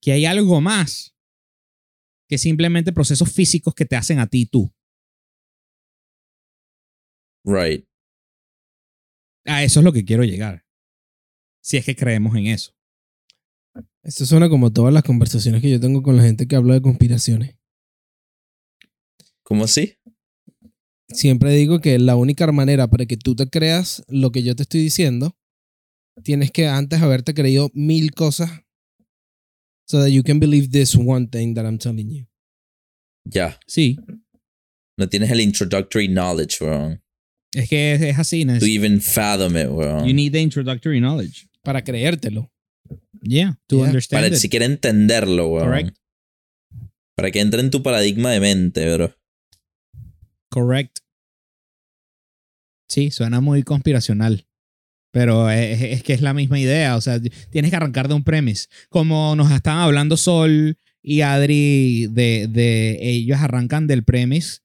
que 0.01 0.13
hay 0.13 0.27
algo 0.27 0.61
más 0.61 1.17
que 2.29 2.39
simplemente 2.39 2.93
procesos 2.93 3.33
físicos 3.33 3.75
que 3.75 3.87
te 3.87 3.97
hacen 3.97 4.19
a 4.19 4.27
ti 4.27 4.47
tú. 4.47 4.73
Right. 7.45 7.87
A 9.47 9.65
eso 9.65 9.81
es 9.81 9.85
lo 9.85 9.93
que 9.93 10.05
quiero 10.05 10.25
llegar. 10.25 10.67
Si 11.63 11.79
es 11.79 11.85
que 11.85 11.97
creemos 11.97 12.37
en 12.37 12.49
eso. 12.49 12.75
Esto 14.03 14.27
suena 14.27 14.49
como 14.49 14.73
todas 14.73 14.93
las 14.93 15.03
conversaciones 15.03 15.63
que 15.63 15.71
yo 15.71 15.81
tengo 15.81 16.03
con 16.03 16.17
la 16.17 16.23
gente 16.23 16.47
que 16.47 16.57
habla 16.57 16.75
de 16.75 16.83
conspiraciones. 16.83 17.57
¿Cómo 19.43 19.65
así? 19.65 19.97
Siempre 21.09 21.53
digo 21.53 21.81
que 21.81 21.99
la 21.99 22.17
única 22.17 22.51
manera 22.53 22.89
para 22.89 23.07
que 23.07 23.17
tú 23.17 23.35
te 23.35 23.49
creas 23.49 24.05
lo 24.09 24.31
que 24.31 24.43
yo 24.43 24.55
te 24.55 24.65
estoy 24.65 24.81
diciendo, 24.83 25.38
tienes 26.23 26.51
que 26.51 26.67
antes 26.67 27.01
haberte 27.01 27.35
creído 27.35 27.71
mil 27.75 28.13
cosas 28.13 28.51
so 29.87 30.01
that 30.01 30.09
you 30.11 30.23
can 30.23 30.39
believe 30.41 30.69
this 30.71 30.95
one 30.95 31.27
thing 31.29 31.55
that 31.55 31.65
I'm 31.65 31.79
telling 31.79 32.11
you. 32.11 32.27
Ya. 33.25 33.59
Sí, 33.67 33.97
No 34.99 35.09
tienes 35.09 35.31
el 35.31 35.41
introductory 35.41 36.09
knowledge, 36.09 36.57
weón. 36.61 37.01
es 37.55 37.69
que 37.69 37.95
es, 37.95 38.03
es 38.03 38.19
así. 38.19 38.45
To 38.45 38.53
Nes. 38.53 38.63
even 38.65 39.01
fathom 39.01 39.57
it, 39.57 39.69
weón. 39.71 40.07
You 40.07 40.13
need 40.15 40.33
the 40.33 40.41
introductory 40.41 40.99
knowledge. 41.01 41.49
Para 41.63 41.83
creértelo. 41.85 42.51
Yeah, 43.23 43.59
to 43.69 43.77
Yeah. 43.77 43.87
understand 43.87 44.23
Para 44.25 44.35
it. 44.35 44.41
siquiera 44.41 44.65
entenderlo, 44.65 45.49
weón. 45.49 45.67
Correct. 45.67 45.97
Para 47.17 47.31
que 47.31 47.41
entre 47.41 47.61
en 47.61 47.71
tu 47.71 47.83
paradigma 47.83 48.31
de 48.31 48.41
mente, 48.41 48.93
bro. 48.95 49.15
Correct. 50.51 50.99
Sí, 52.89 53.11
suena 53.11 53.41
muy 53.41 53.63
conspiracional. 53.65 54.47
Pero 55.11 55.51
es, 55.51 55.81
es 55.83 56.03
que 56.03 56.13
es 56.13 56.21
la 56.21 56.35
misma 56.35 56.59
idea. 56.59 56.97
O 56.97 57.01
sea, 57.01 57.21
tienes 57.51 57.71
que 57.71 57.77
arrancar 57.77 58.09
de 58.09 58.15
un 58.15 58.25
premise. 58.25 58.67
Como 58.89 59.35
nos 59.37 59.51
estaban 59.51 59.81
hablando 59.81 60.17
Sol 60.17 60.79
y 61.03 61.23
Adri 61.23 62.07
de, 62.11 62.49
de 62.49 62.99
ellos 63.01 63.39
arrancan 63.41 63.87
del 63.87 64.05
premise, 64.05 64.59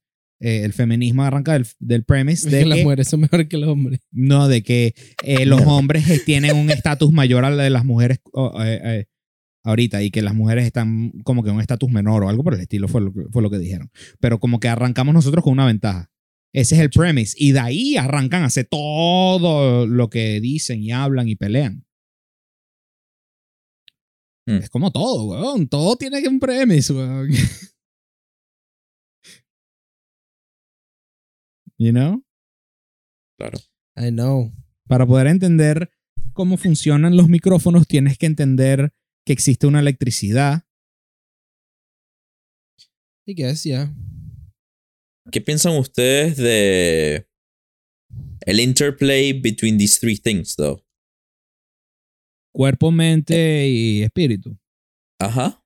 eh, 0.43 0.65
el 0.65 0.73
feminismo 0.73 1.23
arranca 1.23 1.53
del, 1.53 1.65
del 1.79 2.03
premise 2.03 2.47
Es 2.47 2.51
de 2.51 2.59
que 2.59 2.65
las 2.65 2.83
mujeres 2.83 3.07
son 3.07 3.21
mejor 3.21 3.47
que 3.47 3.57
los 3.57 3.69
hombres. 3.69 4.01
no, 4.11 4.49
de 4.49 4.61
que 4.61 4.93
eh, 5.23 5.45
los 5.45 5.61
hombres 5.61 6.09
eh, 6.09 6.21
tienen 6.25 6.57
un 6.57 6.69
estatus 6.69 7.13
mayor 7.13 7.45
al 7.45 7.57
de 7.57 7.69
las 7.69 7.85
mujeres 7.85 8.19
oh, 8.33 8.61
eh, 8.61 8.81
eh, 8.83 9.05
ahorita 9.63 10.03
y 10.03 10.11
que 10.11 10.21
las 10.21 10.35
mujeres 10.35 10.65
están 10.65 11.11
como 11.23 11.43
que 11.43 11.49
en 11.49 11.55
un 11.55 11.61
estatus 11.61 11.89
menor 11.89 12.23
o 12.23 12.29
algo 12.29 12.43
por 12.43 12.55
el 12.55 12.59
estilo, 12.59 12.89
fue 12.89 12.99
lo, 12.99 13.13
fue 13.31 13.41
lo 13.41 13.49
que 13.49 13.57
dijeron. 13.57 13.89
Pero 14.19 14.39
como 14.39 14.59
que 14.59 14.67
arrancamos 14.67 15.13
nosotros 15.13 15.43
con 15.45 15.53
una 15.53 15.65
ventaja. 15.65 16.09
Ese 16.53 16.75
es 16.75 16.81
el 16.81 16.91
premise. 16.91 17.35
Y 17.37 17.51
de 17.51 17.59
ahí 17.59 17.97
arrancan 17.97 18.43
a 18.43 18.45
hacer 18.45 18.67
todo 18.67 19.87
lo 19.87 20.09
que 20.09 20.39
dicen 20.39 20.83
y 20.83 20.91
hablan 20.91 21.27
y 21.27 21.35
pelean. 21.35 21.85
Hmm. 24.45 24.57
Es 24.57 24.69
como 24.69 24.91
todo, 24.91 25.25
weón. 25.25 25.67
Todo 25.67 25.95
tiene 25.95 26.21
que 26.21 26.27
un 26.27 26.39
premise, 26.39 26.93
weón. 26.93 27.29
you 31.79 31.91
know? 31.91 32.23
Claro. 33.39 33.57
I 33.95 34.11
know. 34.11 34.53
Para 34.87 35.07
poder 35.07 35.27
entender 35.27 35.91
cómo 36.33 36.57
funcionan 36.57 37.17
los 37.17 37.29
micrófonos, 37.29 37.87
tienes 37.87 38.17
que 38.17 38.27
entender 38.27 38.93
que 39.25 39.33
existe 39.33 39.65
una 39.65 39.79
electricidad. 39.79 40.63
I 43.25 43.33
guess, 43.33 43.63
yeah. 43.63 43.95
¿Qué 45.31 45.41
piensan 45.41 45.77
ustedes 45.77 46.37
de 46.37 47.27
el 48.45 48.59
interplay 48.59 49.33
between 49.33 49.77
these 49.77 49.99
three 49.99 50.17
things, 50.17 50.55
though? 50.55 50.83
Cuerpo, 52.53 52.91
mente 52.91 53.67
y 53.67 54.03
espíritu. 54.03 54.57
Ajá. 55.19 55.63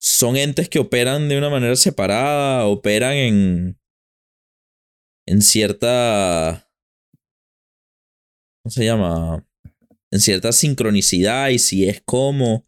Son 0.00 0.36
entes 0.36 0.68
que 0.68 0.78
operan 0.78 1.28
de 1.28 1.36
una 1.36 1.50
manera 1.50 1.74
separada, 1.76 2.66
operan 2.66 3.14
en. 3.14 3.80
en 5.26 5.42
cierta. 5.42 6.70
¿Cómo 8.62 8.70
se 8.70 8.84
llama? 8.84 9.46
En 10.10 10.20
cierta 10.20 10.52
sincronicidad 10.52 11.48
y 11.48 11.58
si 11.58 11.88
es 11.88 12.00
como. 12.02 12.64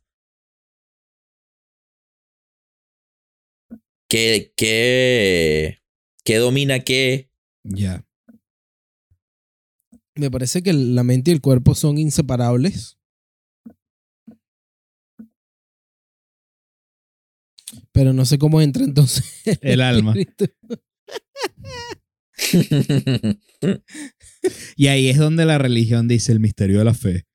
¿Qué, 4.09 4.55
qué, 4.57 5.79
qué 6.25 6.37
domina 6.37 6.81
qué? 6.81 7.31
Ya. 7.63 8.07
Me 10.15 10.31
parece 10.31 10.63
que 10.63 10.73
la 10.73 11.05
mente 11.05 11.31
y 11.31 11.35
el 11.35 11.43
cuerpo 11.43 11.75
son 11.75 11.99
inseparables. 11.99 12.97
Pero 17.93 18.15
no 18.15 18.25
sé 18.25 18.39
cómo 18.39 18.63
entra 18.63 18.85
entonces 18.85 19.25
El 19.61 19.83
alma. 19.83 20.15
Y 24.77 24.87
ahí 24.87 25.09
es 25.09 25.19
donde 25.19 25.45
la 25.45 25.59
religión 25.59 26.07
dice 26.07 26.33
el 26.33 26.41
misterio 26.41 26.79
de 26.79 26.85
la 26.85 26.95
fe. 26.95 27.28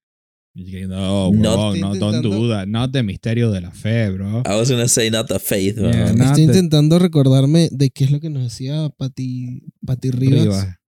No, 0.55 1.73
estoy 1.73 1.81
no, 1.81 1.95
don't 1.95 2.21
do 2.23 2.49
that. 2.49 2.67
Not 2.67 2.91
the 2.91 3.01
misterio 3.03 3.49
de 3.51 3.61
la 3.61 3.71
fe, 3.71 4.09
bro. 4.11 4.43
I 4.45 4.55
was 4.55 4.69
gonna 4.69 4.87
say 4.87 5.09
not 5.09 5.27
the 5.27 5.39
faith, 5.39 5.75
but- 5.79 5.93
Yeah, 5.93 6.13
no. 6.13 6.23
Estoy 6.25 6.35
te- 6.45 6.51
intentando 6.53 6.99
recordarme 6.99 7.69
de 7.71 7.89
qué 7.89 8.03
es 8.03 8.11
lo 8.11 8.19
que 8.19 8.29
nos 8.29 8.43
decía 8.43 8.89
Pati, 8.97 9.63
Pati 9.85 10.11
Rivas, 10.11 10.39
Arriba. 10.41 10.79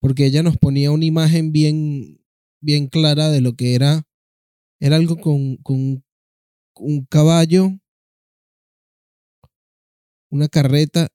Porque 0.00 0.26
ella 0.26 0.42
nos 0.42 0.56
ponía 0.56 0.90
una 0.90 1.04
imagen 1.04 1.52
bien, 1.52 2.20
bien 2.60 2.88
clara 2.88 3.28
de 3.30 3.40
lo 3.40 3.54
que 3.54 3.74
era. 3.74 4.02
Era 4.80 4.96
algo 4.96 5.16
con, 5.16 5.56
con 5.58 6.02
un 6.78 7.06
caballo, 7.08 7.70
una 10.30 10.48
carreta 10.48 11.08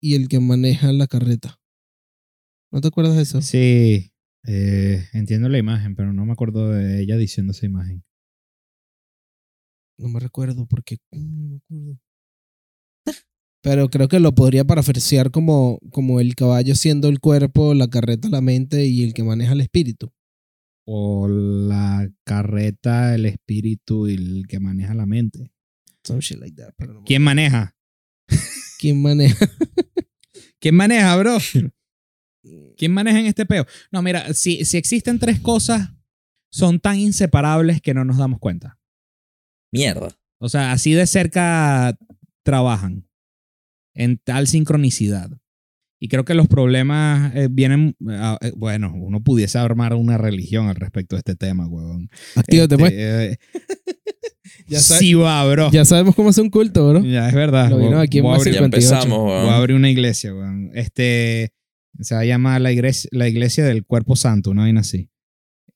y 0.00 0.14
el 0.14 0.28
que 0.28 0.40
maneja 0.40 0.92
la 0.92 1.06
carreta. 1.06 1.60
¿No 2.72 2.80
te 2.80 2.88
acuerdas 2.88 3.16
de 3.16 3.22
eso? 3.22 3.40
Sí, 3.42 4.12
eh, 4.46 5.08
entiendo 5.12 5.48
la 5.48 5.58
imagen, 5.58 5.94
pero 5.96 6.12
no 6.12 6.24
me 6.24 6.32
acuerdo 6.32 6.70
de 6.70 7.00
ella 7.02 7.16
diciendo 7.16 7.52
esa 7.52 7.66
imagen. 7.66 8.04
No 9.98 10.08
me 10.08 10.20
recuerdo 10.20 10.66
porque. 10.66 10.98
mm, 11.12 11.18
No 11.18 11.48
me 11.48 11.56
acuerdo. 11.56 12.00
Pero 13.62 13.88
creo 13.88 14.08
que 14.08 14.20
lo 14.20 14.34
podría 14.34 14.64
parafrasear 14.64 15.30
como, 15.30 15.78
como 15.90 16.20
el 16.20 16.34
caballo 16.34 16.74
siendo 16.74 17.08
el 17.08 17.18
cuerpo, 17.20 17.72
la 17.72 17.88
carreta 17.88 18.28
la 18.28 18.42
mente 18.42 18.84
y 18.86 19.04
el 19.04 19.14
que 19.14 19.22
maneja 19.22 19.52
el 19.54 19.62
espíritu. 19.62 20.12
O 20.86 21.28
la 21.28 22.06
carreta, 22.24 23.14
el 23.14 23.24
espíritu 23.24 24.06
y 24.08 24.14
el 24.14 24.46
que 24.46 24.60
maneja 24.60 24.92
la 24.92 25.06
mente. 25.06 25.50
Some 26.04 26.20
shit 26.20 26.38
like 26.40 26.56
that, 26.56 26.74
pero 26.76 26.92
no 26.92 27.00
me 27.00 27.06
¿Quién 27.06 27.22
maneja? 27.22 27.74
¿Quién 28.78 29.00
maneja? 29.00 29.48
¿Quién 30.60 30.74
maneja, 30.74 31.16
bro? 31.16 31.38
¿Quién 32.76 32.92
maneja 32.92 33.20
en 33.20 33.26
este 33.26 33.46
peo? 33.46 33.66
No, 33.90 34.02
mira, 34.02 34.32
si, 34.34 34.64
si 34.64 34.76
existen 34.76 35.18
tres 35.18 35.40
cosas, 35.40 35.90
son 36.50 36.78
tan 36.80 36.98
inseparables 36.98 37.80
que 37.80 37.94
no 37.94 38.04
nos 38.04 38.18
damos 38.18 38.38
cuenta. 38.38 38.78
Mierda. 39.72 40.08
O 40.38 40.48
sea, 40.48 40.72
así 40.72 40.92
de 40.92 41.06
cerca 41.06 41.96
trabajan 42.44 43.08
en 43.94 44.18
tal 44.18 44.46
sincronicidad. 44.46 45.30
Y 46.00 46.08
creo 46.08 46.24
que 46.24 46.34
los 46.34 46.48
problemas 46.48 47.34
eh, 47.34 47.48
vienen, 47.50 47.96
ah, 48.08 48.36
eh, 48.42 48.52
bueno, 48.56 48.92
uno 48.94 49.22
pudiese 49.22 49.58
armar 49.58 49.94
una 49.94 50.18
religión 50.18 50.68
al 50.68 50.74
respecto 50.74 51.16
de 51.16 51.20
este 51.20 51.34
tema, 51.34 51.66
huevón. 51.66 52.10
Actívate, 52.36 52.74
Este, 52.74 52.76
pues. 52.78 52.92
eh, 52.94 53.38
Ya, 54.66 54.80
sí 54.80 55.14
va, 55.14 55.44
bro. 55.50 55.66
Ya, 55.70 55.80
ya 55.80 55.84
sabemos 55.84 56.14
cómo 56.14 56.28
hacer 56.30 56.42
un 56.44 56.50
culto, 56.50 56.88
bro. 56.88 56.98
es 57.00 57.34
verdad. 57.34 57.70
Lo 57.70 57.78
vino 57.78 57.98
aquí 58.00 58.18
en 58.18 58.24
voy 58.24 58.34
a 58.34 58.38
Base 58.38 58.50
abrir- 58.50 58.54
Ya 58.54 58.58
58. 58.64 58.94
empezamos, 58.94 59.24
Voy 59.24 59.50
a 59.50 59.56
abrir 59.56 59.76
una 59.76 59.90
iglesia, 59.90 60.34
weón. 60.34 60.70
Este 60.74 61.52
se 62.00 62.14
va 62.14 62.22
a 62.22 62.24
llamar 62.24 62.60
la 62.60 62.72
iglesia, 62.72 63.08
la 63.12 63.28
iglesia 63.28 63.64
del 63.64 63.84
cuerpo 63.84 64.16
santo, 64.16 64.50
una 64.50 64.62
vaina 64.62 64.80
así. 64.80 65.10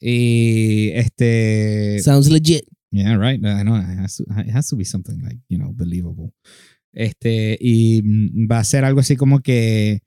Y 0.01 0.91
este. 0.95 2.01
Sounds 2.01 2.31
legit. 2.31 2.64
Yeah, 2.91 3.16
right. 3.16 3.45
I 3.45 3.62
know. 3.62 3.77
It 3.77 3.99
has, 3.99 4.16
to, 4.16 4.25
it 4.41 4.51
has 4.55 4.69
to 4.69 4.77
be 4.77 4.85
something 4.85 5.21
like, 5.23 5.41
you 5.49 5.59
know, 5.59 5.73
believable. 5.75 6.33
Este, 6.93 7.59
y 7.61 8.03
va 8.47 8.61
a 8.61 8.64
ser 8.64 8.85
algo 8.85 9.01
así 9.01 9.16
como 9.16 9.41
que 9.41 10.03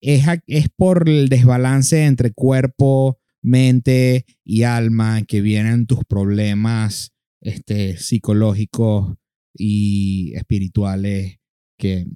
es, 0.00 0.24
es 0.46 0.68
por 0.68 1.08
el 1.08 1.28
desbalance 1.28 2.04
entre 2.04 2.32
cuerpo, 2.32 3.18
mente 3.42 4.24
y 4.44 4.62
alma 4.62 5.22
que 5.22 5.40
vienen 5.40 5.86
tus 5.86 6.04
problemas 6.04 7.12
este, 7.40 7.96
psicológicos 7.96 9.16
y 9.54 10.34
espirituales 10.34 11.38
que, 11.76 12.06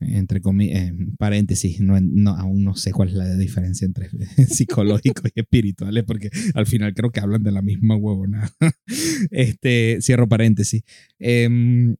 entre 0.00 0.40
comillas, 0.40 0.92
paréntesis, 1.18 1.80
no, 1.80 2.00
no, 2.00 2.30
aún 2.30 2.64
no 2.64 2.74
sé 2.74 2.90
cuál 2.92 3.08
es 3.10 3.14
la 3.14 3.36
diferencia 3.36 3.84
entre 3.84 4.08
psicológicos 4.48 5.30
y 5.34 5.40
espirituales, 5.40 6.04
porque 6.04 6.30
al 6.54 6.66
final 6.66 6.94
creo 6.94 7.10
que 7.10 7.20
hablan 7.20 7.42
de 7.42 7.52
la 7.52 7.62
misma 7.62 7.96
huevona. 7.96 8.50
este, 9.30 9.98
cierro 10.00 10.28
paréntesis. 10.28 10.82
Em, 11.18 11.96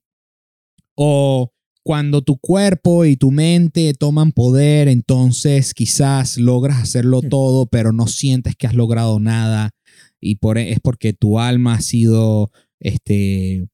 o 0.95 1.53
cuando 1.83 2.21
tu 2.21 2.37
cuerpo 2.37 3.05
y 3.05 3.17
tu 3.17 3.31
mente 3.31 3.93
toman 3.93 4.31
poder, 4.31 4.87
entonces 4.87 5.73
quizás 5.73 6.37
logras 6.37 6.81
hacerlo 6.81 7.21
todo, 7.21 7.65
pero 7.67 7.91
no 7.91 8.07
sientes 8.07 8.55
que 8.55 8.67
has 8.67 8.75
logrado 8.75 9.19
nada. 9.19 9.71
Y 10.19 10.35
por, 10.35 10.57
es 10.57 10.79
porque 10.79 11.13
tu 11.13 11.39
alma 11.39 11.75
ha 11.75 11.81
sido 11.81 12.51
este, 12.79 13.67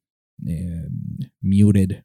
eh, 0.46 0.88
muted. 1.42 2.04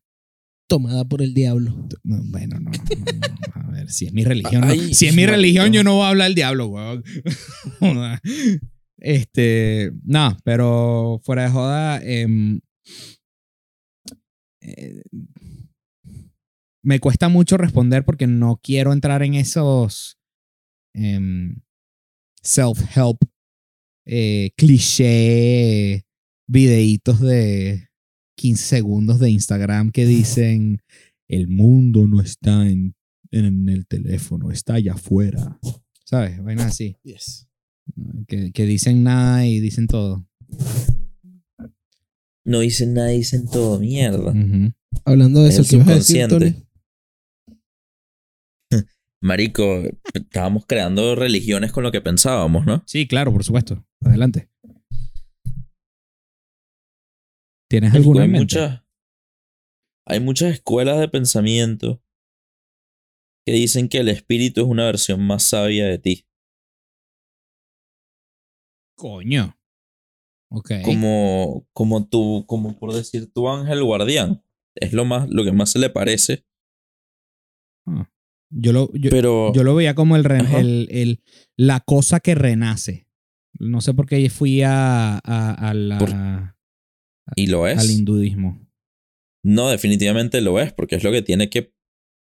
Tomada 0.73 1.05
por 1.05 1.21
el 1.21 1.35
diablo. 1.35 1.87
No, 2.03 2.23
bueno, 2.31 2.59
no, 2.59 2.71
no, 2.71 2.73
no. 2.73 3.69
A 3.69 3.71
ver, 3.73 3.91
si 3.91 4.07
es 4.07 4.15
mi 4.15 4.25
religión. 4.25 4.65
Ay, 4.65 4.95
si 4.95 5.07
es 5.07 5.15
mi 5.15 5.27
religión, 5.27 5.71
yo 5.71 5.85
no 5.85 5.97
voy 5.97 6.07
a 6.07 6.09
hablar 6.09 6.29
del 6.29 6.35
diablo, 6.35 6.69
weón. 6.69 7.05
este, 8.97 9.93
no, 10.03 10.35
pero 10.45 11.21
fuera 11.25 11.43
de 11.43 11.51
joda, 11.51 12.01
em, 12.03 12.63
eh, 14.63 15.03
me 16.83 17.01
cuesta 17.01 17.29
mucho 17.29 17.59
responder 17.59 18.03
porque 18.07 18.27
no 18.27 18.59
quiero 18.63 18.95
entrar 18.95 19.23
en 19.23 19.35
esos 19.35 20.19
em, 20.95 21.57
self-help 22.43 23.19
eh, 24.07 24.53
cliché 24.57 26.07
videitos 26.49 27.21
de 27.21 27.92
15 28.37 28.65
segundos 28.65 29.19
de 29.21 29.31
Instagram 29.31 29.91
que 29.91 30.07
dicen 30.07 30.81
el 31.29 31.49
mundo 31.49 32.07
no 32.07 32.21
está 32.21 32.69
en, 32.69 32.95
en 33.31 33.69
el 33.69 33.87
teléfono, 33.87 34.51
está 34.51 34.75
allá 34.75 34.95
afuera. 34.95 35.59
¿Sabes? 36.05 36.43
Vainas 36.43 36.67
así. 36.67 36.97
Yes. 37.05 37.49
Que, 38.27 38.53
que 38.53 38.67
dicen 38.67 39.03
nada 39.03 39.47
y 39.47 39.61
dicen 39.61 39.87
todo. 39.87 40.27
No 42.45 42.61
dicen 42.61 42.95
nada, 42.95 43.09
dicen 43.09 43.47
todo. 43.47 43.79
Mierda. 43.79 44.35
Hablando 45.05 45.43
de 45.43 45.49
Es 45.49 45.59
eso, 45.59 45.71
¿qué 45.71 45.77
vas 45.79 45.89
a 45.89 45.95
decir, 45.95 46.29
Tony? 46.29 46.51
subconsciente. 46.51 46.67
Marico, 49.21 49.83
estábamos 50.13 50.67
creando 50.67 51.15
religiones 51.15 51.73
con 51.73 51.85
lo 51.85 51.93
que 51.93 52.01
pensábamos, 52.01 52.67
¿no? 52.67 52.83
Sí, 52.87 53.07
claro, 53.07 53.33
por 53.33 53.45
supuesto. 53.45 53.87
Adelante. 54.01 54.49
¿Tienes 57.73 57.95
alguna 57.95 58.21
hay 58.21 58.25
en 58.27 58.33
mente? 58.33 58.43
muchas, 58.45 58.83
hay 60.07 60.21
muchas 60.21 60.53
escuelas 60.53 61.01
de 61.01 61.09
pensamiento 61.09 62.03
que 63.47 63.55
dicen 63.55 63.89
que 63.89 63.97
el 63.97 64.11
espíritu 64.11 64.61
es 64.61 64.67
una 64.67 64.85
versión 64.85 65.27
más 65.27 65.45
sabia 65.45 65.87
de 65.87 65.97
ti. 65.99 66.27
Coño. 68.95 69.59
Ok. 70.51 70.71
Como, 70.85 71.67
como 71.73 72.07
tu, 72.07 72.45
como 72.47 72.79
por 72.79 72.93
decir 72.93 73.33
tu 73.33 73.49
ángel 73.49 73.83
guardián. 73.83 74.45
Es 74.75 74.93
lo 74.93 75.07
más, 75.07 75.31
lo 75.31 75.43
que 75.43 75.53
más 75.53 75.71
se 75.71 75.79
le 75.79 75.89
parece. 75.89 76.45
Yo 78.51 78.75
lo, 78.75 78.93
yo, 78.93 79.09
Pero 79.09 79.51
yo 79.55 79.65
lo 79.65 79.75
veía 79.75 79.95
como 79.95 80.17
el, 80.17 81.23
la 81.57 81.81
cosa 81.81 82.21
que 82.21 82.35
renace. 82.35 83.09
No 83.59 83.81
sé 83.81 83.95
por 83.95 84.05
qué 84.05 84.29
fui 84.29 84.61
a, 84.61 85.15
a, 85.15 85.71
a 85.71 85.73
la- 85.73 85.99
Por- 85.99 86.53
y 87.37 87.47
lo 87.49 87.67
es. 87.67 87.79
al 87.79 87.91
hinduismo. 87.91 88.61
No, 89.45 89.71
definitivamente 89.71 90.41
lo 90.41 90.61
es, 90.61 90.73
porque 90.73 90.97
es 90.97 91.05
lo 91.05 91.11
que 91.13 91.23
tiene 91.23 91.51
que 91.51 91.73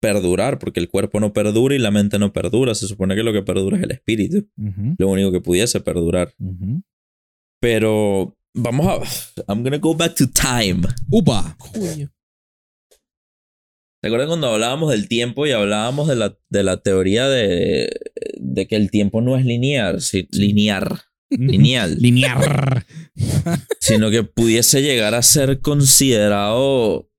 perdurar, 0.02 0.60
porque 0.60 0.80
el 0.80 0.90
cuerpo 0.90 1.20
no 1.20 1.34
perdura 1.34 1.74
y 1.76 1.80
la 1.80 1.90
mente 1.92 2.20
no 2.20 2.34
perdura. 2.34 2.76
Se 2.76 2.88
supone 2.88 3.16
que 3.16 3.24
lo 3.24 3.34
que 3.34 3.42
perdura 3.44 3.78
es 3.78 3.84
el 3.84 3.92
espíritu, 3.92 4.48
lo 4.98 5.08
único 5.10 5.32
que 5.32 5.42
pudiese 5.42 5.80
perdurar. 5.82 6.34
Pero 7.62 8.38
vamos 8.56 8.88
a. 8.88 9.44
I'm 9.52 9.64
gonna 9.64 9.78
go 9.78 9.96
back 9.96 10.16
to 10.16 10.26
time. 10.30 10.82
¡Upa! 11.10 11.58
¿Te 14.02 14.10
acuerdas 14.10 14.28
cuando 14.28 14.48
hablábamos 14.48 14.92
del 14.92 15.08
tiempo 15.08 15.48
y 15.48 15.52
hablábamos 15.52 16.08
de 16.08 16.16
la, 16.16 16.38
de 16.50 16.64
la 16.64 16.82
teoría 16.82 17.28
de, 17.28 17.90
de 18.40 18.68
que 18.68 18.76
el 18.76 18.92
tiempo 18.92 19.22
no 19.22 19.36
es 19.38 19.44
lineal, 19.46 20.02
si- 20.02 20.28
lineal, 20.32 20.88
lineal, 21.30 21.98
Linear. 22.00 22.86
sino 23.80 24.10
que 24.10 24.24
pudiese 24.24 24.82
llegar 24.82 25.14
a 25.16 25.22
ser 25.22 25.62
considerado 25.62 27.10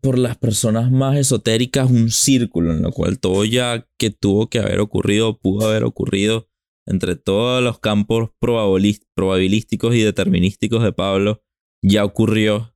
por 0.00 0.18
las 0.18 0.36
personas 0.36 0.90
más 0.90 1.16
esotéricas 1.16 1.90
un 1.90 2.10
círculo 2.10 2.72
en 2.72 2.82
lo 2.82 2.92
cual 2.92 3.18
todo 3.18 3.44
ya 3.44 3.88
que 3.98 4.10
tuvo 4.10 4.48
que 4.48 4.58
haber 4.58 4.80
ocurrido 4.80 5.38
pudo 5.40 5.68
haber 5.68 5.84
ocurrido 5.84 6.48
entre 6.86 7.16
todos 7.16 7.62
los 7.62 7.80
campos 7.80 8.30
probabilísticos 8.38 9.94
y 9.94 10.02
determinísticos 10.02 10.82
de 10.82 10.92
Pablo 10.92 11.42
ya 11.82 12.04
ocurrió. 12.04 12.74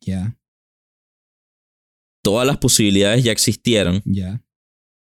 Ya, 0.00 0.36
todas 2.22 2.46
las 2.46 2.58
posibilidades 2.58 3.24
ya 3.24 3.32
existieron. 3.32 4.00
Ya. 4.04 4.42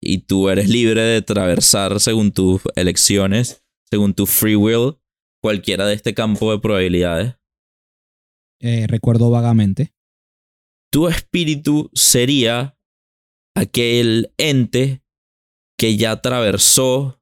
Y 0.02 0.20
tú 0.20 0.50
eres 0.50 0.68
libre 0.68 1.02
de 1.02 1.18
atravesar 1.18 2.00
según 2.00 2.32
tus 2.32 2.62
elecciones, 2.76 3.64
según 3.90 4.14
tu 4.14 4.26
free 4.26 4.56
will, 4.56 4.98
cualquiera 5.42 5.86
de 5.86 5.94
este 5.94 6.14
campo 6.14 6.52
de 6.52 6.60
probabilidades. 6.60 7.36
Eh, 8.60 8.88
recuerdo 8.88 9.30
vagamente. 9.30 9.94
Tu 10.92 11.08
espíritu 11.08 11.90
sería 11.94 12.78
aquel 13.56 14.34
ente 14.38 15.04
que 15.78 15.98
ya 15.98 16.12
atravesó 16.12 17.22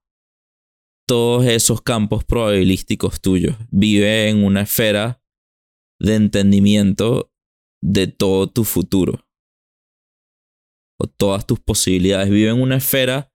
todos 1.08 1.46
esos 1.46 1.82
campos 1.82 2.24
probabilísticos 2.24 3.22
tuyos. 3.22 3.56
Vive 3.72 4.30
en 4.30 4.44
una 4.44 4.62
esfera 4.62 5.24
de 6.00 6.16
entendimiento 6.16 7.32
de 7.82 8.08
todo 8.08 8.48
tu 8.48 8.64
futuro. 8.64 9.26
O 11.02 11.08
todas 11.08 11.48
tus 11.48 11.60
posibilidades. 11.60 12.30
Vive 12.30 12.50
en 12.50 12.62
una 12.62 12.78
esfera 12.78 13.32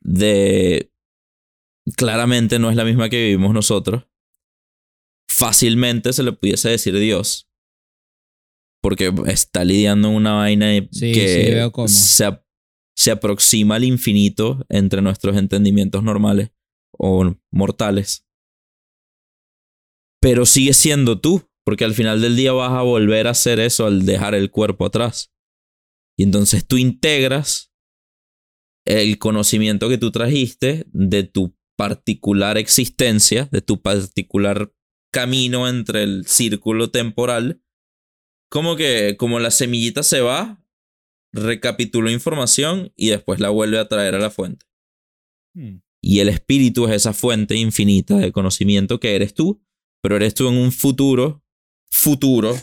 de... 0.00 0.92
Claramente 1.96 2.58
no 2.58 2.70
es 2.70 2.76
la 2.76 2.84
misma 2.84 3.08
que 3.08 3.24
vivimos 3.24 3.52
nosotros. 3.54 4.04
Fácilmente 5.30 6.12
se 6.12 6.22
le 6.22 6.32
pudiese 6.32 6.68
decir 6.68 6.96
Dios. 6.98 7.48
Porque 8.82 9.12
está 9.26 9.64
lidiando 9.64 10.08
en 10.08 10.14
una 10.14 10.34
vaina 10.34 10.76
y 10.76 10.88
Sí, 10.92 11.12
que 11.12 11.28
sí, 11.28 11.42
se, 11.88 12.24
ap- 12.26 12.44
se 12.96 13.10
aproxima 13.10 13.76
al 13.76 13.84
infinito 13.84 14.64
entre 14.68 15.02
nuestros 15.02 15.36
entendimientos 15.36 16.02
normales 16.04 16.50
o 16.96 17.34
mortales. 17.50 18.24
Pero 20.20 20.46
sigue 20.46 20.74
siendo 20.74 21.20
tú, 21.20 21.48
porque 21.64 21.84
al 21.84 21.94
final 21.94 22.20
del 22.20 22.36
día 22.36 22.52
vas 22.52 22.72
a 22.72 22.82
volver 22.82 23.26
a 23.26 23.30
hacer 23.30 23.60
eso 23.60 23.86
al 23.86 24.04
dejar 24.04 24.34
el 24.34 24.50
cuerpo 24.50 24.86
atrás. 24.86 25.32
Y 26.18 26.24
entonces 26.24 26.66
tú 26.66 26.76
integras 26.76 27.72
el 28.84 29.18
conocimiento 29.18 29.88
que 29.88 29.98
tú 29.98 30.10
trajiste 30.10 30.84
de 30.88 31.22
tu 31.22 31.56
particular 31.76 32.58
existencia, 32.58 33.48
de 33.52 33.62
tu 33.62 33.80
particular 33.80 34.74
camino 35.12 35.68
entre 35.68 36.02
el 36.02 36.26
círculo 36.26 36.90
temporal, 36.90 37.62
como 38.50 38.74
que 38.74 39.16
como 39.16 39.38
la 39.38 39.52
semillita 39.52 40.02
se 40.02 40.20
va, 40.20 40.60
recapituló 41.32 42.10
información 42.10 42.92
y 42.96 43.10
después 43.10 43.38
la 43.38 43.50
vuelve 43.50 43.78
a 43.78 43.86
traer 43.86 44.16
a 44.16 44.18
la 44.18 44.30
fuente. 44.30 44.66
Hmm. 45.54 45.82
Y 46.02 46.18
el 46.18 46.30
espíritu 46.30 46.88
es 46.88 46.96
esa 46.96 47.12
fuente 47.12 47.54
infinita 47.54 48.16
de 48.16 48.32
conocimiento 48.32 48.98
que 48.98 49.14
eres 49.14 49.34
tú, 49.34 49.62
pero 50.02 50.16
eres 50.16 50.34
tú 50.34 50.48
en 50.48 50.56
un 50.56 50.72
futuro, 50.72 51.44
futuro, 51.90 52.56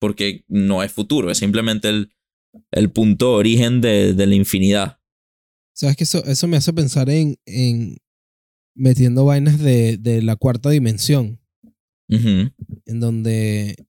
porque 0.00 0.44
no 0.48 0.82
es 0.82 0.90
futuro, 0.90 1.30
es 1.30 1.38
simplemente 1.38 1.90
el, 1.90 2.12
el 2.70 2.90
punto 2.90 3.30
de 3.30 3.36
origen 3.36 3.80
de, 3.80 4.14
de 4.14 4.26
la 4.26 4.34
infinidad. 4.34 4.98
¿Sabes 5.72 5.96
que 5.96 6.04
eso, 6.04 6.24
eso 6.24 6.46
me 6.48 6.56
hace 6.56 6.72
pensar 6.72 7.08
en, 7.10 7.36
en 7.46 7.96
metiendo 8.74 9.24
vainas 9.24 9.58
de, 9.58 9.96
de 9.96 10.22
la 10.22 10.36
cuarta 10.36 10.70
dimensión, 10.70 11.40
en 12.08 13.00
donde 13.00 13.86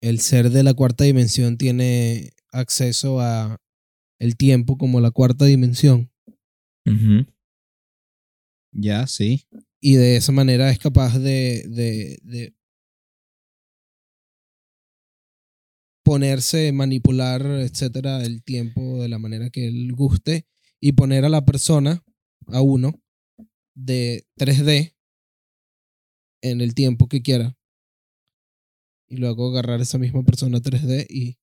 el 0.00 0.20
ser 0.20 0.50
de 0.50 0.62
la 0.62 0.74
cuarta 0.74 1.04
dimensión 1.04 1.58
tiene 1.58 2.32
acceso 2.50 3.20
a 3.20 3.60
el 4.18 4.36
tiempo 4.36 4.78
como 4.78 5.00
la 5.00 5.10
cuarta 5.10 5.44
dimensión. 5.44 6.10
Ya, 8.72 9.06
sí. 9.06 9.46
y 9.80 9.94
de 9.94 10.16
esa 10.16 10.32
manera 10.32 10.70
es 10.70 10.78
capaz 10.78 11.18
de, 11.18 11.64
de, 11.68 12.18
de 12.22 12.54
ponerse, 16.06 16.70
manipular, 16.70 17.42
etcétera, 17.44 18.22
el 18.22 18.44
tiempo 18.44 19.02
de 19.02 19.08
la 19.08 19.18
manera 19.18 19.50
que 19.50 19.66
él 19.66 19.92
guste 19.92 20.46
y 20.80 20.92
poner 20.92 21.24
a 21.24 21.28
la 21.28 21.44
persona, 21.44 22.04
a 22.46 22.62
uno, 22.62 23.02
de 23.74 24.24
3D 24.38 24.94
en 26.42 26.60
el 26.60 26.76
tiempo 26.76 27.08
que 27.08 27.22
quiera. 27.22 27.58
Y 29.08 29.16
luego 29.16 29.48
agarrar 29.48 29.80
a 29.80 29.82
esa 29.82 29.98
misma 29.98 30.22
persona 30.22 30.60
3D 30.60 31.08
y, 31.10 31.38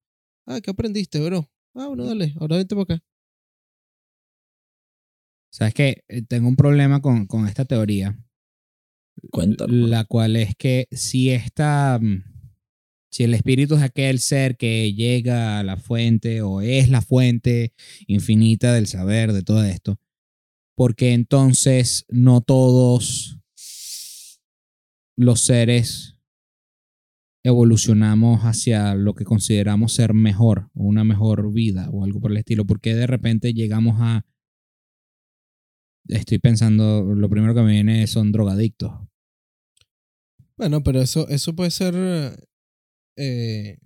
ah, 0.46 0.62
¿qué 0.62 0.72
aprendiste, 0.72 1.20
bro? 1.20 1.52
Ah, 1.76 1.88
bueno, 1.88 2.06
dale, 2.06 2.34
ahora 2.40 2.56
vente 2.56 2.74
para 2.74 2.96
acá. 2.96 3.04
¿Sabes 5.52 5.74
qué? 5.74 6.06
Eh, 6.08 6.22
Tengo 6.22 6.48
un 6.48 6.56
problema 6.56 7.02
con, 7.02 7.28
con 7.28 7.50
esta 7.50 7.66
teoría. 7.66 8.18
Cuéntalo. 9.30 9.88
La 9.88 10.06
cual 10.06 10.38
es 10.38 10.56
que 10.56 10.88
si 10.90 11.32
esta. 11.32 12.00
Si 13.14 13.24
el 13.24 13.36
espíritu 13.36 13.76
es 13.76 13.84
aquel 13.84 14.18
ser 14.18 14.58
que 14.58 14.92
llega 14.96 15.60
a 15.60 15.64
la 15.64 15.78
fuente 15.78 16.42
o 16.42 16.62
es 16.62 16.90
la 16.90 17.04
fuente 17.04 17.72
infinita 18.08 18.74
del 18.74 18.88
saber 18.88 19.34
de 19.34 19.44
todo 19.44 19.64
esto, 19.64 20.00
porque 20.76 21.14
entonces 21.14 22.08
no 22.10 22.42
todos 22.42 23.40
los 25.16 25.42
seres 25.42 26.18
evolucionamos 27.44 28.46
hacia 28.46 28.96
lo 28.96 29.14
que 29.14 29.26
consideramos 29.26 29.94
ser 29.94 30.16
mejor 30.16 30.72
o 30.74 30.86
una 30.86 31.04
mejor 31.04 31.54
vida 31.54 31.92
o 31.92 32.04
algo 32.04 32.20
por 32.20 32.32
el 32.32 32.38
estilo, 32.38 32.66
porque 32.66 32.96
de 32.96 33.06
repente 33.06 33.54
llegamos 33.54 33.98
a 34.00 34.26
estoy 36.08 36.40
pensando, 36.40 37.04
lo 37.04 37.30
primero 37.30 37.54
que 37.54 37.62
me 37.62 37.74
viene 37.74 38.08
son 38.08 38.32
drogadictos. 38.32 38.92
Bueno, 40.58 40.82
pero 40.82 41.00
eso, 41.00 41.28
eso 41.28 41.56
puede 41.56 41.70
ser... 41.70 41.94
eh, 43.18 43.78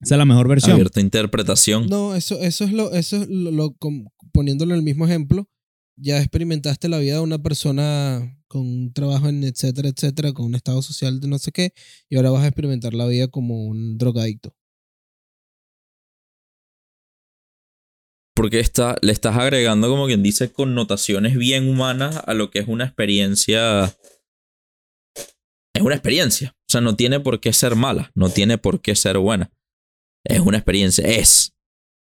Esa 0.00 0.14
es 0.14 0.18
la 0.18 0.24
mejor 0.24 0.48
versión. 0.48 0.72
Abierta 0.72 1.00
interpretación. 1.00 1.86
No, 1.88 2.14
eso, 2.14 2.40
eso 2.40 2.64
es 2.64 2.72
lo, 2.72 2.92
eso 2.92 3.22
es 3.22 3.28
lo, 3.28 3.76
poniéndolo 4.32 4.74
en 4.74 4.78
el 4.78 4.84
mismo 4.84 5.06
ejemplo. 5.06 5.48
Ya 5.96 6.18
experimentaste 6.18 6.88
la 6.88 6.98
vida 6.98 7.14
de 7.14 7.20
una 7.20 7.38
persona 7.38 8.40
con 8.48 8.62
un 8.62 8.92
trabajo 8.92 9.28
en 9.28 9.44
etcétera, 9.44 9.90
etcétera, 9.90 10.32
con 10.32 10.46
un 10.46 10.54
estado 10.54 10.82
social 10.82 11.20
de 11.20 11.28
no 11.28 11.38
sé 11.38 11.52
qué, 11.52 11.72
y 12.08 12.16
ahora 12.16 12.30
vas 12.30 12.42
a 12.42 12.48
experimentar 12.48 12.94
la 12.94 13.06
vida 13.06 13.28
como 13.28 13.66
un 13.66 13.96
drogadicto. 13.96 14.56
Porque 18.34 18.58
está, 18.58 18.96
le 19.02 19.12
estás 19.12 19.36
agregando, 19.36 19.88
como 19.88 20.06
quien 20.06 20.22
dice, 20.22 20.50
connotaciones 20.50 21.36
bien 21.36 21.68
humanas 21.68 22.22
a 22.26 22.32
lo 22.32 22.50
que 22.50 22.60
es 22.60 22.68
una 22.68 22.86
experiencia. 22.86 23.94
Es 25.74 25.82
una 25.82 25.94
experiencia. 25.94 26.56
O 26.70 26.72
sea, 26.72 26.80
no 26.80 26.94
tiene 26.94 27.18
por 27.18 27.40
qué 27.40 27.52
ser 27.52 27.74
mala, 27.74 28.12
no 28.14 28.28
tiene 28.28 28.56
por 28.56 28.80
qué 28.80 28.94
ser 28.94 29.18
buena. 29.18 29.50
Es 30.24 30.38
una 30.38 30.58
experiencia, 30.58 31.04
es. 31.04 31.56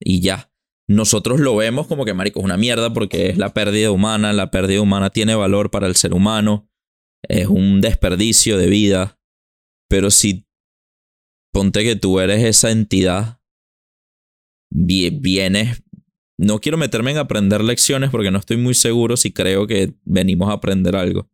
Y 0.01 0.21
ya. 0.21 0.51
Nosotros 0.89 1.39
lo 1.39 1.55
vemos 1.57 1.87
como 1.87 2.07
que, 2.07 2.15
marico, 2.15 2.41
es 2.41 2.47
una 2.47 2.57
mierda 2.57 2.91
porque 2.95 3.29
es 3.29 3.37
la 3.37 3.53
pérdida 3.53 3.91
humana, 3.91 4.33
la 4.33 4.51
pérdida 4.51 4.81
humana 4.81 5.11
tiene 5.11 5.35
valor 5.35 5.71
para 5.71 5.87
el 5.87 5.97
ser 5.97 6.15
humano. 6.15 6.67
es 7.29 7.47
un 7.47 7.83
desperdicio 7.83 8.57
de 8.57 8.69
vida. 8.69 9.19
Pero 9.91 10.11
si 10.11 10.47
ponte 11.53 11.85
que 11.85 11.95
tú 11.97 12.19
eres 12.21 12.43
esa 12.43 12.71
entidad, 12.71 13.41
vie- 14.73 15.19
vienes. 15.21 15.83
No 16.39 16.59
quiero 16.59 16.79
meterme 16.79 17.11
en 17.11 17.19
aprender 17.19 17.63
lecciones 17.63 18.09
porque 18.09 18.31
no 18.31 18.39
estoy 18.39 18.57
muy 18.57 18.73
seguro 18.73 19.19
si 19.19 19.31
creo 19.31 19.67
que 19.67 19.93
venimos 20.05 20.49
a 20.49 20.55
aprender 20.55 20.97
algo. 20.97 21.29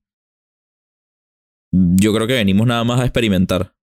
Yo 1.72 2.12
creo 2.14 2.26
que 2.26 2.34
venimos 2.34 2.66
nada 2.66 2.84
más 2.84 3.00
a 3.00 3.04
experimentar. 3.04 3.74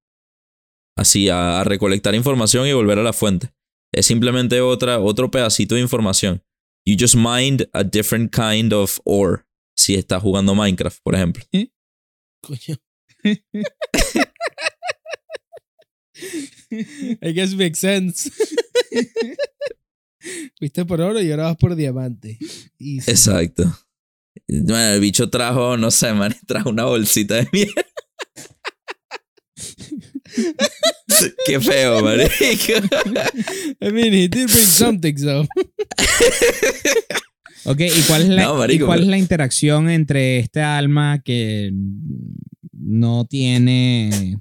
Así, 0.98 1.30
a, 1.30 1.62
a 1.62 1.64
recolectar 1.64 2.16
información 2.16 2.68
y 2.68 2.74
volver 2.74 3.00
a 3.00 3.04
la 3.04 3.14
fuente. 3.14 3.54
Es 3.94 4.06
simplemente 4.06 4.62
otra, 4.62 5.00
otro 5.00 5.32
pedacito 5.32 5.76
de 5.76 5.82
información. 5.82 6.44
You 6.86 6.96
just 7.00 7.16
mined 7.16 7.70
a 7.74 7.84
different 7.84 8.34
kind 8.34 8.74
of 8.74 9.00
ore. 9.04 9.44
Si 9.76 9.96
estás 9.96 10.22
jugando 10.22 10.56
Minecraft, 10.56 11.00
por 11.04 11.16
ejemplo. 11.16 11.44
Coño. 12.42 12.78
I 17.22 17.34
guess 17.34 17.54
makes 17.54 17.80
sense. 17.80 18.32
Fuiste 20.60 20.86
por 20.86 21.02
oro 21.02 21.22
y 21.22 21.30
ahora 21.32 21.44
vas 21.44 21.58
por 21.58 21.76
diamante. 21.76 22.38
Y 22.78 23.02
sí. 23.02 23.12
Exacto. 23.12 23.64
Bueno, 24.48 24.94
el 24.94 25.00
bicho 25.00 25.30
trajo, 25.30 25.78
no 25.78 25.92
sé, 25.92 26.14
man, 26.14 26.36
trajo 26.48 26.70
una 26.70 26.86
bolsita 26.86 27.36
de 27.36 27.48
mierda. 27.52 27.74
Qué 31.46 31.60
feo, 31.60 32.02
marico. 32.04 32.30
I 33.82 33.92
mean, 33.92 34.14
he 34.14 34.28
did 34.28 34.48
bring 34.50 34.66
something, 34.66 35.18
so. 35.18 35.46
Ok, 37.70 37.82
¿y 37.82 38.02
cuál 38.08 38.22
es 38.22 38.30
la, 38.30 38.44
No, 38.46 38.56
y 38.56 38.60
marico, 38.60 38.86
cuál 38.86 39.00
pero- 39.00 39.08
es 39.08 39.10
la 39.10 39.18
interacción 39.18 39.90
entre 39.90 40.40
este 40.40 40.62
alma 40.62 41.22
que 41.22 41.70
no 42.72 43.26
tiene 43.26 44.38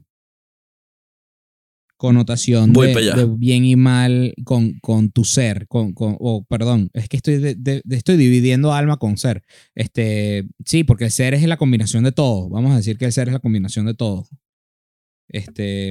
connotación 1.97 2.73
Voy 2.73 2.89
de, 2.93 3.13
de 3.17 3.27
bien 3.27 3.65
y 3.65 3.77
mal 3.77 4.35
con, 4.45 4.79
con 4.81 5.11
tu 5.11 5.25
ser? 5.25 5.67
Con, 5.69 5.93
con, 5.93 6.17
o 6.21 6.45
perdón, 6.49 6.91
es 6.93 7.09
que 7.09 7.17
estoy, 7.17 7.39
de- 7.39 7.83
estoy 7.91 8.17
dividiendo 8.17 8.73
alma 8.73 8.99
con 8.99 9.17
ser. 9.17 9.43
Este, 9.75 10.47
sí, 10.65 10.85
porque 10.85 11.05
el 11.07 11.11
ser 11.11 11.35
es 11.35 11.43
la 11.45 11.57
combinación 11.57 12.05
de 12.05 12.13
todo. 12.13 12.49
Vamos 12.51 12.73
a 12.73 12.77
decir 12.77 12.99
que 12.99 13.07
el 13.07 13.13
ser 13.13 13.29
es 13.29 13.33
la 13.35 13.41
combinación 13.41 13.87
de 13.87 13.95
todo. 13.95 14.27
Este, 15.29 15.89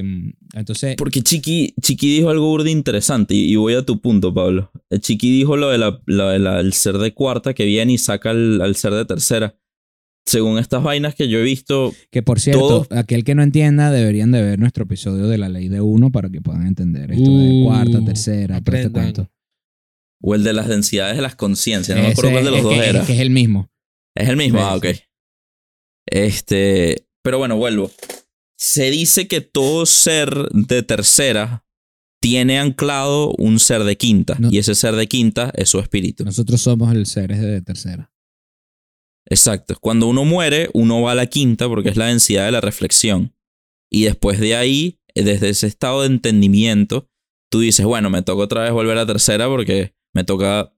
entonces, 0.54 0.96
Porque 0.96 1.20
Chiqui, 1.22 1.74
Chiqui 1.82 2.16
dijo 2.16 2.30
algo 2.30 2.46
burda 2.48 2.70
interesante 2.70 3.34
y, 3.34 3.52
y 3.52 3.56
voy 3.56 3.74
a 3.74 3.84
tu 3.84 4.00
punto, 4.00 4.32
Pablo. 4.32 4.70
El 4.88 5.00
Chiqui 5.00 5.30
dijo 5.30 5.56
lo 5.58 5.68
del 5.70 5.80
de 5.82 5.92
la, 6.06 6.38
la- 6.38 6.60
el 6.60 6.72
ser 6.72 6.96
de 6.96 7.12
cuarta 7.12 7.52
que 7.52 7.66
viene 7.66 7.92
y 7.92 7.98
saca 7.98 8.30
al, 8.30 8.60
al 8.62 8.76
ser 8.76 8.94
de 8.94 9.04
tercera. 9.04 9.54
Según 10.28 10.58
estas 10.58 10.82
vainas 10.82 11.14
que 11.14 11.28
yo 11.28 11.38
he 11.38 11.42
visto, 11.42 11.94
que 12.10 12.20
por 12.22 12.40
cierto, 12.40 12.84
todo- 12.84 12.98
aquel 12.98 13.22
que 13.22 13.36
no 13.36 13.42
entienda 13.44 13.92
deberían 13.92 14.32
de 14.32 14.42
ver 14.42 14.58
nuestro 14.58 14.82
episodio 14.84 15.28
de 15.28 15.38
la 15.38 15.48
ley 15.48 15.68
de 15.68 15.80
uno 15.80 16.10
para 16.10 16.28
que 16.28 16.40
puedan 16.40 16.66
entender 16.66 17.12
esto 17.12 17.30
de 17.30 17.60
Uh, 17.62 17.64
cuarta, 17.64 18.04
tercera, 18.04 18.60
todo 18.60 18.76
este 18.76 18.90
cuento. 18.90 19.30
o 20.20 20.34
el 20.34 20.42
de 20.42 20.52
las 20.52 20.66
densidades 20.66 21.14
de 21.16 21.22
las 21.22 21.36
conciencias, 21.36 21.96
no 21.96 22.02
me 22.04 22.10
acuerdo 22.10 22.32
cuál 22.32 22.44
de 22.44 22.50
los 22.50 22.58
es 22.58 22.64
dos 22.64 22.74
que, 22.74 22.88
era. 22.88 23.00
es 23.02 23.06
que 23.06 23.12
es 23.12 23.20
el 23.20 23.30
mismo. 23.30 23.70
Es 24.16 24.28
el 24.28 24.36
mismo, 24.36 24.58
Sí, 24.58 24.64
ah, 24.66 24.74
ok. 24.76 24.86
Este, 26.06 27.06
pero 27.22 27.38
bueno, 27.38 27.56
vuelvo. 27.56 27.90
Se 28.58 28.90
dice 28.90 29.28
que 29.28 29.40
todo 29.40 29.86
ser 29.86 30.30
de 30.52 30.82
tercera 30.82 31.64
tiene 32.22 32.58
anclado 32.58 33.32
un 33.38 33.58
ser 33.60 33.84
de 33.84 33.96
quinta. 33.96 34.36
No. 34.38 34.48
Y 34.50 34.58
ese 34.58 34.74
ser 34.74 34.94
de 34.96 35.06
quinta 35.06 35.52
es 35.54 35.68
su 35.68 35.78
espíritu. 35.78 36.24
Nosotros 36.24 36.60
somos 36.60 36.92
el 36.94 37.06
seres 37.06 37.40
de 37.40 37.60
tercera. 37.60 38.10
Exacto. 39.28 39.74
Cuando 39.80 40.06
uno 40.06 40.24
muere, 40.24 40.70
uno 40.72 41.02
va 41.02 41.12
a 41.12 41.16
la 41.16 41.26
quinta 41.26 41.68
porque 41.68 41.88
es 41.88 41.96
la 41.96 42.06
densidad 42.06 42.46
de 42.46 42.52
la 42.52 42.60
reflexión. 42.60 43.34
Y 43.90 44.04
después 44.04 44.40
de 44.40 44.56
ahí, 44.56 45.00
desde 45.14 45.48
ese 45.48 45.66
estado 45.66 46.02
de 46.02 46.08
entendimiento, 46.08 47.08
tú 47.50 47.60
dices, 47.60 47.86
bueno, 47.86 48.10
me 48.10 48.22
toca 48.22 48.42
otra 48.44 48.62
vez 48.62 48.72
volver 48.72 48.98
a 48.98 49.06
tercera 49.06 49.48
porque 49.48 49.94
me 50.14 50.24
toca 50.24 50.72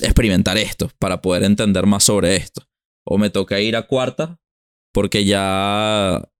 experimentar 0.00 0.58
esto 0.58 0.90
para 0.98 1.22
poder 1.22 1.44
entender 1.44 1.86
más 1.86 2.04
sobre 2.04 2.36
esto. 2.36 2.62
O 3.04 3.18
me 3.18 3.30
toca 3.30 3.60
ir 3.60 3.76
a 3.76 3.86
cuarta 3.86 4.40
porque 4.92 5.24
ya 5.24 6.30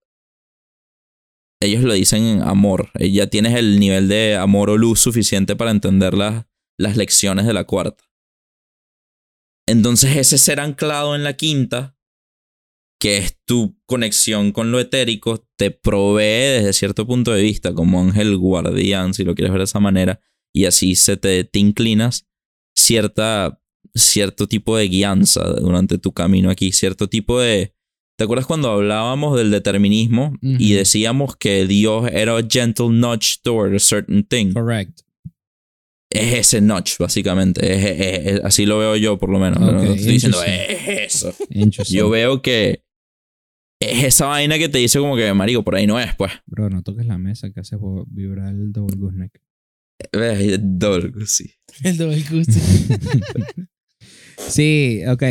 ellos 1.60 1.82
lo 1.82 1.94
dicen 1.94 2.42
amor. 2.42 2.90
Eh, 2.98 3.10
Ya 3.10 3.26
tienes 3.28 3.54
el 3.54 3.78
nivel 3.78 4.08
de 4.08 4.36
amor 4.36 4.70
o 4.70 4.76
luz 4.78 5.00
suficiente 5.00 5.56
para 5.56 5.70
entender 5.70 6.14
las, 6.14 6.46
las 6.78 6.96
lecciones 6.96 7.46
de 7.46 7.52
la 7.52 7.64
cuarta. 7.64 8.04
Entonces 9.66 10.16
ese 10.16 10.38
ser 10.38 10.60
anclado 10.60 11.14
en 11.14 11.24
la 11.24 11.36
quinta, 11.36 11.96
que 13.00 13.18
es 13.18 13.38
tu 13.44 13.78
conexión 13.86 14.52
con 14.52 14.70
lo 14.70 14.80
etérico, 14.80 15.46
te 15.56 15.70
provee 15.70 16.58
desde 16.58 16.72
cierto 16.72 17.06
punto 17.06 17.32
de 17.32 17.42
vista 17.42 17.74
como 17.74 18.00
ángel 18.00 18.36
guardián, 18.36 19.12
si 19.12 19.24
lo 19.24 19.34
quieres 19.34 19.52
ver 19.52 19.60
de 19.60 19.64
esa 19.64 19.80
manera, 19.80 20.20
y 20.54 20.64
así 20.64 20.94
se 20.94 21.16
te, 21.16 21.44
te 21.44 21.58
inclinas 21.58 22.26
cierta, 22.76 23.60
cierto 23.94 24.46
tipo 24.46 24.76
de 24.76 24.88
guianza 24.88 25.44
durante 25.60 25.98
tu 25.98 26.12
camino 26.12 26.50
aquí, 26.50 26.72
cierto 26.72 27.08
tipo 27.08 27.40
de... 27.40 27.74
¿Te 28.18 28.24
acuerdas 28.24 28.46
cuando 28.46 28.70
hablábamos 28.70 29.36
del 29.36 29.50
determinismo 29.50 30.38
y 30.40 30.72
decíamos 30.72 31.36
que 31.36 31.66
Dios 31.66 32.08
era 32.10 32.38
a 32.38 32.42
gentle 32.48 32.88
nudge 32.88 33.40
toward 33.42 33.74
a 33.74 33.78
certain 33.78 34.24
thing? 34.24 34.54
Correct. 34.54 35.05
Es 36.16 36.34
ese 36.34 36.60
notch, 36.60 36.98
básicamente. 36.98 37.60
Es, 37.72 37.84
es- 37.84 38.26
es- 38.34 38.40
así 38.44 38.66
lo 38.66 38.78
veo 38.78 38.96
yo, 38.96 39.18
por 39.18 39.30
lo 39.30 39.38
menos. 39.38 39.60
No 39.60 39.82
estoy 39.82 40.12
diciendo, 40.12 40.38
es 40.44 41.14
eso. 41.16 41.34
Yo 41.88 42.08
veo 42.10 42.42
que 42.42 42.82
es 43.80 44.04
esa 44.04 44.26
vaina 44.26 44.58
que 44.58 44.68
te 44.68 44.78
dice 44.78 44.98
como 44.98 45.16
que, 45.16 45.32
marico, 45.34 45.62
por 45.64 45.74
ahí 45.76 45.86
no 45.86 46.00
es, 46.00 46.14
pues. 46.16 46.32
Bro, 46.46 46.70
no 46.70 46.82
toques 46.82 47.06
la 47.06 47.18
mesa 47.18 47.50
que 47.50 47.60
hace 47.60 47.76
vibrar 48.08 48.52
el 48.54 48.72
double 48.72 48.96
gooseneck. 48.96 49.40
Ves, 50.12 50.58
Dolgo, 50.60 51.24
sí. 51.26 51.50
El 51.82 51.96
doble 51.96 52.22
gusto. 52.30 52.52
Sí, 54.48 55.00
ok. 55.08 55.22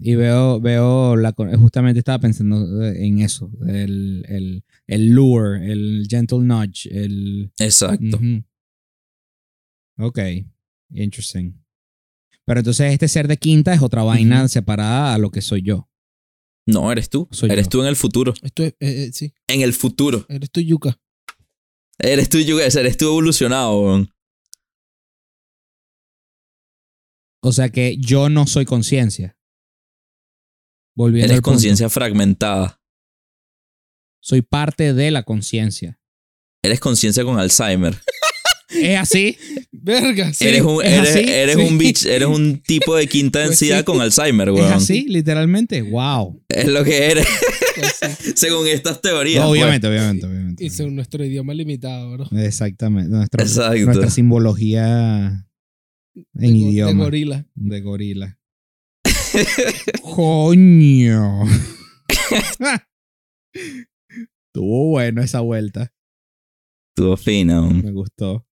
Y 0.00 0.14
veo, 0.16 0.60
veo 0.60 1.14
la, 1.16 1.32
justamente 1.56 2.00
estaba 2.00 2.18
pensando 2.18 2.84
en 2.84 3.20
eso. 3.20 3.50
El, 3.68 4.24
el, 4.28 4.64
el 4.88 5.10
lure, 5.10 5.70
el 5.72 6.06
gentle 6.10 6.40
nudge, 6.40 6.88
el... 6.90 7.52
Exacto. 7.60 8.18
Ok, 10.02 10.18
interesting. 10.90 11.52
Pero 12.44 12.60
entonces 12.60 12.92
este 12.92 13.08
ser 13.08 13.28
de 13.28 13.36
quinta 13.36 13.72
es 13.72 13.82
otra 13.82 14.02
vaina 14.02 14.48
separada 14.48 15.14
a 15.14 15.18
lo 15.18 15.30
que 15.30 15.40
soy 15.40 15.62
yo. 15.62 15.88
No, 16.66 16.90
eres 16.90 17.08
tú. 17.08 17.28
Soy 17.30 17.50
eres 17.50 17.66
yo. 17.66 17.70
tú 17.70 17.80
en 17.82 17.86
el 17.88 17.96
futuro. 17.96 18.34
Esto 18.42 18.64
es, 18.64 18.72
eh, 18.80 19.04
eh, 19.04 19.10
sí, 19.12 19.32
En 19.46 19.62
el 19.62 19.72
futuro. 19.72 20.26
eres 20.28 20.50
tú 20.50 20.60
yuca. 20.60 20.98
Eres 21.98 22.28
tú, 22.28 22.38
Yuga, 22.38 22.64
eres 22.64 22.96
tú 22.96 23.04
evolucionado, 23.06 23.80
weón. 23.80 24.12
O 27.44 27.52
sea 27.52 27.68
que 27.68 27.96
yo 27.96 28.28
no 28.28 28.46
soy 28.46 28.64
conciencia. 28.64 29.36
Volviendo 30.96 31.32
Eres 31.32 31.42
conciencia 31.42 31.88
fragmentada. 31.88 32.80
Soy 34.20 34.42
parte 34.42 34.94
de 34.94 35.10
la 35.10 35.22
conciencia. 35.22 36.00
Eres 36.62 36.80
conciencia 36.80 37.24
con 37.24 37.38
Alzheimer. 37.38 38.00
¿Es 38.74 38.98
así? 38.98 39.36
Verga, 39.70 40.32
sí. 40.32 40.46
eres 40.46 40.62
un, 40.62 40.82
¿es 40.84 40.92
eres, 40.92 41.10
así? 41.16 41.24
eres 41.28 41.56
Sí. 41.56 41.62
un 41.62 41.78
bitch, 41.78 42.06
eres 42.06 42.28
un 42.28 42.58
tipo 42.62 42.94
de 42.96 43.06
quinta 43.06 43.40
Pues 43.40 43.50
densidad 43.50 43.78
sí. 43.78 43.84
con 43.84 44.00
Alzheimer, 44.00 44.48
¿Es 44.48 44.54
weón. 44.54 44.72
así? 44.72 45.06
Literalmente. 45.08 45.82
Wow. 45.82 46.42
Es 46.48 46.66
lo 46.68 46.84
que 46.84 47.06
eres, 47.10 47.26
Pues 47.76 47.92
sí. 48.24 48.32
según 48.36 48.66
estas 48.68 49.00
teorías. 49.00 49.42
No, 49.42 49.48
pues. 49.50 49.60
obviamente, 49.60 49.88
obviamente, 49.88 50.26
obviamente. 50.26 50.64
Y 50.64 50.70
según 50.70 50.94
nuestro 50.94 51.24
idioma 51.24 51.52
limitado, 51.54 52.12
bro. 52.12 52.28
Exactamente. 52.38 53.10
Nuestra, 53.10 53.42
Exacto. 53.44 53.78
nuestra 53.84 54.10
simbología 54.10 55.46
en 56.14 56.24
De 56.34 56.46
idioma. 56.48 56.92
De 56.92 56.98
gorila. 56.98 57.46
De 57.54 57.80
gorila. 57.80 58.38
Coño. 60.02 61.42
Estuvo 64.54 64.88
bueno 64.90 65.22
esa 65.22 65.40
vuelta. 65.40 65.92
Estuvo 66.94 67.16
fina. 67.16 67.62
weón. 67.62 67.82
Me 67.82 67.90
gustó. 67.90 68.46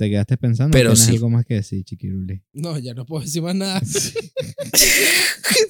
¿Te 0.00 0.08
quedaste 0.08 0.38
pensando? 0.38 0.72
Pero 0.72 0.94
¿Tienes 0.94 1.06
sí. 1.08 1.16
algo 1.16 1.28
más 1.28 1.44
que 1.44 1.56
decir, 1.56 1.84
Chiquiruli? 1.84 2.42
No, 2.54 2.78
ya 2.78 2.94
no 2.94 3.04
puedo 3.04 3.22
decir 3.22 3.42
más 3.42 3.54
nada. 3.54 3.78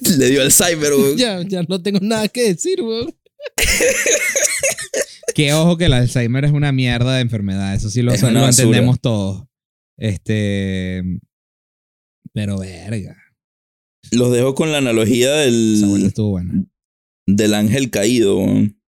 Le 0.17 0.29
dio 0.29 0.41
Alzheimer, 0.41 0.93
weón. 0.93 1.17
ya, 1.17 1.41
ya 1.41 1.63
no 1.63 1.83
tengo 1.83 1.99
nada 2.01 2.29
que 2.29 2.43
decir, 2.53 2.81
weón. 2.81 3.13
Que 5.35 5.51
ojo 5.51 5.75
que 5.75 5.85
el 5.85 5.93
Alzheimer 5.93 6.45
es 6.45 6.53
una 6.53 6.71
mierda 6.71 7.15
de 7.15 7.21
enfermedad. 7.21 7.75
Eso 7.75 7.89
sí 7.89 8.01
lo, 8.01 8.13
Es 8.13 8.23
entendemos 8.23 9.01
todos. 9.01 9.43
Este. 9.97 11.03
Pero 12.33 12.57
verga. 12.57 13.17
Los 14.11 14.31
dejo 14.31 14.55
con 14.55 14.71
la 14.71 14.77
analogía 14.77 15.33
del, 15.33 16.05
estuvo 16.05 16.29
buena. 16.29 16.53
del 17.27 17.53
ángel 17.53 17.89
caído. 17.89 18.37
weón. 18.37 18.81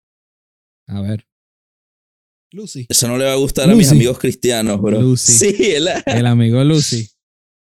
A 0.87 1.01
ver. 1.01 1.27
Lucy. 2.53 2.87
Eso 2.89 3.09
no 3.09 3.17
le 3.19 3.25
va 3.25 3.33
a 3.33 3.37
gustar 3.37 3.71
a 3.71 3.75
mis 3.75 3.91
amigos 3.91 4.19
cristianos, 4.19 4.81
bro. 4.81 5.01
Lucy. 5.01 5.33
Sí, 5.33 5.71
el, 5.75 5.89
El 6.07 6.27
amigo 6.27 6.63
Lucy. 6.65 7.09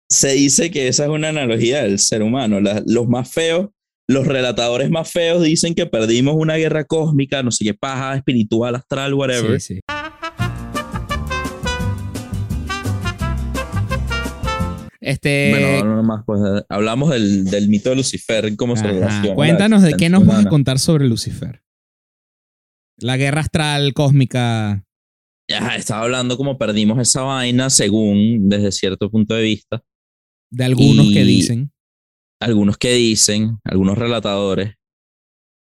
se 0.10 0.34
dice 0.34 0.70
que 0.72 0.88
esa 0.88 1.04
es 1.06 1.10
una 1.10 1.30
analogía 1.30 1.84
del 1.84 2.00
ser 2.00 2.22
humano. 2.22 2.60
La- 2.60 2.84
los 2.86 3.08
más 3.08 3.32
feos, 3.32 3.70
los 4.08 4.28
relatadores 4.28 4.90
más 4.90 5.12
feos 5.12 5.44
dicen 5.44 5.74
que 5.76 5.86
perdimos 5.86 6.36
una 6.38 6.56
guerra 6.56 6.86
cósmica, 6.86 7.42
no 7.44 7.52
sé 7.52 7.66
qué 7.66 7.74
paja, 7.74 8.16
espiritual, 8.16 8.76
astral, 8.76 9.14
whatever. 9.16 9.60
Sí, 9.60 9.76
sí. 9.76 9.80
Este. 15.00 15.52
Bueno, 15.52 15.96
no 15.96 16.04
más, 16.04 16.24
pues 16.26 16.42
hablamos 16.70 17.12
del, 17.12 17.46
del 17.46 17.70
mito 17.70 17.90
de 17.92 17.96
Lucifer, 17.98 18.44
relaciona. 18.44 19.36
Cuéntanos 19.36 19.82
de 19.84 19.94
qué 19.94 20.10
nos 20.10 20.26
vas 20.26 20.46
a 20.46 20.50
contar 20.50 20.80
sobre 20.80 21.08
Lucifer. 21.08 21.62
La 23.00 23.18
guerra 23.18 23.42
astral 23.42 23.94
cósmica. 23.94 24.84
Ajá, 25.50 25.76
estaba 25.76 26.04
hablando 26.04 26.36
como 26.36 26.58
perdimos 26.58 27.00
esa 27.00 27.22
vaina 27.22 27.70
según, 27.70 28.50
desde 28.50 28.72
cierto 28.72 29.10
punto 29.10 29.34
de 29.34 29.44
vista, 29.44 29.84
De 30.52 30.66
algunos 30.66 31.12
que 31.12 31.24
dicen. 31.24 31.72
algunos 32.42 32.78
que 32.78 32.94
dicen, 32.94 33.60
algunos 33.64 33.98
relatadores. 33.98 34.76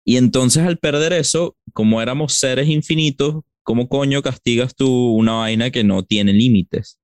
Y 0.05 0.17
entonces 0.17 0.63
al 0.63 0.77
perder 0.77 1.13
eso, 1.13 1.55
como 1.73 2.01
éramos 2.01 2.33
seres 2.33 2.67
infinitos, 2.67 3.43
¿cómo 3.63 3.87
coño 3.87 4.21
castigas 4.21 4.75
tú 4.75 5.13
una 5.13 5.33
vaina 5.33 5.69
que 5.69 5.83
no 5.83 6.03
tiene 6.03 6.33
límites? 6.33 6.99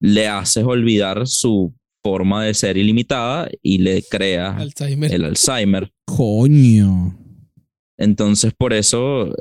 Le 0.00 0.28
haces 0.28 0.64
olvidar 0.64 1.26
su 1.26 1.74
forma 2.04 2.44
de 2.44 2.54
ser 2.54 2.76
ilimitada 2.76 3.48
y 3.62 3.78
le 3.78 4.02
creas 4.02 4.60
Alzheimer. 4.60 5.12
el 5.12 5.24
Alzheimer. 5.24 5.90
Coño. 6.04 7.18
Entonces, 8.02 8.52
por 8.52 8.72
eso 8.72 9.32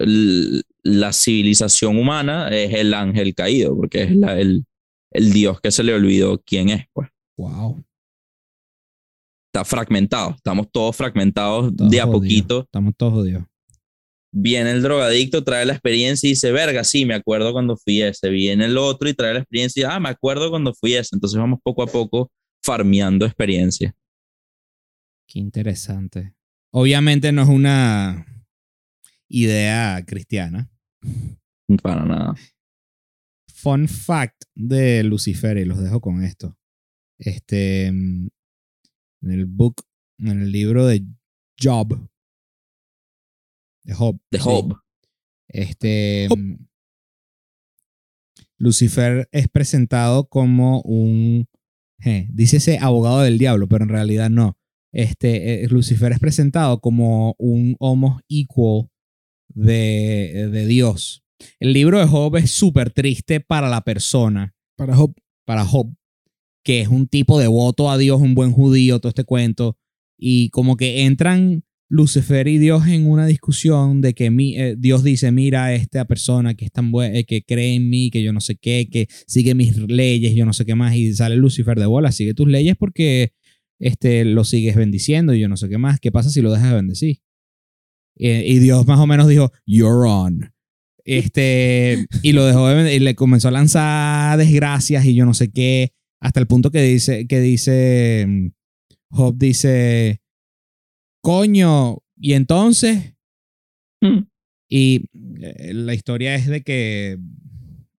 la 0.83 1.13
civilización 1.13 1.97
humana 1.97 2.49
es 2.49 2.73
el 2.75 2.93
ángel 2.93 3.33
caído, 3.33 3.75
porque 3.75 4.03
es 4.03 4.15
la- 4.15 4.39
el, 4.39 4.65
el 5.11 5.33
Dios 5.33 5.59
que 5.61 5.71
se 5.71 5.83
le 5.83 5.95
olvidó 5.95 6.39
quién 6.45 6.69
es. 6.69 6.85
Pues. 6.93 7.09
Wow. 7.37 7.83
Está 9.51 9.65
fragmentado, 9.65 10.35
estamos 10.35 10.67
todos 10.71 10.95
fragmentados 10.95 11.75
de 11.75 11.99
a 11.99 12.05
poquito. 12.05 12.61
Estamos 12.61 12.93
todos 12.95 13.13
jodidos. 13.13 13.43
Viene 14.33 14.71
el 14.71 14.81
drogadicto, 14.83 15.43
trae 15.43 15.65
la 15.65 15.73
experiencia 15.73 16.27
y 16.27 16.31
dice, 16.33 16.51
verga, 16.51 16.83
sí, 16.83 17.03
me 17.05 17.15
acuerdo 17.15 17.51
cuando 17.51 17.75
fui 17.75 18.01
ese. 18.01 18.29
Viene 18.29 18.65
el 18.65 18.77
otro 18.77 19.09
y 19.09 19.13
trae 19.13 19.33
la 19.33 19.39
experiencia 19.39 19.81
y, 19.81 19.83
ah, 19.91 19.99
me 19.99 20.09
acuerdo 20.09 20.49
cuando 20.51 20.73
fui 20.73 20.93
ese. 20.93 21.15
Entonces 21.15 21.37
vamos 21.39 21.59
poco 21.63 21.81
a 21.83 21.87
poco 21.87 22.31
farmeando 22.63 23.25
experiencia. 23.25 23.93
Qué 25.27 25.39
interesante. 25.39 26.33
Obviamente 26.71 27.31
no 27.31 27.41
es 27.41 27.49
una 27.49 28.25
idea 29.31 30.03
cristiana. 30.05 30.69
Para 31.81 32.05
nada. 32.05 32.35
Fun 33.53 33.87
fact 33.87 34.43
de 34.55 35.03
Lucifer, 35.03 35.57
y 35.57 35.65
los 35.65 35.81
dejo 35.81 36.01
con 36.01 36.23
esto. 36.23 36.57
Este, 37.17 37.91
mm, 37.91 38.27
en 39.23 39.31
el 39.31 39.45
book, 39.45 39.83
en 40.19 40.41
el 40.41 40.51
libro 40.51 40.85
de 40.85 41.05
Job, 41.61 41.97
de 43.83 43.93
Job. 43.93 44.19
De. 44.31 44.39
Job. 44.39 44.77
Este, 45.47 46.27
Job. 46.29 46.37
mm, 46.37 46.67
Lucifer 48.57 49.27
es 49.31 49.47
presentado 49.47 50.27
como 50.27 50.81
un, 50.81 51.47
eh, 52.05 52.27
dice 52.31 52.57
ese 52.57 52.77
abogado 52.79 53.21
del 53.21 53.37
diablo, 53.37 53.67
pero 53.67 53.83
en 53.83 53.89
realidad 53.89 54.29
no. 54.29 54.57
Este, 54.93 55.63
eh, 55.63 55.67
Lucifer 55.67 56.11
es 56.11 56.19
presentado 56.19 56.79
como 56.79 57.35
un 57.39 57.75
homo 57.79 58.19
equal 58.29 58.89
de, 59.55 60.49
de 60.51 60.65
Dios. 60.67 61.23
El 61.59 61.73
libro 61.73 61.99
de 61.99 62.05
Job 62.05 62.35
es 62.37 62.51
súper 62.51 62.91
triste 62.91 63.39
para 63.39 63.69
la 63.69 63.81
persona, 63.81 64.53
Para 64.75 64.95
Job. 64.95 65.13
para 65.45 65.65
Job, 65.65 65.93
que 66.63 66.81
es 66.81 66.87
un 66.87 67.07
tipo 67.07 67.39
devoto 67.39 67.89
a 67.89 67.97
Dios, 67.97 68.21
un 68.21 68.35
buen 68.35 68.51
judío, 68.51 68.99
todo 68.99 69.09
este 69.09 69.23
cuento. 69.23 69.77
Y 70.17 70.49
como 70.49 70.77
que 70.77 71.03
entran 71.05 71.63
Lucifer 71.89 72.47
y 72.47 72.57
Dios 72.59 72.87
en 72.87 73.05
una 73.09 73.25
discusión 73.25 73.99
de 74.01 74.13
que 74.13 74.29
mi- 74.29 74.55
eh, 74.55 74.75
Dios 74.77 75.03
dice, 75.03 75.31
mira 75.31 75.65
a 75.65 75.73
esta 75.73 76.05
persona 76.05 76.53
que 76.53 76.65
es 76.65 76.71
tan 76.71 76.91
buena, 76.91 77.21
que 77.23 77.41
cree 77.43 77.73
en 77.75 77.89
mí, 77.89 78.11
que 78.11 78.21
yo 78.23 78.31
no 78.31 78.39
sé 78.39 78.55
qué, 78.55 78.87
que 78.89 79.07
sigue 79.27 79.55
mis 79.55 79.75
leyes, 79.77 80.35
yo 80.35 80.45
no 80.45 80.53
sé 80.53 80.63
qué 80.65 80.75
más. 80.75 80.95
Y 80.95 81.11
sale 81.13 81.35
Lucifer 81.35 81.77
de 81.79 81.87
bola, 81.87 82.11
sigue 82.11 82.33
tus 82.35 82.47
leyes 82.47 82.75
porque 82.77 83.33
este, 83.79 84.23
lo 84.25 84.43
sigues 84.43 84.75
bendiciendo 84.75 85.33
y 85.33 85.39
yo 85.39 85.49
no 85.49 85.57
sé 85.57 85.67
qué 85.67 85.79
más. 85.79 85.99
¿Qué 85.99 86.11
pasa 86.11 86.29
si 86.29 86.41
lo 86.41 86.51
dejas 86.53 86.69
de 86.69 86.75
bendecir? 86.75 87.17
Eh, 88.17 88.43
y 88.45 88.59
Dios 88.59 88.85
más 88.87 88.99
o 88.99 89.07
menos 89.07 89.27
dijo, 89.27 89.51
you're 89.65 90.07
on. 90.07 90.53
Este, 91.03 92.05
y 92.21 92.33
lo 92.33 92.45
dejó 92.45 92.67
de 92.67 92.95
y 92.95 92.99
le 92.99 93.15
comenzó 93.15 93.47
a 93.47 93.51
lanzar 93.51 94.37
desgracias 94.37 95.03
y 95.05 95.15
yo 95.15 95.25
no 95.25 95.33
sé 95.33 95.51
qué, 95.51 95.93
hasta 96.19 96.39
el 96.39 96.47
punto 96.47 96.69
que 96.69 96.81
dice, 96.83 97.25
que 97.27 97.39
dice, 97.39 98.25
mm, 98.27 98.47
Job 99.09 99.35
dice, 99.37 100.21
coño, 101.21 101.97
y 102.19 102.33
entonces, 102.33 103.15
Mm. 104.03 104.25
y 104.67 105.05
eh, 105.41 105.73
la 105.75 105.93
historia 105.93 106.33
es 106.33 106.47
de 106.47 106.61
que 106.63 107.19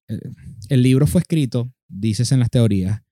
eh, 0.08 0.20
el 0.68 0.82
libro 0.82 1.06
fue 1.06 1.20
escrito, 1.20 1.72
dices 1.88 2.32
en 2.32 2.40
las 2.40 2.50
teorías, 2.50 3.02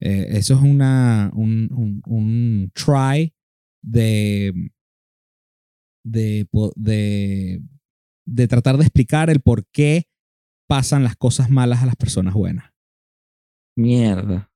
eh, 0.00 0.26
eso 0.30 0.54
es 0.54 0.60
una, 0.62 1.30
un, 1.34 1.68
un, 1.72 2.02
un 2.06 2.72
try 2.74 3.32
de, 3.80 4.52
de, 6.04 6.46
de, 6.76 7.62
de 8.26 8.48
tratar 8.48 8.76
de 8.76 8.82
explicar 8.82 9.30
el 9.30 9.40
por 9.40 9.66
qué 9.66 10.08
pasan 10.68 11.04
las 11.04 11.16
cosas 11.16 11.50
malas 11.50 11.82
a 11.82 11.86
las 11.86 11.96
personas 11.96 12.34
buenas. 12.34 12.72
Mierda. 13.76 14.50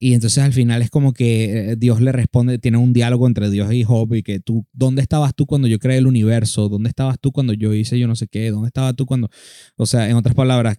Y 0.00 0.14
entonces 0.14 0.44
al 0.44 0.52
final 0.52 0.80
es 0.80 0.90
como 0.90 1.12
que 1.12 1.72
eh, 1.72 1.76
Dios 1.76 2.00
le 2.00 2.12
responde, 2.12 2.58
tiene 2.58 2.78
un 2.78 2.92
diálogo 2.92 3.26
entre 3.26 3.50
Dios 3.50 3.72
y 3.72 3.82
Job 3.82 4.14
y 4.14 4.22
que 4.22 4.38
tú, 4.38 4.64
¿dónde 4.72 5.02
estabas 5.02 5.34
tú 5.34 5.46
cuando 5.46 5.66
yo 5.66 5.80
creé 5.80 5.98
el 5.98 6.06
universo? 6.06 6.68
¿Dónde 6.68 6.88
estabas 6.88 7.18
tú 7.18 7.32
cuando 7.32 7.52
yo 7.52 7.74
hice 7.74 7.98
yo 7.98 8.06
no 8.06 8.14
sé 8.14 8.28
qué? 8.28 8.50
¿Dónde 8.50 8.68
estabas 8.68 8.94
tú 8.94 9.06
cuando... 9.06 9.28
O 9.76 9.86
sea, 9.86 10.08
en 10.08 10.14
otras 10.14 10.36
palabras, 10.36 10.78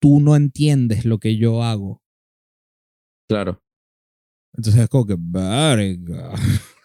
tú 0.00 0.20
no 0.20 0.36
entiendes 0.36 1.04
lo 1.04 1.18
que 1.18 1.36
yo 1.36 1.62
hago. 1.62 2.02
Claro. 3.28 3.62
Entonces 4.54 4.82
es 4.82 4.88
como 4.88 5.06
que. 5.06 5.16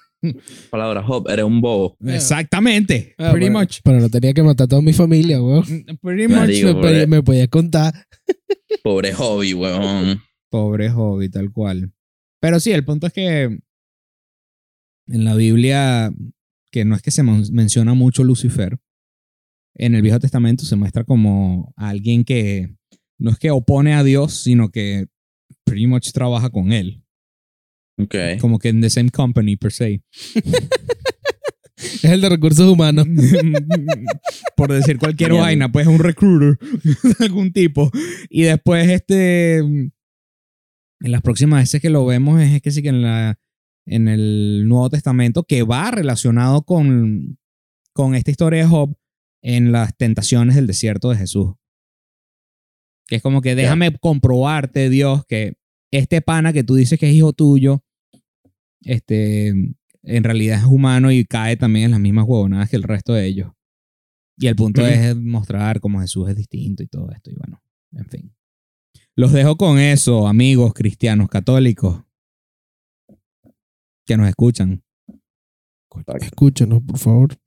Palabra 0.69 1.01
Job, 1.03 1.27
eres 1.29 1.45
un 1.45 1.61
bobo. 1.61 1.97
Exactamente. 2.05 3.15
Ah, 3.17 3.31
pretty 3.31 3.47
pero- 3.47 3.59
much. 3.59 3.79
Pero 3.83 3.99
no 3.99 4.09
tenía 4.09 4.33
que 4.33 4.43
matar 4.43 4.65
a 4.65 4.67
toda 4.67 4.81
mi 4.81 4.93
familia, 4.93 5.41
weón. 5.41 5.63
Pretty 6.01 6.27
Marico. 6.27 6.39
much. 6.41 6.47
Digo, 6.49 6.67
Me, 6.75 6.81
pobre. 6.81 7.07
me 7.07 7.23
podías 7.23 7.47
contar. 7.49 7.93
Pobre 8.83 9.13
hobby, 9.13 9.53
weón. 9.53 10.21
Pobre 10.49 10.89
hobby, 10.89 11.29
tal 11.29 11.51
cual. 11.51 11.91
Pero 12.39 12.59
sí, 12.59 12.71
el 12.71 12.83
punto 12.85 13.07
es 13.07 13.13
que 13.13 13.43
en 15.07 15.25
la 15.25 15.35
Biblia, 15.35 16.11
que 16.71 16.85
no 16.85 16.95
es 16.95 17.01
que 17.01 17.11
se 17.11 17.23
menciona 17.23 17.93
mucho 17.93 18.23
Lucifer, 18.23 18.77
en 19.75 19.95
el 19.95 20.01
Viejo 20.01 20.19
Testamento 20.19 20.65
se 20.65 20.75
muestra 20.75 21.03
como 21.03 21.73
alguien 21.75 22.23
que 22.23 22.75
no 23.19 23.31
es 23.31 23.37
que 23.39 23.51
opone 23.51 23.93
a 23.93 24.03
Dios, 24.03 24.33
sino 24.33 24.69
que 24.69 25.07
pretty 25.63 25.87
much 25.87 26.11
trabaja 26.11 26.49
con 26.49 26.71
él. 26.73 27.03
Como 28.39 28.59
que 28.59 28.69
en 28.69 28.81
the 28.81 28.89
same 28.89 29.09
company, 29.09 29.55
per 29.55 29.71
se. 29.71 30.01
Es 31.81 32.05
el 32.05 32.21
de 32.21 32.29
recursos 32.29 32.71
humanos. 32.71 33.07
Por 34.55 34.71
decir 34.71 34.97
cualquier 34.97 35.33
vaina, 35.33 35.71
pues 35.71 35.87
es 35.87 35.93
un 35.93 35.99
recruiter 35.99 36.57
de 36.59 37.15
algún 37.25 37.51
tipo. 37.51 37.91
Y 38.29 38.43
después, 38.43 38.89
este. 38.89 39.57
En 39.57 39.91
las 41.11 41.21
próximas 41.21 41.63
veces 41.63 41.81
que 41.81 41.89
lo 41.89 42.05
vemos, 42.05 42.39
es 42.41 42.61
que 42.61 42.69
sí 42.69 42.83
que 42.83 42.89
en, 42.89 43.01
la, 43.01 43.39
en 43.87 44.07
el 44.07 44.67
Nuevo 44.67 44.91
Testamento, 44.91 45.43
que 45.43 45.63
va 45.63 45.89
relacionado 45.89 46.61
con, 46.61 47.39
con 47.93 48.13
esta 48.13 48.29
historia 48.29 48.61
de 48.61 48.69
Job 48.69 48.95
en 49.41 49.71
las 49.71 49.97
tentaciones 49.97 50.55
del 50.55 50.67
desierto 50.67 51.09
de 51.09 51.17
Jesús. 51.17 51.53
Que 53.07 53.15
es 53.15 53.21
como 53.23 53.41
que 53.41 53.55
déjame 53.55 53.91
comprobarte, 53.97 54.89
Dios, 54.89 55.25
que 55.27 55.53
este 55.91 56.21
pana 56.21 56.53
que 56.53 56.63
tú 56.63 56.75
dices 56.75 56.99
que 56.99 57.09
es 57.09 57.15
hijo 57.15 57.33
tuyo, 57.33 57.83
este, 58.81 59.49
en 59.49 60.23
realidad 60.23 60.59
es 60.59 60.65
humano 60.65 61.11
y 61.11 61.25
cae 61.25 61.57
también 61.57 61.85
en 61.85 61.91
las 61.91 61.99
mismas 61.99 62.25
huevonadas 62.27 62.69
que 62.69 62.75
el 62.75 62.83
resto 62.83 63.13
de 63.13 63.25
ellos. 63.25 63.51
Y 64.37 64.47
el 64.47 64.55
punto 64.55 64.85
es 64.85 65.15
mostrar 65.15 65.79
cómo 65.79 66.01
Jesús 66.01 66.29
es 66.29 66.35
distinto 66.35 66.81
y 66.81 66.87
todo 66.87 67.11
esto. 67.11 67.29
Y 67.29 67.35
bueno, 67.35 67.61
en 67.91 68.05
fin. 68.05 68.35
Los 69.15 69.33
dejo 69.33 69.55
con 69.57 69.77
eso, 69.77 70.27
amigos 70.27 70.73
cristianos 70.73 71.29
católicos 71.29 72.03
que 74.05 74.17
nos 74.17 74.27
escuchan. 74.27 74.83
Escúchanos, 76.19 76.81
por 76.83 76.97
favor. 76.97 77.37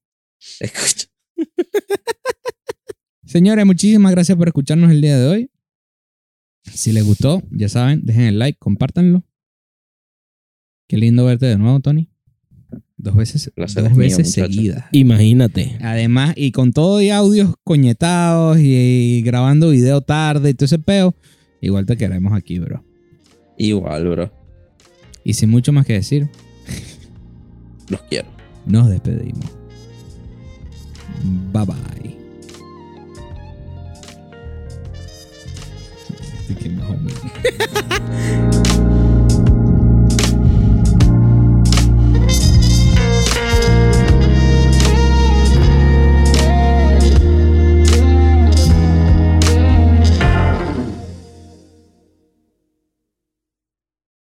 Escucha. 0.60 1.08
Señores, 3.24 3.66
muchísimas 3.66 4.12
gracias 4.12 4.38
por 4.38 4.48
escucharnos 4.48 4.90
el 4.90 5.02
día 5.02 5.18
de 5.18 5.28
hoy. 5.28 5.50
Si 6.64 6.92
les 6.92 7.04
gustó, 7.04 7.42
ya 7.50 7.68
saben, 7.68 8.06
dejen 8.06 8.24
el 8.24 8.38
like, 8.38 8.58
compártanlo. 8.58 9.22
Qué 10.88 10.96
lindo 10.96 11.26
verte 11.26 11.44
de 11.44 11.58
nuevo, 11.58 11.78
Tony. 11.80 12.08
Dos 12.96 13.14
veces, 13.14 13.52
Placer 13.54 13.84
dos 13.84 13.94
veces 13.94 14.32
seguidas. 14.32 14.86
Imagínate. 14.90 15.78
Además, 15.82 16.32
y 16.34 16.50
con 16.50 16.72
todo 16.72 17.02
y 17.02 17.10
audios 17.10 17.54
coñetados 17.62 18.58
y, 18.58 18.74
y, 18.74 19.22
grabando 19.22 19.68
video 19.70 20.00
tarde 20.00 20.50
y 20.50 20.54
todo 20.54 20.64
ese 20.64 20.78
peo, 20.78 21.14
igual 21.60 21.84
te 21.84 21.98
queremos 21.98 22.32
aquí, 22.32 22.58
bro. 22.58 22.82
Igual, 23.58 24.08
bro. 24.08 24.32
Y 25.24 25.34
sin 25.34 25.50
mucho 25.50 25.72
más 25.72 25.84
que 25.84 25.92
decir, 25.92 26.30
los 27.90 28.00
quiero. 28.04 28.28
Nos 28.64 28.88
despedimos. 28.88 29.44
Bye 31.52 31.66
bye. 31.66 32.16
Este 36.48 36.54
que 36.54 36.70